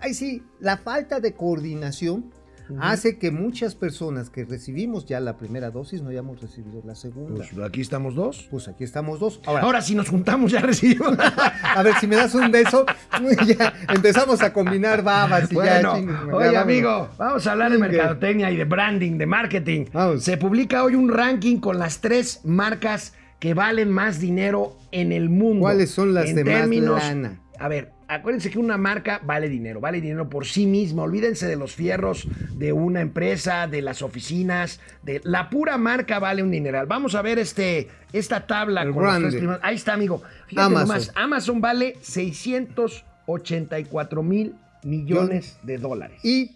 Ahí 0.00 0.12
sí, 0.12 0.42
la 0.58 0.76
falta 0.76 1.20
de 1.20 1.34
coordinación 1.34 2.32
hace 2.80 3.18
que 3.18 3.30
muchas 3.30 3.74
personas 3.74 4.30
que 4.30 4.44
recibimos 4.44 5.06
ya 5.06 5.18
la 5.20 5.36
primera 5.36 5.70
dosis 5.70 6.02
no 6.02 6.10
hayamos 6.10 6.40
recibido 6.40 6.82
la 6.84 6.94
segunda. 6.94 7.36
Pues 7.36 7.58
aquí 7.66 7.80
estamos 7.80 8.14
dos. 8.14 8.46
Pues 8.50 8.68
aquí 8.68 8.84
estamos 8.84 9.18
dos. 9.20 9.40
Ahora, 9.46 9.62
Ahora, 9.62 9.80
si 9.82 9.94
nos 9.94 10.08
juntamos 10.08 10.52
ya 10.52 10.60
recibimos. 10.60 11.16
a 11.74 11.82
ver, 11.82 11.94
si 12.00 12.06
me 12.06 12.16
das 12.16 12.34
un 12.34 12.50
beso, 12.50 12.86
ya 13.46 13.72
empezamos 13.92 14.42
a 14.42 14.52
combinar 14.52 15.02
babas 15.02 15.50
y. 15.50 15.54
Bueno, 15.54 15.94
ya, 15.96 16.00
oye 16.00 16.06
vámonos. 16.30 16.56
amigo, 16.56 17.08
vamos 17.18 17.46
a 17.46 17.52
hablar 17.52 17.72
de 17.72 17.78
mercadotecnia 17.78 18.50
y 18.50 18.56
de 18.56 18.64
branding, 18.64 19.18
de 19.18 19.26
marketing. 19.26 19.86
Vamos. 19.92 20.24
Se 20.24 20.36
publica 20.36 20.84
hoy 20.84 20.94
un 20.94 21.08
ranking 21.08 21.58
con 21.58 21.78
las 21.78 22.00
tres 22.00 22.40
marcas 22.44 23.14
que 23.38 23.54
valen 23.54 23.90
más 23.90 24.20
dinero 24.20 24.76
en 24.92 25.12
el 25.12 25.30
mundo. 25.30 25.60
¿Cuáles 25.60 25.90
son 25.90 26.12
las 26.14 26.28
En 26.28 26.36
de 26.36 26.44
más 26.44 26.54
términos- 26.54 26.98
lana? 27.02 27.40
A 27.58 27.68
ver, 27.68 27.92
acuérdense 28.10 28.50
que 28.50 28.58
una 28.58 28.76
marca 28.76 29.20
vale 29.24 29.48
dinero, 29.48 29.80
vale 29.80 30.00
dinero 30.00 30.28
por 30.28 30.44
sí 30.46 30.66
misma. 30.66 31.02
Olvídense 31.04 31.46
de 31.46 31.56
los 31.56 31.74
fierros 31.74 32.26
de 32.56 32.72
una 32.72 33.00
empresa, 33.00 33.66
de 33.66 33.82
las 33.82 34.02
oficinas, 34.02 34.80
de 35.02 35.20
la 35.24 35.48
pura 35.50 35.78
marca 35.78 36.18
vale 36.18 36.42
un 36.42 36.50
dineral. 36.50 36.86
Vamos 36.86 37.14
a 37.14 37.22
ver 37.22 37.38
este, 37.38 37.88
esta 38.12 38.46
tabla 38.46 38.82
El 38.82 38.92
con 38.92 39.04
los 39.04 39.18
tres 39.18 39.34
primeros. 39.36 39.60
Ahí 39.62 39.76
está, 39.76 39.94
amigo. 39.94 40.22
Fíjate 40.46 40.66
Amazon. 40.66 40.88
nomás, 40.88 41.12
Amazon 41.14 41.60
vale 41.60 41.96
684 42.00 44.22
mil 44.22 44.54
millones 44.84 45.58
de 45.62 45.78
dólares. 45.78 46.18
Y 46.24 46.50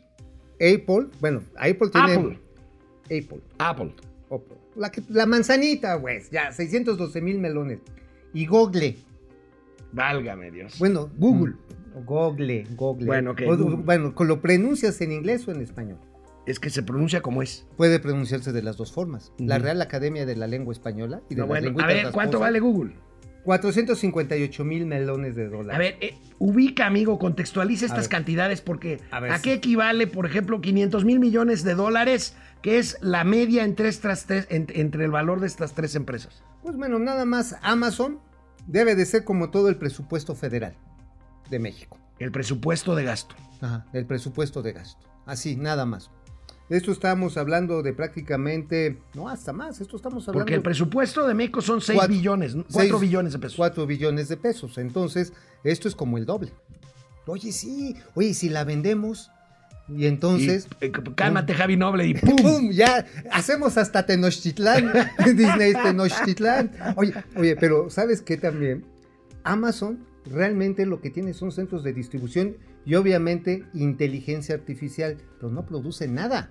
Apple, 0.54 1.08
bueno, 1.20 1.42
Apple 1.56 1.88
tiene. 1.92 2.12
Apple. 2.14 2.38
Apple. 3.04 3.40
Apple. 3.58 3.92
Apple. 4.30 4.56
La, 4.76 4.90
que- 4.90 5.02
la 5.08 5.26
manzanita, 5.26 5.94
güey. 5.96 6.22
Ya, 6.32 6.50
612 6.52 7.20
mil 7.20 7.38
melones. 7.38 7.80
Y 8.32 8.46
Google. 8.46 8.96
Válgame 9.94 10.50
Dios. 10.50 10.78
Bueno, 10.78 11.08
Google. 11.16 11.54
Google, 12.04 12.66
Google. 12.74 13.06
Bueno, 13.06 13.30
ok, 13.32 13.42
O- 13.46 13.56
Google. 13.56 13.76
Bueno, 13.84 14.14
¿lo 14.18 14.40
pronuncias 14.42 15.00
en 15.00 15.12
inglés 15.12 15.46
o 15.48 15.52
en 15.52 15.60
español? 15.62 15.98
es 16.46 16.60
que 16.60 16.68
se 16.68 16.82
pronuncia 16.82 17.22
como 17.22 17.40
es. 17.40 17.66
Puede 17.78 17.98
pronunciarse 18.00 18.52
de 18.52 18.60
las 18.62 18.76
dos 18.76 18.92
formas. 18.92 19.32
La. 19.38 19.58
Real 19.58 19.80
Academia 19.80 20.26
de 20.26 20.36
la 20.36 20.46
Lengua 20.46 20.74
Española 20.74 21.22
y 21.30 21.36
de 21.36 21.40
No, 21.40 21.46
las 21.46 21.62
bueno, 21.62 21.82
a 21.82 21.86
ver, 21.86 22.10
¿cuánto 22.12 22.38
vale 22.38 22.60
Google? 22.60 22.92
458 23.44 24.64
mil 24.64 24.84
melones 24.86 25.36
de 25.36 25.48
dólares. 25.48 25.74
A 25.74 25.78
ver, 25.78 25.96
eh, 26.02 26.18
ubica, 26.38 26.86
amigo, 26.86 27.18
contextualiza 27.18 27.86
estas 27.86 28.08
cantidades 28.08 28.60
porque 28.60 29.00
A 29.10 29.16
¿a, 29.16 29.20
ver, 29.20 29.32
qué 29.42 29.50
sí. 29.52 29.56
equivale, 29.56 30.06
por 30.06 30.26
ejemplo, 30.26 30.60
500 30.60 31.04
mil 31.06 31.18
millones 31.18 31.62
de 31.64 31.74
dólares, 31.74 32.36
que 32.62 32.78
es 32.78 32.98
la 33.00 33.24
media 33.24 33.64
entre, 33.64 33.88
estas 33.88 34.26
tres- 34.26 34.46
en- 34.50 34.66
entre 34.74 35.04
el 35.06 35.10
valor 35.10 35.40
de 35.40 35.46
estas 35.46 35.72
tres 35.74 35.94
empresas? 35.94 36.42
Pues 36.62 36.76
bueno, 36.76 36.98
nada 36.98 37.24
más 37.24 37.56
Amazon 37.62 38.18
debe 38.66 38.94
de 38.94 39.06
ser 39.06 39.24
como 39.24 39.50
todo 39.50 39.68
el 39.68 39.76
presupuesto 39.76 40.34
federal 40.34 40.74
de 41.50 41.58
México. 41.58 41.98
El 42.18 42.30
presupuesto 42.32 42.94
de 42.94 43.04
gasto. 43.04 43.34
Ajá, 43.60 43.86
el 43.92 44.06
presupuesto 44.06 44.62
de 44.62 44.72
gasto. 44.72 45.04
Así, 45.26 45.56
nada 45.56 45.84
más. 45.86 46.10
Esto 46.70 46.92
estamos 46.92 47.36
hablando 47.36 47.82
de 47.82 47.92
prácticamente, 47.92 48.98
no, 49.14 49.28
hasta 49.28 49.52
más, 49.52 49.80
esto 49.82 49.96
estamos 49.96 50.26
hablando 50.26 50.40
Porque 50.44 50.54
el 50.54 50.62
presupuesto 50.62 51.26
de 51.26 51.34
México 51.34 51.60
son 51.60 51.80
6 51.82 51.98
Cuatro- 51.98 52.14
billones, 52.14 52.54
¿no? 52.54 52.64
4 52.72 52.80
seis- 52.98 53.00
billones 53.00 53.32
de 53.34 53.38
pesos. 53.38 53.56
4 53.56 53.86
billones 53.86 54.28
de 54.28 54.36
pesos. 54.38 54.78
Entonces, 54.78 55.34
esto 55.62 55.88
es 55.88 55.94
como 55.94 56.16
el 56.16 56.24
doble. 56.24 56.52
Oye, 57.26 57.52
sí, 57.52 57.96
oye, 58.14 58.32
si 58.34 58.48
la 58.48 58.64
vendemos 58.64 59.30
y 59.88 60.06
entonces... 60.06 60.68
Y, 60.80 60.86
eh, 60.86 60.92
cálmate, 61.14 61.54
Javi 61.54 61.76
Noble, 61.76 62.06
y 62.06 62.14
¡pum! 62.14 62.36
¡Pum! 62.36 62.70
Ya 62.70 63.06
hacemos 63.30 63.76
hasta 63.76 64.06
Tenochtitlán, 64.06 64.92
Disney 65.24 65.72
Tenochtitlán. 65.74 66.72
Oye, 66.96 67.12
oye, 67.36 67.56
pero 67.56 67.90
¿sabes 67.90 68.22
qué 68.22 68.36
también? 68.36 68.84
Amazon 69.44 70.06
realmente 70.26 70.86
lo 70.86 71.00
que 71.00 71.10
tiene 71.10 71.34
son 71.34 71.52
centros 71.52 71.84
de 71.84 71.92
distribución 71.92 72.56
y 72.86 72.94
obviamente 72.94 73.64
inteligencia 73.74 74.54
artificial, 74.54 75.18
pero 75.38 75.52
no 75.52 75.66
produce 75.66 76.08
nada. 76.08 76.50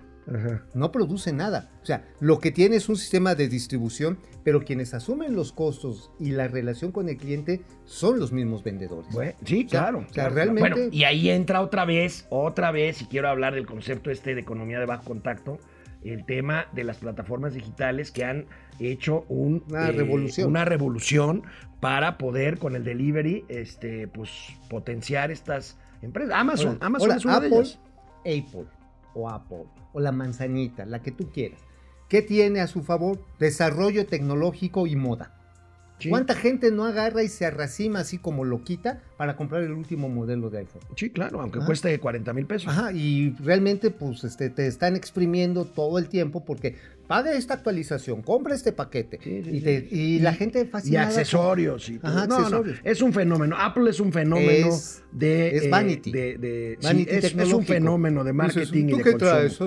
No 0.74 0.90
produce 0.90 1.32
nada. 1.32 1.70
O 1.82 1.86
sea, 1.86 2.04
lo 2.20 2.38
que 2.38 2.50
tiene 2.50 2.76
es 2.76 2.88
un 2.88 2.96
sistema 2.96 3.34
de 3.34 3.48
distribución, 3.48 4.18
pero 4.42 4.64
quienes 4.64 4.94
asumen 4.94 5.34
los 5.34 5.52
costos 5.52 6.10
y 6.18 6.30
la 6.32 6.48
relación 6.48 6.92
con 6.92 7.08
el 7.08 7.16
cliente 7.16 7.62
son 7.84 8.18
los 8.18 8.32
mismos 8.32 8.64
vendedores. 8.64 9.12
Bueno, 9.12 9.32
sí, 9.44 9.64
O 9.66 9.68
sea, 9.68 9.80
claro. 9.80 9.98
o 9.98 10.02
sea, 10.04 10.10
claro, 10.12 10.34
realmente- 10.34 10.70
Bueno, 10.70 10.88
y 10.92 11.04
ahí 11.04 11.30
entra 11.30 11.60
otra 11.60 11.84
vez, 11.84 12.26
otra 12.30 12.70
vez, 12.70 13.02
y 13.02 13.06
quiero 13.06 13.28
hablar 13.28 13.54
del 13.54 13.66
concepto 13.66 14.10
este 14.10 14.34
de 14.34 14.40
economía 14.40 14.78
de 14.80 14.86
bajo 14.86 15.04
contacto, 15.04 15.58
el 16.02 16.24
tema 16.26 16.66
de 16.72 16.84
las 16.84 16.98
plataformas 16.98 17.54
digitales 17.54 18.10
que 18.10 18.24
han 18.24 18.46
hecho 18.78 19.24
un, 19.28 19.62
Una 19.70 19.90
revolución. 19.90 20.48
una 20.48 20.64
revolución 20.64 21.42
para 21.80 22.18
poder 22.18 22.58
con 22.58 22.76
el 22.76 22.84
delivery, 22.84 23.44
este, 23.48 24.08
pues, 24.08 24.30
potenciar 24.68 25.30
estas 25.30 25.78
empresas. 26.02 26.34
Amazon, 26.34 26.66
Ahora- 26.74 26.86
Amazon 26.86 27.10
ahora, 27.10 27.16
es 27.18 27.24
una 27.24 27.40
de 27.40 27.46
ellas. 27.48 27.78
Apple 28.20 28.64
o 29.14 29.28
Apple 29.30 29.64
o 29.92 30.00
la 30.00 30.12
manzanita, 30.12 30.84
la 30.86 31.02
que 31.02 31.10
tú 31.12 31.30
quieras. 31.32 31.60
¿Qué 32.08 32.22
tiene 32.22 32.60
a 32.60 32.66
su 32.66 32.82
favor? 32.82 33.18
Desarrollo 33.38 34.06
tecnológico 34.06 34.86
y 34.86 34.96
moda. 34.96 35.30
Sí. 36.00 36.10
¿Cuánta 36.10 36.34
gente 36.34 36.70
no 36.72 36.84
agarra 36.84 37.22
y 37.22 37.28
se 37.28 37.46
arracima 37.46 38.00
así 38.00 38.18
como 38.18 38.44
loquita 38.44 39.00
para 39.16 39.36
comprar 39.36 39.62
el 39.62 39.72
último 39.72 40.08
modelo 40.08 40.50
de 40.50 40.58
iPhone? 40.58 40.82
Sí, 40.96 41.08
claro, 41.10 41.40
aunque 41.40 41.60
Ah. 41.62 41.66
cueste 41.66 41.98
40 41.98 42.32
mil 42.32 42.46
pesos. 42.46 42.68
Ajá, 42.68 42.92
y 42.92 43.30
realmente 43.42 43.90
pues 43.90 44.24
este, 44.24 44.50
te 44.50 44.66
están 44.66 44.96
exprimiendo 44.96 45.64
todo 45.64 45.98
el 45.98 46.08
tiempo 46.08 46.44
porque 46.44 46.76
paga 47.06 47.32
esta 47.32 47.54
actualización, 47.54 48.22
compra 48.22 48.54
este 48.54 48.72
paquete. 48.72 49.18
Sí, 49.22 49.42
sí, 49.44 49.50
y, 49.50 49.58
sí. 49.58 49.64
te- 49.64 49.88
y 49.90 50.18
la 50.20 50.32
gente 50.34 50.62
y 50.62 50.64
fascinada. 50.66 51.08
con- 51.08 51.18
accesorios 51.18 51.88
y 51.88 51.98
todo. 51.98 52.10
Ajá, 52.10 52.26
no, 52.26 52.48
no, 52.48 52.64
es 52.82 53.02
un 53.02 53.12
fenómeno. 53.12 53.56
Apple 53.58 53.90
es 53.90 54.00
un 54.00 54.12
fenómeno 54.12 54.68
Es- 54.68 55.02
de. 55.12 55.56
es 55.56 55.62
eh, 55.64 55.68
vanity. 55.68 56.12
de- 56.12 56.38
de- 56.38 56.76
sí, 56.80 56.86
Vanity 56.86 57.10
es- 57.14 57.24
es, 57.36 57.52
un 57.52 57.64
fenómeno 57.64 58.24
de 58.24 58.32
Dices, 58.32 58.36
marketing 58.56 58.88
¿tú 58.88 58.94
y 58.94 58.98
de 58.98 59.04
qué 59.04 59.10
consumo. 59.12 59.30
traes? 59.30 59.60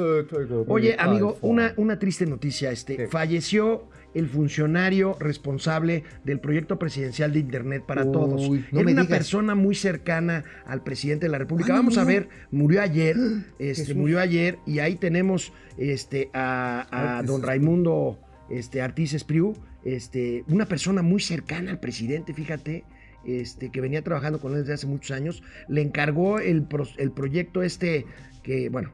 Oye, 0.68 0.96
amigo, 1.00 1.38
una, 1.42 1.74
una 1.78 2.00
triste 2.00 2.26
noticia. 2.26 2.72
Este. 2.72 3.08
Falleció 3.08 3.88
el 4.14 4.28
funcionario 4.30 5.16
responsable 5.20 6.04
del 6.24 6.40
proyecto 6.40 6.80
presidencial 6.80 7.34
de 7.34 7.40
Internet 7.40 7.84
para 7.86 8.04
Uy, 8.06 8.12
todos. 8.12 8.50
no 8.50 8.56
Era 8.80 8.92
una 8.92 9.02
digas. 9.02 9.08
persona 9.08 9.54
muy 9.56 9.76
cercana 9.76 10.44
al 10.66 10.84
presidente 10.84 11.26
de 11.28 11.32
la 11.32 11.38
República. 11.38 11.74
Ah, 11.74 11.76
no, 11.78 11.82
Vamos 11.84 11.98
a 11.98 12.04
ver, 12.04 12.30
murió 12.52 12.82
ayer. 12.82 13.16
Este, 13.60 13.94
murió 13.94 14.20
ayer 14.20 14.58
y 14.66 14.80
ahí 14.80 14.96
tenemos 14.96 15.54
este, 15.78 16.30
a, 16.34 17.22
don 17.26 17.42
Raimundo 17.44 18.20
este, 18.50 18.82
Artis 18.82 19.14
Espriu, 19.14 19.54
este, 19.84 20.44
una 20.48 20.66
persona 20.66 21.02
muy 21.02 21.22
cercana 21.22 21.72
al 21.72 21.80
presidente, 21.80 22.34
fíjate. 22.34 22.84
Este, 23.26 23.72
que 23.72 23.82
venía 23.82 24.02
trabajando 24.04 24.40
con 24.40 24.54
él 24.54 24.60
desde 24.60 24.74
hace 24.74 24.88
muchos 24.88 25.12
años, 25.12 25.44
le 25.68 25.82
encargó 25.82 26.40
el, 26.40 26.64
pro- 26.64 26.88
el 26.98 27.12
proyecto 27.12 27.62
este 27.62 28.06
que, 28.42 28.70
bueno, 28.70 28.94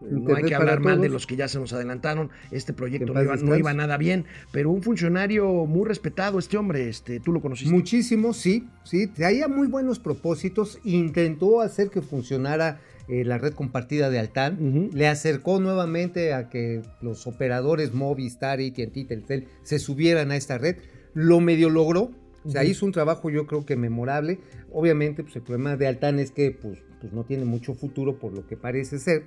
no 0.00 0.34
hay 0.34 0.44
que 0.44 0.54
hablar 0.54 0.80
mal 0.80 1.00
de 1.00 1.08
los 1.08 1.26
que 1.26 1.36
ya 1.36 1.48
se 1.48 1.58
nos 1.58 1.72
adelantaron. 1.72 2.30
Este 2.50 2.72
proyecto 2.72 3.12
no 3.12 3.22
iba, 3.22 3.32
no 3.34 3.40
descanse. 3.40 3.58
iba 3.58 3.74
nada 3.74 3.96
bien, 3.96 4.24
pero 4.52 4.70
un 4.70 4.82
funcionario 4.82 5.66
muy 5.66 5.86
respetado, 5.86 6.38
este 6.38 6.56
hombre, 6.56 6.88
este, 6.88 7.20
tú 7.20 7.32
lo 7.32 7.40
conociste. 7.40 7.72
Muchísimo, 7.72 8.32
sí, 8.32 8.68
sí. 8.84 9.06
Traía 9.06 9.48
muy 9.48 9.66
buenos 9.66 9.98
propósitos. 9.98 10.78
Intentó 10.84 11.60
hacer 11.60 11.90
que 11.90 12.02
funcionara 12.02 12.80
eh, 13.08 13.24
la 13.24 13.38
red 13.38 13.54
compartida 13.54 14.10
de 14.10 14.18
Altán. 14.18 14.90
Le 14.92 15.08
acercó 15.08 15.60
nuevamente 15.60 16.34
a 16.34 16.50
que 16.50 16.82
los 17.00 17.26
operadores 17.26 17.94
Movistar, 17.94 18.60
AT&T, 18.60 19.04
Telcel 19.08 19.48
se 19.62 19.78
subieran 19.78 20.30
a 20.30 20.36
esta 20.36 20.58
red. 20.58 20.76
Lo 21.14 21.40
medio 21.40 21.70
logró. 21.70 22.10
O 22.44 22.50
sea, 22.50 22.64
hizo 22.64 22.86
un 22.86 22.92
trabajo 22.92 23.30
yo 23.30 23.46
creo 23.46 23.64
que 23.64 23.76
memorable. 23.76 24.38
Obviamente, 24.72 25.22
pues 25.22 25.34
el 25.36 25.42
problema 25.42 25.76
de 25.76 25.86
Altán 25.86 26.18
es 26.18 26.30
que 26.30 26.50
pues, 26.50 26.78
pues 27.00 27.12
no 27.12 27.24
tiene 27.24 27.44
mucho 27.44 27.74
futuro 27.74 28.18
por 28.18 28.32
lo 28.32 28.46
que 28.46 28.56
parece 28.56 28.98
ser. 28.98 29.24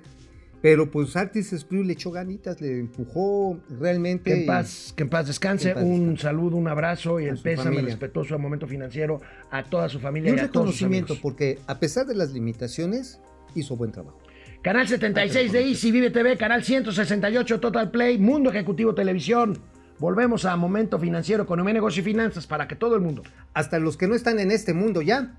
Pero 0.62 0.90
pues 0.90 1.16
Artis 1.16 1.52
Espriu 1.52 1.82
le 1.82 1.94
echó 1.94 2.12
ganitas, 2.12 2.60
le 2.60 2.78
empujó 2.78 3.58
realmente. 3.80 4.30
Que 4.30 4.36
en 4.36 4.42
y- 4.44 4.46
paz, 4.46 4.94
que 4.96 5.02
en 5.02 5.08
paz 5.10 5.26
descanse. 5.26 5.64
Que 5.64 5.70
en 5.70 5.74
paz 5.74 5.84
un 5.84 5.98
descanse. 6.10 6.22
saludo, 6.22 6.56
un 6.56 6.68
abrazo 6.68 7.18
y 7.18 7.26
A 7.26 7.30
el 7.30 7.38
pésame 7.38 7.70
familia. 7.70 7.86
respetuoso 7.90 8.38
momento 8.38 8.66
financiero 8.68 9.20
a 9.50 9.64
toda 9.64 9.88
su 9.88 9.98
Y 9.98 10.00
familia 10.00 10.30
y, 10.30 10.32
un 10.34 10.38
a 10.38 10.42
todos 10.52 10.70
sus 10.70 10.80
reconocimiento, 10.80 11.16
porque 11.20 11.58
a 11.66 11.80
pesar 11.80 12.06
de 12.06 12.14
las 12.14 12.30
limitaciones, 12.30 13.20
hizo 13.56 13.76
buen 13.76 13.90
trabajo. 13.90 14.20
Canal 14.62 14.86
76 14.86 15.50
de 15.50 15.68
Easy, 15.68 15.90
Vive 15.90 16.10
TV, 16.10 16.36
Canal 16.36 16.62
168 16.62 17.58
Total 17.58 17.90
Play, 17.90 18.18
Mundo 18.18 18.48
Ejecutivo 18.50 18.94
Televisión. 18.94 19.58
Volvemos 19.98 20.44
a 20.44 20.54
Momento 20.56 20.96
Financiero, 21.00 21.42
Economía, 21.42 21.74
Negocio 21.74 22.00
y 22.00 22.04
Finanzas 22.04 22.46
para 22.46 22.68
que 22.68 22.76
todo 22.76 22.94
el 22.94 23.02
mundo 23.02 23.22
Hasta 23.54 23.78
los 23.80 23.96
que 23.96 24.06
no 24.06 24.14
están 24.14 24.38
en 24.38 24.52
este 24.52 24.72
mundo 24.74 25.02
ya. 25.02 25.34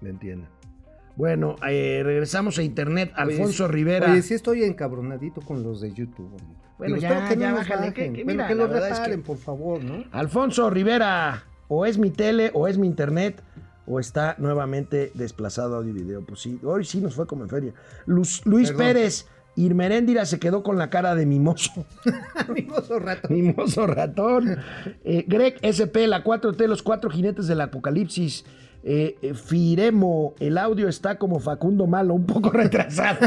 le 0.00 0.10
entienda. 0.10 0.48
Bueno, 1.16 1.56
eh, 1.68 2.02
regresamos 2.04 2.58
a 2.58 2.62
Internet. 2.62 3.12
Alfonso 3.14 3.68
Rivera. 3.68 4.10
Oye, 4.12 4.22
sí 4.22 4.34
estoy 4.34 4.64
encabronadito 4.64 5.40
con 5.40 5.62
los 5.62 5.80
de 5.80 5.92
YouTube. 5.92 6.26
amigo. 6.40 6.60
Bueno, 6.76 6.96
Digo, 6.96 7.08
ya, 7.08 7.28
que 7.28 7.36
ya 7.36 7.50
no 7.50 7.56
bájale, 7.58 7.92
que- 7.94 8.12
que 8.12 8.24
Bueno, 8.24 8.32
mira, 8.32 8.48
que 8.48 8.54
la 8.56 8.64
lo 8.64 8.68
verdad 8.68 8.88
es 8.90 8.96
reparen, 8.98 9.20
que- 9.20 9.26
por 9.26 9.36
favor, 9.38 9.84
¿no? 9.84 10.04
Alfonso 10.10 10.70
Rivera, 10.70 11.44
o 11.68 11.86
es 11.86 11.98
mi 11.98 12.10
tele, 12.10 12.50
o 12.52 12.66
es 12.66 12.78
mi 12.78 12.88
internet, 12.88 13.40
o 13.86 14.00
está 14.00 14.34
nuevamente 14.38 15.12
desplazado 15.14 15.76
audio 15.76 15.90
y 15.90 15.92
video. 16.02 16.24
Pues 16.24 16.40
sí, 16.40 16.58
hoy 16.64 16.84
sí 16.84 17.00
nos 17.00 17.14
fue 17.14 17.28
como 17.28 17.44
en 17.44 17.48
feria. 17.50 17.72
Luz- 18.06 18.42
Luis 18.44 18.70
Perdón. 18.72 18.86
Pérez, 18.86 19.26
Irmeréndira 19.56 20.24
se 20.26 20.40
quedó 20.40 20.64
con 20.64 20.78
la 20.78 20.90
cara 20.90 21.14
de 21.14 21.26
mimoso. 21.26 21.86
Mimoso 22.52 22.98
rato. 22.98 23.28
Mimoso 23.28 23.86
ratón. 23.86 24.56
Eh, 25.04 25.24
Greg 25.28 25.58
SP, 25.62 26.08
la 26.08 26.24
4T, 26.24 26.66
los 26.66 26.82
cuatro 26.82 27.08
jinetes 27.08 27.46
del 27.46 27.60
apocalipsis. 27.60 28.44
Eh, 28.86 29.16
eh, 29.22 29.32
Firemo, 29.32 30.34
el 30.38 30.58
audio 30.58 30.88
está 30.88 31.16
como 31.16 31.40
Facundo 31.40 31.86
Malo, 31.86 32.12
un 32.12 32.26
poco 32.26 32.50
retrasado. 32.52 33.26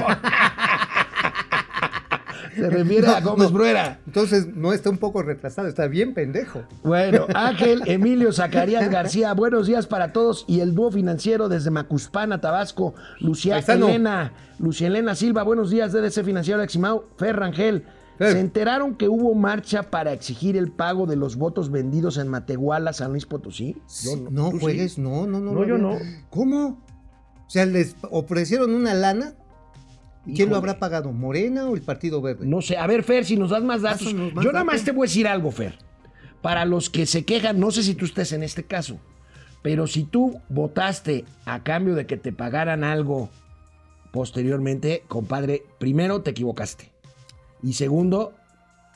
Se 2.55 2.70
refiere 2.70 3.08
a 3.08 3.22
Gómez 3.22 3.49
no. 3.51 3.58
Bruera. 3.58 3.99
Entonces, 4.05 4.47
no 4.55 4.72
está 4.72 4.91
un 4.91 4.99
poco 4.99 5.24
retrasado, 5.24 5.68
está 5.68 5.88
bien 5.88 6.14
pendejo. 6.14 6.64
Bueno, 6.84 7.26
Ángel 7.34 7.82
Emilio 7.86 8.32
Zacarías 8.32 8.89
García, 8.89 9.34
buenos 9.34 9.66
días 9.66 9.88
para 9.88 10.14
todos 10.14 10.45
y 10.47 10.60
el 10.60 10.76
dúo 10.76 10.91
financiero 10.91 11.49
desde 11.49 11.72
Macuspana, 11.72 12.39
Tabasco, 12.39 12.93
Lucía 13.20 13.55
Paisano. 13.55 13.89
Elena, 13.89 14.34
Lucía 14.60 14.88
Elena 14.88 15.16
Silva, 15.16 15.41
buenos 15.41 15.72
días, 15.72 15.91
DDC 15.91 16.24
Financiero 16.24 16.62
Eximau, 16.62 17.05
Ferrangel. 17.18 17.84
Fer. 18.18 18.34
Se 18.34 18.39
enteraron 18.39 18.95
que 18.95 19.07
hubo 19.09 19.34
marcha 19.36 19.84
para 19.84 20.11
exigir 20.13 20.57
el 20.57 20.72
pago 20.72 21.05
de 21.05 21.15
los 21.15 21.36
votos 21.36 21.70
vendidos 21.72 22.18
en 22.18 22.28
Matehuala, 22.28 22.93
San 22.93 23.11
Luis 23.11 23.26
Potosí. 23.26 23.78
Yo 24.03 24.15
no 24.32 24.49
¿tú 24.49 24.57
sí? 24.57 24.61
juegues, 24.63 24.97
no, 24.97 25.28
no, 25.28 25.39
no. 25.39 25.51
No, 25.53 25.65
yo 25.65 25.78
no. 25.78 25.97
¿Cómo? 26.30 26.82
O 27.45 27.49
sea, 27.49 27.65
les 27.65 27.95
ofrecieron 28.09 28.74
una 28.74 28.93
lana. 28.93 29.34
¿Y 30.26 30.34
¿Quién 30.34 30.49
lo 30.49 30.57
habrá 30.57 30.78
pagado? 30.80 31.13
¿Morena 31.13 31.70
o 31.70 31.76
el 31.76 31.82
Partido 31.82 32.22
Verde? 32.22 32.45
No 32.45 32.61
sé, 32.61 32.76
a 32.78 32.86
ver, 32.88 33.03
Fer, 33.03 33.24
si 33.24 33.38
nos 33.38 33.51
das 33.51 33.63
más 33.63 33.82
datos. 33.82 34.07
Pásanos 34.07 34.34
más 34.34 34.43
Yo 34.43 34.51
nada 34.51 34.65
más 34.65 34.76
datos. 34.76 34.86
te 34.86 34.91
voy 34.91 35.05
a 35.05 35.09
decir 35.09 35.28
algo, 35.28 35.51
Fer. 35.51 35.78
Para 36.41 36.65
los 36.65 36.89
que 36.89 37.05
se 37.05 37.24
quejan, 37.24 37.59
no 37.59 37.72
sé 37.72 37.82
si 37.84 37.95
tú 37.95 38.03
estés 38.05 38.34
en 38.34 38.43
este 38.43 38.63
caso, 38.63 38.99
pero 39.61 39.88
si 39.88 40.03
tú 40.03 40.39
votaste 40.49 41.24
a 41.45 41.63
cambio 41.63 41.95
de 41.95 42.05
que 42.05 42.18
te 42.18 42.34
pagaran 42.34 42.84
algo 42.84 43.30
posteriormente, 44.11 45.03
compadre, 45.07 45.63
primero 45.80 46.22
te 46.22 46.32
equivocaste. 46.32 46.91
Y 47.64 47.74
segundo, 47.74 48.34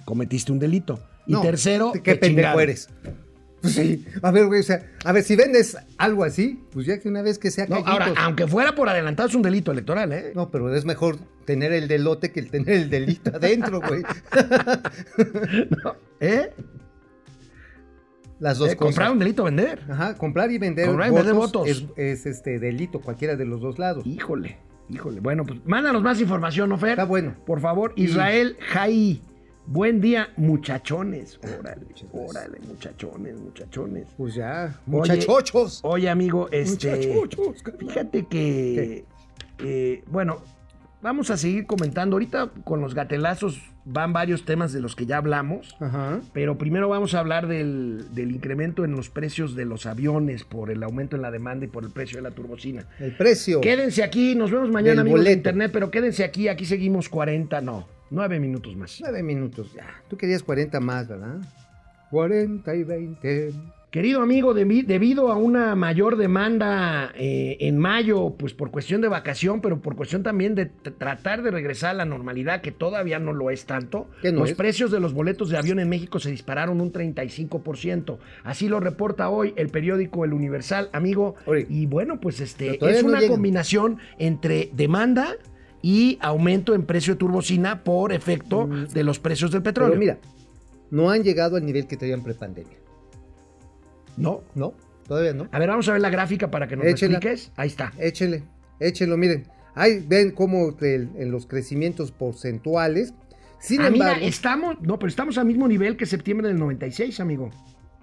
cometiste 0.05 0.51
un 0.51 0.59
delito. 0.59 0.99
Y 1.27 1.33
No, 1.33 1.41
tercero, 1.41 1.91
¿Qué 2.03 2.15
pendejo 2.15 2.59
eres? 2.59 2.89
Pues 3.61 3.75
sí. 3.75 4.05
A 4.23 4.31
ver, 4.31 4.47
güey, 4.47 4.61
o 4.61 4.63
sea, 4.63 4.83
a 5.05 5.11
ver, 5.11 5.23
si 5.23 5.35
vendes 5.35 5.77
algo 5.99 6.23
así, 6.23 6.63
pues 6.71 6.87
ya 6.87 6.99
que 6.99 7.07
una 7.07 7.21
vez 7.21 7.37
que 7.37 7.51
sea 7.51 7.65
No, 7.67 7.83
callitos. 7.83 7.93
ahora, 7.93 8.13
aunque 8.23 8.47
fuera 8.47 8.73
por 8.73 8.89
adelantado, 8.89 9.29
es 9.29 9.35
un 9.35 9.43
delito 9.43 9.71
electoral, 9.71 10.11
¿eh? 10.13 10.31
No, 10.33 10.49
pero 10.49 10.73
es 10.75 10.83
mejor 10.83 11.17
tener 11.45 11.71
el 11.71 11.87
delote 11.87 12.31
que 12.31 12.39
el 12.39 12.49
tener 12.49 12.69
el 12.69 12.89
delito 12.89 13.29
adentro, 13.35 13.79
güey. 13.87 14.01
¿Eh? 16.19 16.51
Las 18.39 18.57
dos 18.57 18.69
Eh, 18.71 18.75
cosas. 18.75 18.87
comprar 18.95 19.11
un 19.11 19.19
delito, 19.19 19.43
vender. 19.43 19.81
Ajá, 19.89 20.17
comprar 20.17 20.51
y 20.51 20.57
vender 20.57 20.87
Comprar 20.87 21.11
y 21.11 21.13
vender 21.15 21.33
votos. 21.35 21.67
Es, 21.67 21.83
es, 21.95 22.25
este 22.25 22.57
delito, 22.57 22.99
cualquiera 22.99 23.35
de 23.35 23.45
los 23.45 23.61
dos 23.61 23.77
lados. 23.77 24.05
Híjole, 24.07 24.57
híjole. 24.91 25.19
Bueno, 25.19 25.45
pues 25.45 25.59
mándanos 25.65 26.01
más 26.01 26.19
información, 26.19 26.69
¿no, 26.69 26.77
Fer? 26.77 26.91
Está 26.91 27.05
bueno. 27.05 27.35
Por 27.45 27.59
favor, 27.59 27.93
Israel 27.95 28.57
Jai. 28.59 29.21
Buen 29.67 30.01
día, 30.01 30.29
muchachones. 30.37 31.39
Órale, 31.43 31.85
órale, 32.11 32.59
muchachones, 32.67 33.39
muchachones. 33.39 34.07
Pues 34.17 34.33
ya, 34.33 34.79
muchachochos. 34.85 35.79
Oye, 35.83 36.09
amigo, 36.09 36.49
este. 36.51 37.13
Muchachochos. 37.13 37.63
Fíjate 37.79 38.25
que. 38.25 39.05
eh, 39.59 40.03
bueno, 40.07 40.41
vamos 41.01 41.29
a 41.29 41.37
seguir 41.37 41.65
comentando. 41.67 42.15
Ahorita 42.15 42.49
con 42.63 42.81
los 42.81 42.95
gatelazos 42.95 43.61
van 43.85 44.13
varios 44.13 44.45
temas 44.45 44.73
de 44.73 44.81
los 44.81 44.95
que 44.95 45.05
ya 45.05 45.17
hablamos. 45.17 45.75
Ajá. 45.79 46.19
Pero 46.33 46.57
primero 46.57 46.87
vamos 46.89 47.13
a 47.15 47.19
hablar 47.19 47.47
del, 47.47 48.13
del 48.13 48.31
incremento 48.31 48.85
en 48.85 48.91
los 48.91 49.09
precios 49.09 49.55
de 49.55 49.65
los 49.65 49.85
aviones 49.85 50.43
por 50.43 50.69
el 50.69 50.83
aumento 50.83 51.15
en 51.15 51.21
la 51.21 51.31
demanda 51.31 51.65
y 51.65 51.67
por 51.67 51.83
el 51.83 51.89
precio 51.91 52.17
de 52.17 52.23
la 52.23 52.31
turbocina. 52.31 52.85
El 52.99 53.15
precio. 53.17 53.61
Quédense 53.61 54.03
aquí, 54.03 54.35
nos 54.35 54.51
vemos 54.51 54.69
mañana, 54.69 54.91
Del 54.91 54.99
amigos 55.01 55.19
de 55.21 55.23
boleto. 55.25 55.37
internet, 55.37 55.71
pero 55.73 55.89
quédense 55.91 56.23
aquí, 56.23 56.47
aquí 56.47 56.65
seguimos 56.65 57.09
40, 57.09 57.61
no, 57.61 57.87
9 58.11 58.39
minutos 58.39 58.75
más. 58.75 58.97
Nueve 59.01 59.23
minutos, 59.23 59.73
ya. 59.73 59.87
Tú 60.09 60.17
querías 60.17 60.43
40 60.43 60.79
más, 60.79 61.07
¿verdad? 61.07 61.37
40 62.11 62.75
y 62.75 62.83
20. 62.83 63.53
Querido 63.91 64.21
amigo, 64.21 64.53
debi- 64.55 64.85
debido 64.85 65.33
a 65.33 65.35
una 65.35 65.75
mayor 65.75 66.15
demanda 66.15 67.11
eh, 67.13 67.57
en 67.59 67.77
mayo, 67.77 68.35
pues 68.37 68.53
por 68.53 68.71
cuestión 68.71 69.01
de 69.01 69.09
vacación, 69.09 69.59
pero 69.59 69.81
por 69.81 69.97
cuestión 69.97 70.23
también 70.23 70.55
de 70.55 70.67
tratar 70.67 71.43
de 71.43 71.51
regresar 71.51 71.89
a 71.89 71.93
la 71.95 72.05
normalidad, 72.05 72.61
que 72.61 72.71
todavía 72.71 73.19
no 73.19 73.33
lo 73.33 73.51
es 73.51 73.65
tanto, 73.65 74.07
¿Qué 74.21 74.31
no 74.31 74.39
los 74.39 74.51
es? 74.51 74.55
precios 74.55 74.91
de 74.91 75.01
los 75.01 75.13
boletos 75.13 75.49
de 75.49 75.57
avión 75.57 75.77
en 75.79 75.89
México 75.89 76.19
se 76.19 76.31
dispararon 76.31 76.79
un 76.79 76.93
35%. 76.93 78.17
Así 78.45 78.69
lo 78.69 78.79
reporta 78.79 79.29
hoy 79.29 79.53
el 79.57 79.67
periódico 79.67 80.23
El 80.23 80.31
Universal, 80.31 80.89
amigo. 80.93 81.35
Oye. 81.45 81.65
Y 81.69 81.85
bueno, 81.85 82.21
pues 82.21 82.39
este 82.39 82.79
es 82.89 83.03
una 83.03 83.27
combinación 83.27 83.97
entre 84.19 84.69
demanda 84.73 85.35
y 85.81 86.17
aumento 86.21 86.75
en 86.75 86.83
precio 86.85 87.15
de 87.15 87.17
turbocina 87.19 87.83
por 87.83 88.13
efecto 88.13 88.69
de 88.93 89.03
los 89.03 89.19
precios 89.19 89.51
del 89.51 89.63
petróleo. 89.63 89.97
Mm. 89.97 89.99
Pero 89.99 90.13
mira, 90.13 90.17
no 90.91 91.09
han 91.09 91.23
llegado 91.23 91.57
al 91.57 91.65
nivel 91.65 91.87
que 91.87 91.97
tenían 91.97 92.23
prepandemia. 92.23 92.77
¿No? 94.17 94.43
¿No? 94.55 94.73
Todavía 95.07 95.33
no. 95.33 95.47
A 95.51 95.59
ver, 95.59 95.69
vamos 95.69 95.87
a 95.89 95.93
ver 95.93 96.01
la 96.01 96.09
gráfica 96.09 96.49
para 96.51 96.67
que 96.67 96.75
nos 96.75 96.85
Échela. 96.85 97.17
expliques. 97.17 97.51
Ahí 97.55 97.67
está. 97.67 97.91
Échele, 97.97 98.43
échelo, 98.79 99.17
miren. 99.17 99.45
Ahí 99.75 100.03
ven 100.07 100.31
cómo 100.31 100.75
el- 100.81 101.09
en 101.17 101.31
los 101.31 101.45
crecimientos 101.47 102.11
porcentuales. 102.11 103.13
Sin 103.59 103.81
ah, 103.81 103.87
embargo, 103.87 104.15
mira, 104.15 104.27
estamos, 104.27 104.81
no, 104.81 104.97
pero 104.99 105.09
estamos 105.09 105.37
al 105.37 105.45
mismo 105.45 105.67
nivel 105.67 105.95
que 105.97 106.05
septiembre 106.05 106.47
del 106.47 106.57
96, 106.57 107.19
amigo. 107.19 107.51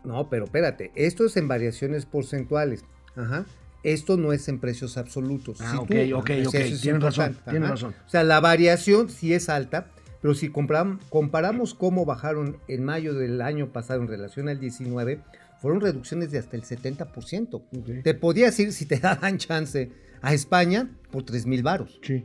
no, 0.05 0.29
pero 0.31 0.45
espérate, 0.45 0.93
esto 0.95 1.27
es 1.27 1.37
en 1.37 1.49
variaciones 1.49 2.07
porcentuales. 2.07 2.85
Ajá. 3.17 3.45
Esto 3.83 4.17
no 4.17 4.33
es 4.33 4.49
en 4.49 4.59
precios 4.59 4.97
absolutos. 4.97 5.61
Ah, 5.61 5.71
Si 5.73 5.77
ok, 5.79 5.87
tú- 5.89 6.17
ok, 6.19 6.31
ok, 6.49 6.55
es 6.55 6.81
tienes 6.81 7.03
razón, 7.03 7.37
tienes 7.49 7.69
razón. 7.69 7.95
O 8.07 8.09
sea, 8.09 8.23
la 8.25 8.41
variación 8.41 9.09
sí 9.09 9.33
es 9.35 9.49
alta, 9.49 9.89
pero 10.23 10.35
si 10.35 10.49
comparamos 10.51 11.75
cómo 11.75 12.05
bajaron 12.05 12.57
en 12.69 12.85
mayo 12.85 13.15
del 13.15 13.41
año 13.41 13.69
pasado 13.73 14.01
en 14.03 14.09
relación 14.09 14.49
al 14.49 14.59
19, 14.61 15.21
fueron 15.61 15.81
reducciones 15.81 16.31
de 16.31 16.39
hasta 16.39 16.57
el 16.57 16.63
70%. 16.63 18.03
Te 18.03 18.15
podías 18.15 18.59
ir, 18.61 18.73
si 18.73 18.87
te 18.87 18.99
daban 19.01 19.39
chance, 19.39 19.91
a 20.23 20.35
España 20.35 20.91
por 21.11 21.23
3 21.25 21.47
mil 21.47 21.63
varos. 21.63 21.99
Sí. 22.03 22.25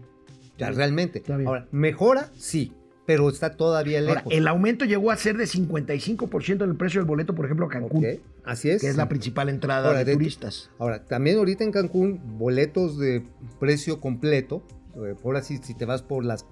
Ya, 0.57 0.69
realmente. 0.71 1.19
Está 1.19 1.37
bien. 1.37 1.47
Ahora, 1.47 1.67
mejora, 1.71 2.29
sí, 2.37 2.73
pero 3.05 3.27
está 3.29 3.57
todavía 3.57 3.99
lejos. 4.01 4.23
Ahora, 4.23 4.37
el 4.37 4.47
aumento 4.47 4.85
llegó 4.85 5.11
a 5.11 5.17
ser 5.17 5.35
de 5.37 5.45
55% 5.45 6.63
en 6.63 6.69
el 6.69 6.75
precio 6.77 7.01
del 7.01 7.07
boleto, 7.07 7.33
por 7.35 7.45
ejemplo, 7.45 7.65
a 7.65 7.69
Cancún, 7.69 8.05
Ok, 8.05 8.19
Así 8.45 8.69
es. 8.69 8.81
que 8.81 8.87
es 8.89 8.95
la 8.95 9.09
principal 9.09 9.49
entrada 9.49 9.87
Ahora, 9.87 9.99
de 9.99 10.05
de- 10.05 10.13
turistas. 10.13 10.69
Ahora, 10.79 11.03
también 11.05 11.37
ahorita 11.37 11.63
en 11.63 11.71
Cancún, 11.71 12.21
boletos 12.37 12.97
de 12.99 13.23
precio 13.59 13.99
completo, 13.99 14.63
eh, 14.95 15.15
ahora 15.23 15.41
sí, 15.41 15.59
si 15.63 15.73
te 15.73 15.85
vas 15.85 16.01
por 16.03 16.23
las, 16.23 16.45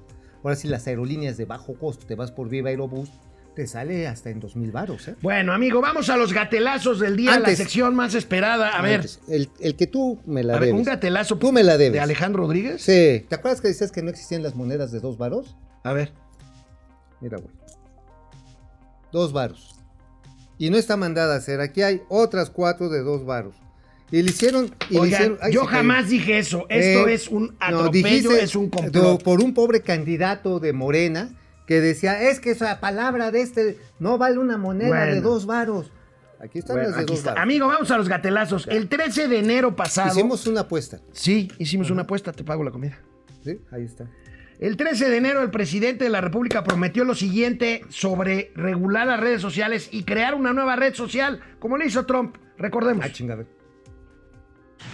ahora 0.43 0.55
sí 0.55 0.67
las 0.67 0.87
aerolíneas 0.87 1.37
de 1.37 1.45
bajo 1.45 1.75
costo, 1.75 2.05
te 2.07 2.15
vas 2.15 2.31
por 2.31 2.49
Viva 2.49 2.69
Aerobús, 2.69 3.09
te 3.55 3.67
sale 3.67 4.07
hasta 4.07 4.29
en 4.29 4.39
dos 4.39 4.55
mil 4.55 4.71
varos, 4.71 5.07
¿eh? 5.09 5.15
Bueno, 5.21 5.53
amigo, 5.53 5.81
vamos 5.81 6.09
a 6.09 6.15
los 6.17 6.31
gatelazos 6.33 6.99
del 6.99 7.17
día, 7.17 7.33
Antes. 7.33 7.49
la 7.59 7.63
sección 7.65 7.95
más 7.95 8.15
esperada. 8.15 8.69
A 8.69 8.81
ver, 8.81 9.05
el, 9.27 9.49
el 9.59 9.75
que 9.75 9.87
tú 9.87 10.19
me 10.25 10.43
la 10.43 10.53
a 10.53 10.59
ver, 10.59 10.67
debes. 10.69 10.79
un 10.79 10.85
gatelazo 10.85 11.37
Tú 11.37 11.51
me 11.51 11.63
la 11.63 11.77
debes. 11.77 11.93
de 11.93 11.99
Alejandro 11.99 12.43
Rodríguez. 12.43 12.81
Sí. 12.81 13.25
¿Te 13.27 13.35
acuerdas 13.35 13.59
que 13.61 13.67
decías 13.67 13.91
que 13.91 14.01
no 14.01 14.09
existían 14.09 14.41
las 14.41 14.55
monedas 14.55 14.91
de 14.91 14.99
dos 15.01 15.17
varos? 15.17 15.55
A 15.83 15.91
ver. 15.93 16.13
Mira, 17.19 17.37
güey. 17.37 17.53
Dos 19.11 19.33
varos. 19.33 19.75
Y 20.57 20.69
no 20.69 20.77
está 20.77 20.95
mandada 20.95 21.33
a 21.35 21.37
hacer. 21.37 21.59
Aquí 21.59 21.81
hay 21.81 22.01
otras 22.07 22.49
cuatro 22.49 22.89
de 22.89 23.01
dos 23.01 23.25
varos. 23.25 23.55
Y 24.11 24.21
le 24.21 24.29
hicieron. 24.29 24.73
Y 24.89 24.93
le 24.95 24.99
Oigan, 24.99 25.19
hicieron 25.21 25.37
ay, 25.41 25.53
yo 25.53 25.61
cayó. 25.61 25.71
jamás 25.71 26.09
dije 26.09 26.37
eso. 26.37 26.65
Esto 26.69 27.07
Eh, 27.07 27.13
es 27.13 27.27
un 27.27 27.47
no, 27.47 27.53
atropello, 27.59 27.91
dijiste, 28.07 28.43
es 28.43 28.55
un 28.55 28.69
complot. 28.69 29.23
por 29.23 29.41
un 29.41 29.53
pobre 29.53 29.81
candidato 29.81 30.59
de 30.59 30.73
Morena 30.73 31.29
que 31.71 31.79
decía, 31.79 32.21
es 32.23 32.41
que 32.41 32.51
esa 32.51 32.81
palabra 32.81 33.31
de 33.31 33.39
este 33.41 33.79
no 33.97 34.17
vale 34.17 34.39
una 34.39 34.57
moneda 34.57 35.05
de 35.05 35.21
dos 35.21 35.45
varos. 35.45 35.89
Aquí 36.43 36.59
están 36.59 36.75
Bueno, 36.75 36.89
las 36.89 36.97
de 36.97 37.03
aquí 37.03 37.11
dos 37.13 37.19
está. 37.19 37.29
varos. 37.31 37.43
Amigo, 37.43 37.67
vamos 37.67 37.89
a 37.91 37.97
los 37.97 38.09
gatelazos. 38.09 38.67
El 38.67 38.89
13 38.89 39.29
de 39.29 39.39
enero 39.39 39.73
pasado. 39.73 40.09
Hicimos 40.09 40.45
una 40.47 40.61
apuesta. 40.61 40.99
Sí, 41.13 41.49
hicimos 41.59 41.89
una 41.89 42.01
apuesta, 42.01 42.33
te 42.33 42.43
pago 42.43 42.65
la 42.65 42.71
comida. 42.71 42.99
¿sí? 43.41 43.61
Ahí 43.71 43.85
está. 43.85 44.05
El 44.59 44.75
13 44.75 45.07
de 45.07 45.15
enero 45.15 45.41
el 45.43 45.49
presidente 45.49 46.03
de 46.03 46.09
la 46.09 46.19
República 46.19 46.61
prometió 46.65 47.05
lo 47.05 47.15
siguiente 47.15 47.85
sobre 47.87 48.51
regular 48.53 49.07
las 49.07 49.21
redes 49.21 49.41
sociales 49.41 49.87
y 49.93 50.03
crear 50.03 50.35
una 50.35 50.51
nueva 50.51 50.75
red 50.75 50.93
social, 50.93 51.39
como 51.59 51.77
le 51.77 51.85
hizo 51.85 52.05
Trump. 52.05 52.35
Recordemos. 52.57 53.05
Ah, 53.05 53.13
chingada. 53.13 53.45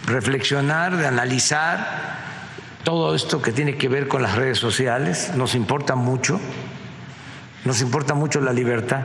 reflexionar, 0.05 0.95
de 0.95 1.07
analizar 1.07 2.26
todo 2.87 3.13
esto 3.13 3.41
que 3.41 3.51
tiene 3.51 3.75
que 3.75 3.89
ver 3.89 4.07
con 4.07 4.21
las 4.21 4.37
redes 4.37 4.59
sociales, 4.59 5.33
nos 5.35 5.55
importa 5.55 5.95
mucho, 5.95 6.39
nos 7.65 7.81
importa 7.81 8.13
mucho 8.13 8.39
la 8.39 8.53
libertad. 8.53 9.01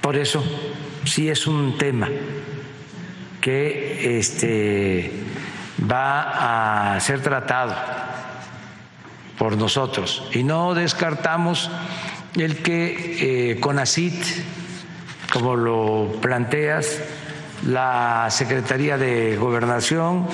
Por 0.00 0.16
eso 0.16 0.42
sí 1.04 1.28
es 1.28 1.46
un 1.46 1.76
tema 1.76 2.08
que 3.42 4.18
este, 4.18 5.12
va 5.84 6.94
a 6.94 7.00
ser 7.00 7.20
tratado 7.20 7.74
por 9.36 9.58
nosotros 9.58 10.26
y 10.32 10.42
no 10.42 10.72
descartamos 10.72 11.70
el 12.36 12.62
que 12.62 13.50
eh, 13.50 13.60
CONACIT, 13.60 14.14
como 15.30 15.56
lo 15.56 16.10
planteas, 16.22 17.02
la 17.66 18.28
Secretaría 18.30 18.96
de 18.96 19.36
Gobernación, 19.36 20.26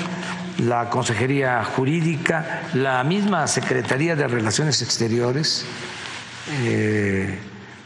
la 0.58 0.88
Consejería 0.88 1.62
Jurídica, 1.64 2.62
la 2.74 3.04
misma 3.04 3.46
Secretaría 3.46 4.16
de 4.16 4.26
Relaciones 4.26 4.82
Exteriores, 4.82 5.66
eh, 6.62 7.38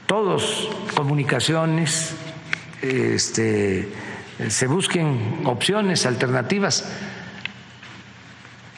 todos 0.06 0.68
comunicaciones, 0.94 2.14
este, 2.82 3.88
se 4.48 4.66
busquen 4.66 5.42
opciones 5.44 6.06
alternativas, 6.06 6.88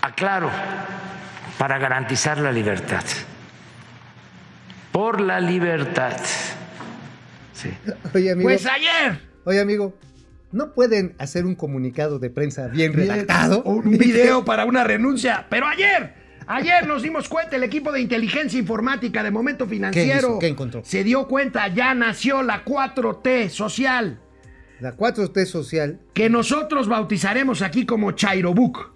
aclaro, 0.01 0.51
para 1.59 1.79
garantizar 1.79 2.39
la 2.39 2.51
libertad, 2.51 3.05
por 4.91 5.21
la 5.21 5.41
libertad. 5.41 6.19
Sí. 7.53 7.71
Oye, 8.15 8.33
amigo. 8.33 8.49
Pues 8.49 8.67
ayer. 8.67 9.21
Oye, 9.45 9.61
amigo. 9.61 9.95
¿No 10.53 10.73
pueden 10.75 11.15
hacer 11.19 11.47
un 11.47 11.55
comunicado 11.55 12.19
de 12.19 12.31
prensa 12.31 12.69
bien 12.69 12.93
redactado? 12.93 13.63
Un 13.63 13.91
video 13.99 14.45
para 14.45 14.65
una 14.67 14.85
renuncia. 14.85 15.47
Pero 15.49 15.67
ayer, 15.67 16.15
ayer 16.47 16.87
nos 16.87 17.03
dimos 17.03 17.29
cuenta, 17.29 17.57
el 17.57 17.63
equipo 17.65 17.91
de 17.91 18.01
inteligencia 18.01 18.59
informática 18.59 19.23
de 19.23 19.31
Momento 19.31 19.67
Financiero? 19.67 20.39
¿Qué 20.39 20.49
encontró? 20.49 20.83
se 20.85 21.05
dio 21.05 21.27
cuenta, 21.27 21.69
ya 21.69 21.95
nació 21.95 22.43
la 22.43 22.65
4T 22.65 23.49
social, 23.49 24.21
La 24.81 24.97
4T 24.97 25.47
social, 25.47 26.01
que 26.13 26.29
nosotros 26.29 26.87
bautizaremos 26.89 27.63
aquí 27.63 27.87
como 27.87 28.13
Chairobook. 28.13 28.93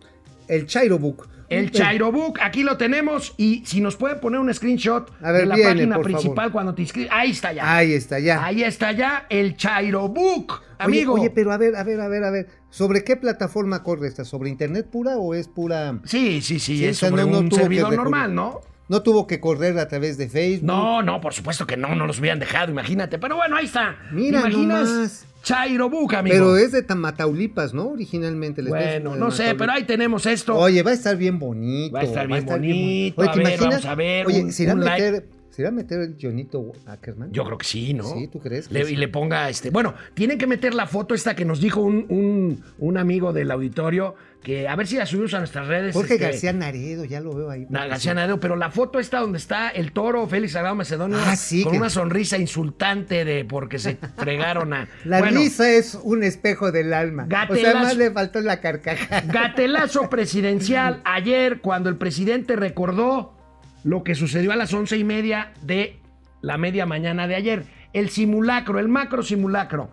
el 0.48 0.66
Chairo 0.66 0.98
Book. 0.98 1.26
El 1.48 1.70
Chairobook, 1.70 2.38
aquí 2.42 2.62
lo 2.62 2.76
tenemos 2.76 3.34
y 3.36 3.62
si 3.66 3.80
nos 3.80 3.96
pueden 3.96 4.20
poner 4.20 4.40
un 4.40 4.52
screenshot 4.52 5.10
A 5.22 5.30
ver, 5.32 5.42
de 5.42 5.46
la 5.46 5.54
viene, 5.54 5.70
página 5.72 5.98
principal 6.00 6.34
favor. 6.36 6.52
cuando 6.52 6.74
te 6.74 6.82
inscribes. 6.82 7.10
Ahí 7.12 7.30
está 7.30 7.52
ya. 7.52 7.76
Ahí 7.76 7.92
está, 7.92 8.18
ya. 8.18 8.44
Ahí 8.44 8.62
está 8.62 8.92
ya 8.92 9.26
el 9.28 9.56
Chairobook, 9.56 10.62
amigo. 10.78 11.14
Oye, 11.14 11.30
pero 11.30 11.52
a 11.52 11.56
ver, 11.56 11.76
a 11.76 11.84
ver, 11.84 12.00
a 12.00 12.08
ver, 12.08 12.24
a 12.24 12.30
ver. 12.30 12.48
¿Sobre 12.70 13.04
qué 13.04 13.16
plataforma 13.16 13.82
corre 13.82 14.08
esta? 14.08 14.24
¿Sobre 14.24 14.50
internet 14.50 14.88
pura 14.90 15.16
o 15.16 15.34
es 15.34 15.48
pura.? 15.48 16.00
Sí, 16.04 16.40
sí, 16.42 16.58
sí, 16.58 16.78
Sí, 16.78 16.84
es 16.86 16.96
sobre 16.98 17.24
no- 17.24 17.38
un 17.38 17.50
servidor 17.52 17.94
normal, 17.96 18.34
¿no? 18.34 18.60
No 18.88 19.02
tuvo 19.02 19.26
que 19.26 19.40
correr 19.40 19.78
a 19.78 19.88
través 19.88 20.16
de 20.16 20.28
Facebook. 20.28 20.66
No, 20.66 21.02
no, 21.02 21.20
por 21.20 21.34
supuesto 21.34 21.66
que 21.66 21.76
no, 21.76 21.94
no 21.94 22.06
los 22.06 22.20
hubieran 22.20 22.38
dejado, 22.38 22.70
imagínate. 22.70 23.18
Pero 23.18 23.36
bueno, 23.36 23.56
ahí 23.56 23.64
está. 23.66 23.96
Mira 24.12 24.42
¿Te 24.42 24.48
imaginas? 24.50 24.88
nomás. 24.88 25.26
Chairobook, 25.42 26.14
amigo. 26.14 26.34
Pero 26.34 26.56
es 26.56 26.72
de 26.72 26.82
Tamataulipas, 26.82 27.72
¿no? 27.74 27.88
Originalmente. 27.90 28.60
el 28.60 28.68
Bueno, 28.68 29.14
no 29.16 29.30
sé, 29.30 29.38
Tamaulipas. 29.44 29.54
pero 29.58 29.72
ahí 29.72 29.84
tenemos 29.84 30.26
esto. 30.26 30.56
Oye, 30.56 30.82
va 30.82 30.90
a 30.90 30.94
estar 30.94 31.16
bien 31.16 31.38
bonito. 31.38 31.94
Va 31.94 32.00
a 32.00 32.04
estar 32.04 32.26
bien 32.26 32.44
bonito. 32.46 33.20
Oye, 33.20 33.28
A 33.30 33.32
¿te 33.32 33.38
ver, 33.38 33.48
imaginas? 33.48 33.70
vamos 33.70 33.84
a 33.86 33.94
ver, 33.94 34.26
Oye, 34.26 34.42
un- 34.44 34.52
¿se 34.52 34.62
irá 34.64 34.72
a 34.72 34.74
un 34.74 34.84
like. 34.84 35.02
meter, 35.04 35.28
¿se 35.50 35.62
irá 35.62 35.68
a 35.68 35.72
meter 35.72 36.00
el 36.00 36.16
Jonito 36.20 36.72
Ackerman? 36.86 37.30
Yo 37.32 37.44
creo 37.44 37.58
que 37.58 37.66
sí, 37.66 37.94
¿no? 37.94 38.04
Sí, 38.12 38.28
¿tú 38.28 38.40
crees 38.40 38.66
que 38.68 38.74
Le- 38.74 38.84
sí? 38.86 38.92
Y 38.94 38.96
le 38.96 39.08
ponga 39.08 39.48
este. 39.48 39.70
Bueno, 39.70 39.94
tienen 40.14 40.36
que 40.38 40.46
meter 40.48 40.74
la 40.74 40.86
foto 40.86 41.14
esta 41.14 41.34
que 41.36 41.44
nos 41.44 41.60
dijo 41.60 41.80
un, 41.80 42.06
un- 42.08 42.62
un 42.78 42.98
amigo 42.98 43.32
del 43.32 43.50
auditorio, 43.52 44.14
que 44.46 44.68
a 44.68 44.76
ver 44.76 44.86
si 44.86 44.96
la 44.96 45.06
subimos 45.06 45.34
a 45.34 45.38
nuestras 45.40 45.66
redes. 45.66 45.92
Jorge 45.92 46.14
este, 46.14 46.24
García 46.24 46.52
Naredo, 46.52 47.04
ya 47.04 47.18
lo 47.20 47.34
veo 47.34 47.50
ahí. 47.50 47.66
García 47.68 48.14
Nadeau, 48.14 48.38
pero 48.38 48.54
la 48.54 48.70
foto 48.70 49.00
está 49.00 49.18
donde 49.18 49.38
está 49.38 49.70
el 49.70 49.90
toro 49.90 50.24
Félix 50.28 50.52
Sagrado 50.52 50.76
Macedonio 50.76 51.18
Ah, 51.20 51.34
sí, 51.34 51.64
con 51.64 51.72
que- 51.72 51.78
una 51.78 51.90
sonrisa 51.90 52.38
insultante 52.38 53.24
de 53.24 53.44
porque 53.44 53.80
se 53.80 53.96
fregaron 54.16 54.72
a. 54.72 54.86
La 55.04 55.18
Bueno, 55.18 55.40
risa 55.40 55.68
es 55.68 55.98
un 56.00 56.22
espejo 56.22 56.70
del 56.70 56.92
alma. 56.94 57.24
O 57.24 57.28
Gatelazo. 57.28 57.60
sea, 57.72 57.74
más 57.82 57.96
le 57.96 58.12
faltó 58.12 58.40
la 58.40 58.60
carcajada. 58.60 59.20
Gatelazo 59.32 60.08
presidencial 60.08 61.00
ayer 61.04 61.60
cuando 61.60 61.88
el 61.88 61.96
presidente 61.96 62.54
recordó 62.54 63.34
lo 63.82 64.04
que 64.04 64.14
sucedió 64.14 64.52
a 64.52 64.56
las 64.56 64.72
once 64.72 64.96
y 64.96 65.02
media 65.02 65.54
de 65.62 65.98
la 66.40 66.56
media 66.56 66.86
mañana 66.86 67.26
de 67.26 67.34
ayer. 67.34 67.64
El 67.92 68.10
simulacro, 68.10 68.78
el 68.78 68.86
macro 68.86 69.24
simulacro. 69.24 69.90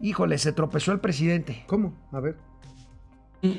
Híjole, 0.00 0.38
se 0.38 0.50
tropezó 0.52 0.90
el 0.90 0.98
presidente. 0.98 1.62
¿Cómo? 1.68 1.96
A 2.10 2.18
ver. 2.18 2.34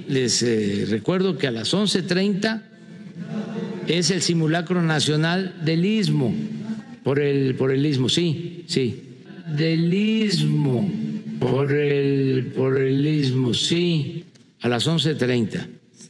Les 0.07 0.41
eh, 0.43 0.85
recuerdo 0.89 1.37
que 1.37 1.47
a 1.47 1.51
las 1.51 1.73
11.30 1.73 2.61
es 3.87 4.11
el 4.11 4.21
simulacro 4.21 4.81
nacional 4.81 5.55
del 5.63 5.85
istmo. 5.85 6.33
Por 7.03 7.19
el, 7.19 7.55
por 7.55 7.71
el 7.71 7.85
istmo, 7.85 8.09
sí, 8.09 8.65
sí. 8.67 9.03
Del 9.55 9.93
istmo. 9.93 10.89
Por 11.39 11.71
el, 11.71 12.51
por 12.55 12.77
el 12.81 13.05
istmo, 13.05 13.53
sí. 13.53 14.25
A 14.61 14.67
las 14.69 14.87
11.30. 14.87 15.67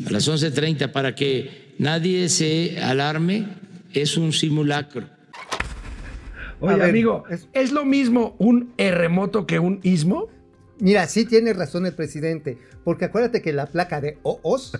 A 0.07 0.11
las 0.11 0.28
11.30 0.28 0.91
para 0.91 1.13
que 1.15 1.73
nadie 1.78 2.30
se 2.30 2.80
alarme. 2.82 3.45
Es 3.93 4.17
un 4.17 4.34
simulacro. 4.34 5.05
Oye, 6.59 6.75
ver, 6.75 6.89
amigo, 6.89 7.23
es- 7.30 7.47
¿es... 7.53 7.71
lo 7.71 7.86
mismo 7.86 8.36
un 8.39 8.71
terremoto 8.75 9.45
que 9.45 9.59
un 9.59 9.80
istmo? 9.84 10.28
Mira, 10.80 11.07
sí 11.07 11.25
tiene 11.25 11.53
razón 11.53 11.86
el 11.86 11.93
presidente, 11.93 12.57
porque 12.84 13.05
acuérdate 13.05 13.41
que 13.41 13.51
la 13.51 13.65
placa 13.65 13.99
de 13.99 14.19
OOS 14.23 14.78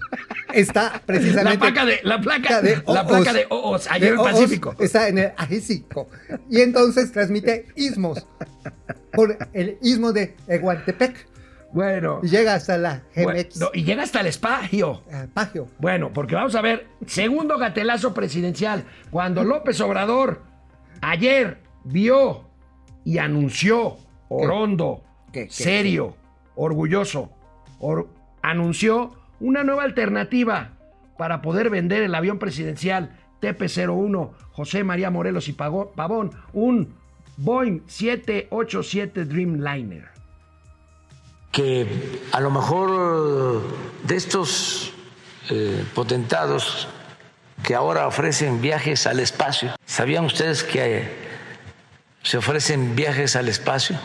está 0.54 1.02
precisamente... 1.06 1.66
La 1.66 1.72
placa 1.74 1.86
de, 1.86 2.00
la 2.04 2.22
placa, 2.22 2.62
la 2.62 3.02
OOS. 3.02 3.08
placa 3.08 3.34
de 3.34 3.48
OOS, 3.50 3.88
ayer 3.90 4.10
en 4.10 4.18
De 4.18 4.24
el 4.24 4.32
Pacífico. 4.32 4.76
Está 4.80 5.08
en 5.08 5.18
el 5.18 5.32
Pacífico. 5.32 6.08
Y 6.50 6.62
entonces 6.62 7.12
transmite 7.12 7.68
ismos 7.76 8.28
por 9.14 9.38
el 9.54 9.78
istmo 9.82 10.14
de 10.14 10.36
Eguantepec 10.48 11.28
Bueno, 11.74 12.20
y 12.22 12.28
llega 12.30 12.54
hasta 12.54 12.78
la 12.78 13.04
bueno, 13.16 13.32
GMX. 13.34 13.58
no, 13.60 13.70
y 13.74 13.84
llega 13.84 14.04
hasta 14.04 14.22
el 14.22 14.28
espacio. 14.28 15.02
ah, 15.12 15.26
Pagio. 15.34 15.68
Bueno, 15.80 16.14
porque 16.14 16.36
vamos 16.36 16.54
a 16.54 16.62
ver, 16.62 16.86
segundo 17.08 17.58
gatelazo 17.58 18.14
presidencial, 18.14 18.86
cuando 19.10 19.44
López 19.44 19.82
Obrador 19.82 20.44
ayer 21.02 21.58
vio 21.84 22.48
y 23.04 23.18
anunció, 23.18 23.98
orondo, 24.30 25.04
¿Qué, 25.32 25.46
qué, 25.48 25.52
serio, 25.52 26.16
orgulloso, 26.56 27.32
or- 27.80 28.08
anunció 28.42 29.14
una 29.40 29.64
nueva 29.64 29.84
alternativa 29.84 30.70
para 31.18 31.42
poder 31.42 31.70
vender 31.70 32.04
el 32.04 32.16
avión 32.16 32.40
presidencial 32.40 33.18
TP-01 33.42 34.32
José 34.52 34.84
María 34.84 35.12
Morelos 35.12 35.48
y 35.48 35.54
Pago- 35.54 35.92
Pavón, 35.96 36.32
un 36.54 36.96
Boeing 37.38 37.82
787 37.88 39.26
Dreamliner. 39.26 40.08
que 41.52 41.88
a 42.32 42.40
lo 42.40 42.52
mejor 42.52 43.64
de 44.04 44.16
estos 44.16 44.94
eh, 45.50 45.84
potentados 45.96 46.88
que 47.64 47.74
ahora 47.74 48.06
ofrecen 48.08 48.62
viajes 48.62 49.08
al 49.08 49.20
espacio, 49.20 49.72
¿sabían 49.86 50.26
ustedes 50.26 50.64
que 50.64 51.08
se 52.22 52.38
ofrecen 52.38 52.96
viajes 52.96 53.36
al 53.36 53.48
espacio? 53.50 53.98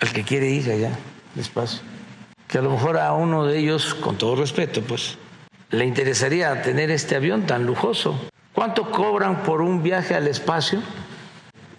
Al 0.00 0.12
que 0.12 0.24
quiere 0.24 0.48
ir 0.48 0.70
allá 0.70 0.90
al 1.34 1.40
espacio. 1.40 1.80
Que 2.48 2.58
a 2.58 2.62
lo 2.62 2.70
mejor 2.70 2.98
a 2.98 3.12
uno 3.12 3.46
de 3.46 3.58
ellos, 3.58 3.94
con 3.94 4.18
todo 4.18 4.36
respeto, 4.36 4.82
pues, 4.82 5.18
le 5.70 5.84
interesaría 5.84 6.62
tener 6.62 6.90
este 6.90 7.16
avión 7.16 7.46
tan 7.46 7.66
lujoso. 7.66 8.18
¿Cuánto 8.52 8.90
cobran 8.90 9.42
por 9.42 9.60
un 9.60 9.82
viaje 9.82 10.14
al 10.14 10.28
espacio? 10.28 10.82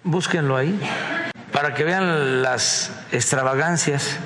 Búsquenlo 0.04 0.56
ahí, 0.56 0.78
para 1.52 1.74
que 1.74 1.84
vean 1.84 2.42
las 2.42 2.92
extravagancias. 3.12 4.16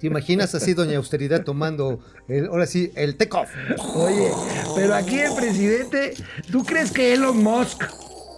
¿Te 0.00 0.06
imaginas 0.06 0.54
así, 0.54 0.74
doña 0.74 0.98
Austeridad, 0.98 1.42
tomando, 1.42 2.00
el, 2.28 2.48
ahora 2.48 2.66
sí, 2.66 2.92
el 2.96 3.16
take-off? 3.16 3.48
Oye, 3.94 4.30
pero 4.74 4.94
aquí 4.94 5.20
el 5.20 5.34
presidente, 5.34 6.14
¿tú 6.50 6.64
crees 6.64 6.92
que 6.92 7.14
Elon 7.14 7.42
Musk, 7.42 7.84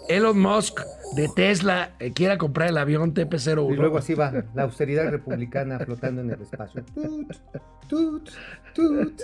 Elon 0.09 0.39
Musk 0.39 0.81
de 1.17 1.29
Tesla 1.35 1.91
eh, 2.01 2.13
quiera 2.13 2.39
comprar 2.39 2.69
el 2.69 2.79
avión 2.79 3.15
TP-01? 3.15 3.73
Y 3.73 3.77
luego 3.77 3.99
así 3.99 4.15
va, 4.15 4.33
la 4.55 4.63
austeridad 4.65 5.11
republicana 5.11 5.79
flotando 5.79 6.23
en 6.23 6.31
el 6.31 6.41
espacio. 6.43 6.85
Tut, 6.95 7.33
tut, 7.89 8.31
tut. 8.75 9.23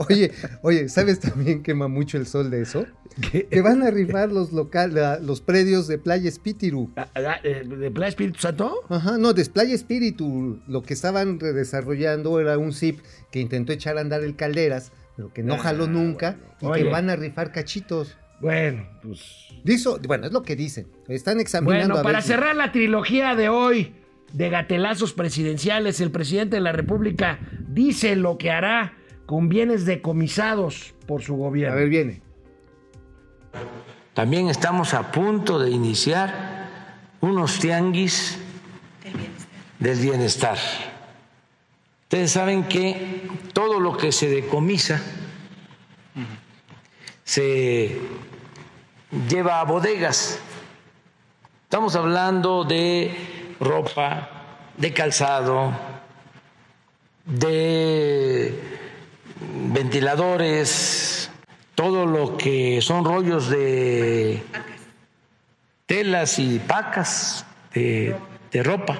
oye, 0.08 0.32
oye, 0.62 0.88
¿sabes 0.88 1.20
también 1.20 1.62
quema 1.62 1.86
mucho 1.88 2.18
el 2.18 2.26
sol 2.26 2.50
de 2.50 2.62
eso? 2.62 2.86
Que 3.30 3.62
van 3.62 3.82
a 3.82 3.90
rifar 3.90 4.30
los 4.32 4.52
local, 4.52 4.94
la- 4.94 5.18
los 5.20 5.40
predios 5.40 5.86
de 5.88 5.96
Playa 5.98 6.28
Espíritu. 6.28 6.90
Ah, 6.96 7.08
ah, 7.14 7.36
eh, 7.44 7.62
¿De 7.64 7.90
Playa 7.90 8.08
Espíritu 8.08 8.40
Santo? 8.40 8.80
Ajá, 8.88 9.16
no, 9.16 9.32
de 9.32 9.44
Playa 9.46 9.74
Espíritu. 9.74 10.60
Lo 10.66 10.82
que 10.82 10.92
estaban 10.94 11.38
redesarrollando 11.40 12.40
era 12.40 12.58
un 12.58 12.72
zip 12.72 13.00
que 13.30 13.40
intentó 13.40 13.72
echar 13.72 13.96
a 13.96 14.00
andar 14.00 14.22
el 14.22 14.36
Calderas, 14.36 14.92
pero 15.16 15.32
que 15.32 15.42
no 15.42 15.56
jaló 15.56 15.86
nunca 15.86 16.36
y 16.60 16.66
Oye. 16.66 16.82
que 16.84 16.90
van 16.90 17.08
a 17.10 17.16
rifar 17.16 17.52
cachitos. 17.52 18.18
Bueno, 18.40 18.86
pues... 19.02 19.46
Dizo, 19.64 19.98
bueno, 20.06 20.26
es 20.26 20.32
lo 20.32 20.42
que 20.42 20.56
dicen. 20.56 20.86
Están 21.08 21.40
examinando 21.40 21.94
Bueno, 21.94 22.00
a 22.00 22.02
para 22.02 22.20
si- 22.20 22.28
cerrar 22.28 22.54
la 22.56 22.70
trilogía 22.72 23.34
de 23.34 23.48
hoy 23.48 23.94
de 24.32 24.50
gatelazos 24.50 25.12
presidenciales, 25.12 26.00
el 26.00 26.10
presidente 26.10 26.56
de 26.56 26.60
la 26.62 26.72
República 26.72 27.38
dice 27.68 28.14
lo 28.16 28.36
que 28.38 28.50
hará 28.50 28.94
con 29.24 29.48
bienes 29.48 29.86
decomisados 29.86 30.94
por 31.06 31.22
su 31.22 31.34
A 31.34 31.36
gobierno. 31.38 31.76
ver, 31.76 31.88
viene. 31.88 32.22
También 34.14 34.48
estamos 34.48 34.94
a 34.94 35.10
punto 35.10 35.58
de 35.58 35.70
iniciar 35.70 36.68
unos 37.20 37.58
tianguis 37.58 38.38
del 39.78 39.98
bienestar. 39.98 40.58
Ustedes 42.04 42.30
saben 42.30 42.64
que 42.64 43.28
todo 43.52 43.80
lo 43.80 43.96
que 43.96 44.12
se 44.12 44.28
decomisa 44.28 45.02
se 47.26 48.00
lleva 49.28 49.60
a 49.60 49.64
bodegas. 49.64 50.38
Estamos 51.64 51.96
hablando 51.96 52.64
de 52.64 53.56
ropa, 53.60 54.30
de 54.76 54.94
calzado, 54.94 55.72
de 57.24 58.58
ventiladores, 59.72 61.28
todo 61.74 62.06
lo 62.06 62.36
que 62.36 62.80
son 62.80 63.04
rollos 63.04 63.50
de 63.50 64.42
telas 65.86 66.38
y 66.38 66.60
pacas 66.60 67.44
de, 67.74 68.16
ropa. 68.64 68.96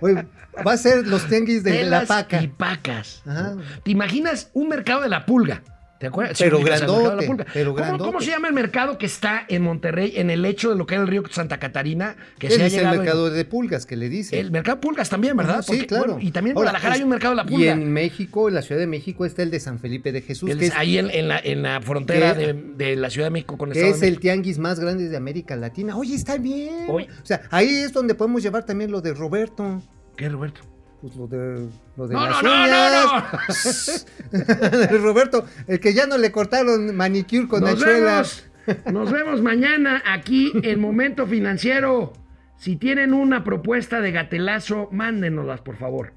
Oye, 0.00 0.24
va 0.66 0.72
a 0.72 0.76
ser 0.76 1.06
los 1.06 1.26
tianguis 1.28 1.62
de 1.64 1.70
la 1.70 1.76
Telas 1.78 2.08
paca. 2.08 2.42
y 2.42 2.48
pacas. 2.48 3.22
Ajá. 3.26 3.56
¿Te 3.82 3.90
imaginas 3.90 4.50
un 4.52 4.68
mercado 4.68 5.02
de 5.02 5.08
la 5.08 5.24
pulga? 5.26 5.62
¿Te 5.98 6.08
acuerdas? 6.08 6.36
Pero 6.36 6.58
de 6.58 6.64
la 6.64 6.78
grandote, 6.78 7.44
pero 7.54 7.74
¿Cómo- 7.76 7.86
¿Cómo, 7.86 7.96
grandote. 8.00 8.24
se 8.24 8.30
llama 8.32 8.48
el 8.48 8.54
mercado 8.54 8.98
que 8.98 9.06
está 9.06 9.44
en 9.48 9.62
Monterrey, 9.62 10.14
en 10.16 10.30
el 10.30 10.42
lecho 10.42 10.70
de 10.70 10.74
lo 10.74 10.84
que 10.84 10.94
era 10.96 11.02
el 11.04 11.08
río 11.08 11.22
Santa 11.30 11.58
Catarina? 11.60 12.16
Que 12.40 12.48
Él 12.48 12.54
se 12.54 12.62
ha 12.64 12.66
es 12.66 12.74
el 12.74 12.86
en- 12.86 12.90
mercado 12.90 13.30
de 13.30 13.44
pulgas 13.44 13.86
que 13.86 13.94
le 13.96 14.08
dice. 14.08 14.40
El 14.40 14.50
mercado 14.50 14.80
Pulgas 14.80 15.08
también, 15.08 15.36
¿verdad? 15.36 15.62
Sí, 15.62 15.70
Porque, 15.70 15.86
claro. 15.86 16.14
bueno, 16.14 16.18
y 16.20 16.32
también 16.32 16.54
en 16.54 16.56
Ahora, 16.56 16.70
Guadalajara 16.70 16.94
es- 16.94 16.98
hay 16.98 17.04
un 17.04 17.10
mercado 17.10 17.36
de 17.36 17.36
la 17.36 17.42
Y 17.48 17.54
pulga. 17.54 17.70
en 17.70 17.92
México, 17.92 18.48
en 18.48 18.54
la 18.56 18.62
Ciudad 18.62 18.80
de 18.80 18.88
México, 18.88 19.24
está 19.24 19.44
el 19.44 19.52
de 19.52 19.60
San 19.60 19.78
Felipe 19.78 20.10
de 20.10 20.22
Jesús, 20.22 20.50
El- 20.50 20.58
que 20.58 20.66
es, 20.66 20.74
ahí 20.74 20.98
en, 20.98 21.08
en 21.08 21.28
la, 21.28 21.38
en 21.38 21.62
la 21.62 21.80
frontera 21.80 22.34
que- 22.36 22.52
de, 22.52 22.52
de 22.84 22.96
la 22.96 23.08
Ciudad 23.08 23.28
de 23.28 23.30
México 23.30 23.56
con 23.56 23.68
el 23.68 23.74
que 23.74 23.78
Estado 23.78 23.94
es 23.94 24.00
de 24.00 24.08
el 24.08 24.18
tianguis 24.18 24.58
más 24.58 24.80
grande 24.80 25.08
de 25.08 25.16
América 25.16 25.54
Latina. 25.54 25.96
Oye, 25.96 26.16
está 26.16 26.36
bien. 26.36 26.86
Oye. 26.88 27.06
O 27.22 27.24
sea, 27.26 27.42
ahí 27.52 27.68
es 27.68 27.92
donde 27.92 28.16
podemos 28.16 28.42
llevar 28.42 28.66
también 28.66 28.90
lo 28.90 29.00
de 29.02 29.14
Roberto. 29.14 29.80
¿Qué, 30.16 30.28
Roberto? 30.28 30.60
Pues 31.00 31.16
lo 31.16 31.26
de, 31.26 31.68
lo 31.96 32.06
de 32.06 32.14
No, 32.14 32.26
las 32.26 32.42
no, 32.42 32.48
no, 32.50 32.64
uñas. 32.64 34.06
De 34.30 34.98
Roberto, 35.02 35.44
el 35.66 35.80
que 35.80 35.94
ya 35.94 36.06
no 36.06 36.16
le 36.16 36.30
cortaron 36.30 36.94
manicure 36.94 37.48
con 37.48 37.60
Nos 37.62 37.72
hachuela. 37.82 38.22
vemos, 38.22 38.44
nos 38.92 39.10
vemos 39.10 39.42
mañana 39.42 40.00
aquí 40.06 40.52
en 40.62 40.80
Momento 40.80 41.26
Financiero. 41.26 42.12
Si 42.56 42.76
tienen 42.76 43.12
una 43.14 43.42
propuesta 43.42 44.00
de 44.00 44.12
gatelazo, 44.12 44.88
mándenoslas, 44.92 45.60
por 45.62 45.76
favor. 45.76 46.12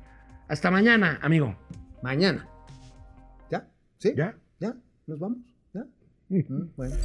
Hasta 0.47 0.69
mañana, 0.69 1.17
amigo. 1.23 1.55
Mañana. 2.03 2.47
¿Ya? 3.49 3.67
¿Sí? 3.97 4.13
¿Ya? 4.15 4.35
¿Ya? 4.59 4.75
¿Nos 5.07 5.19
vamos? 5.19 5.39
¿Ya? 5.73 5.83
Mm, 6.29 6.67
bueno. 6.75 6.95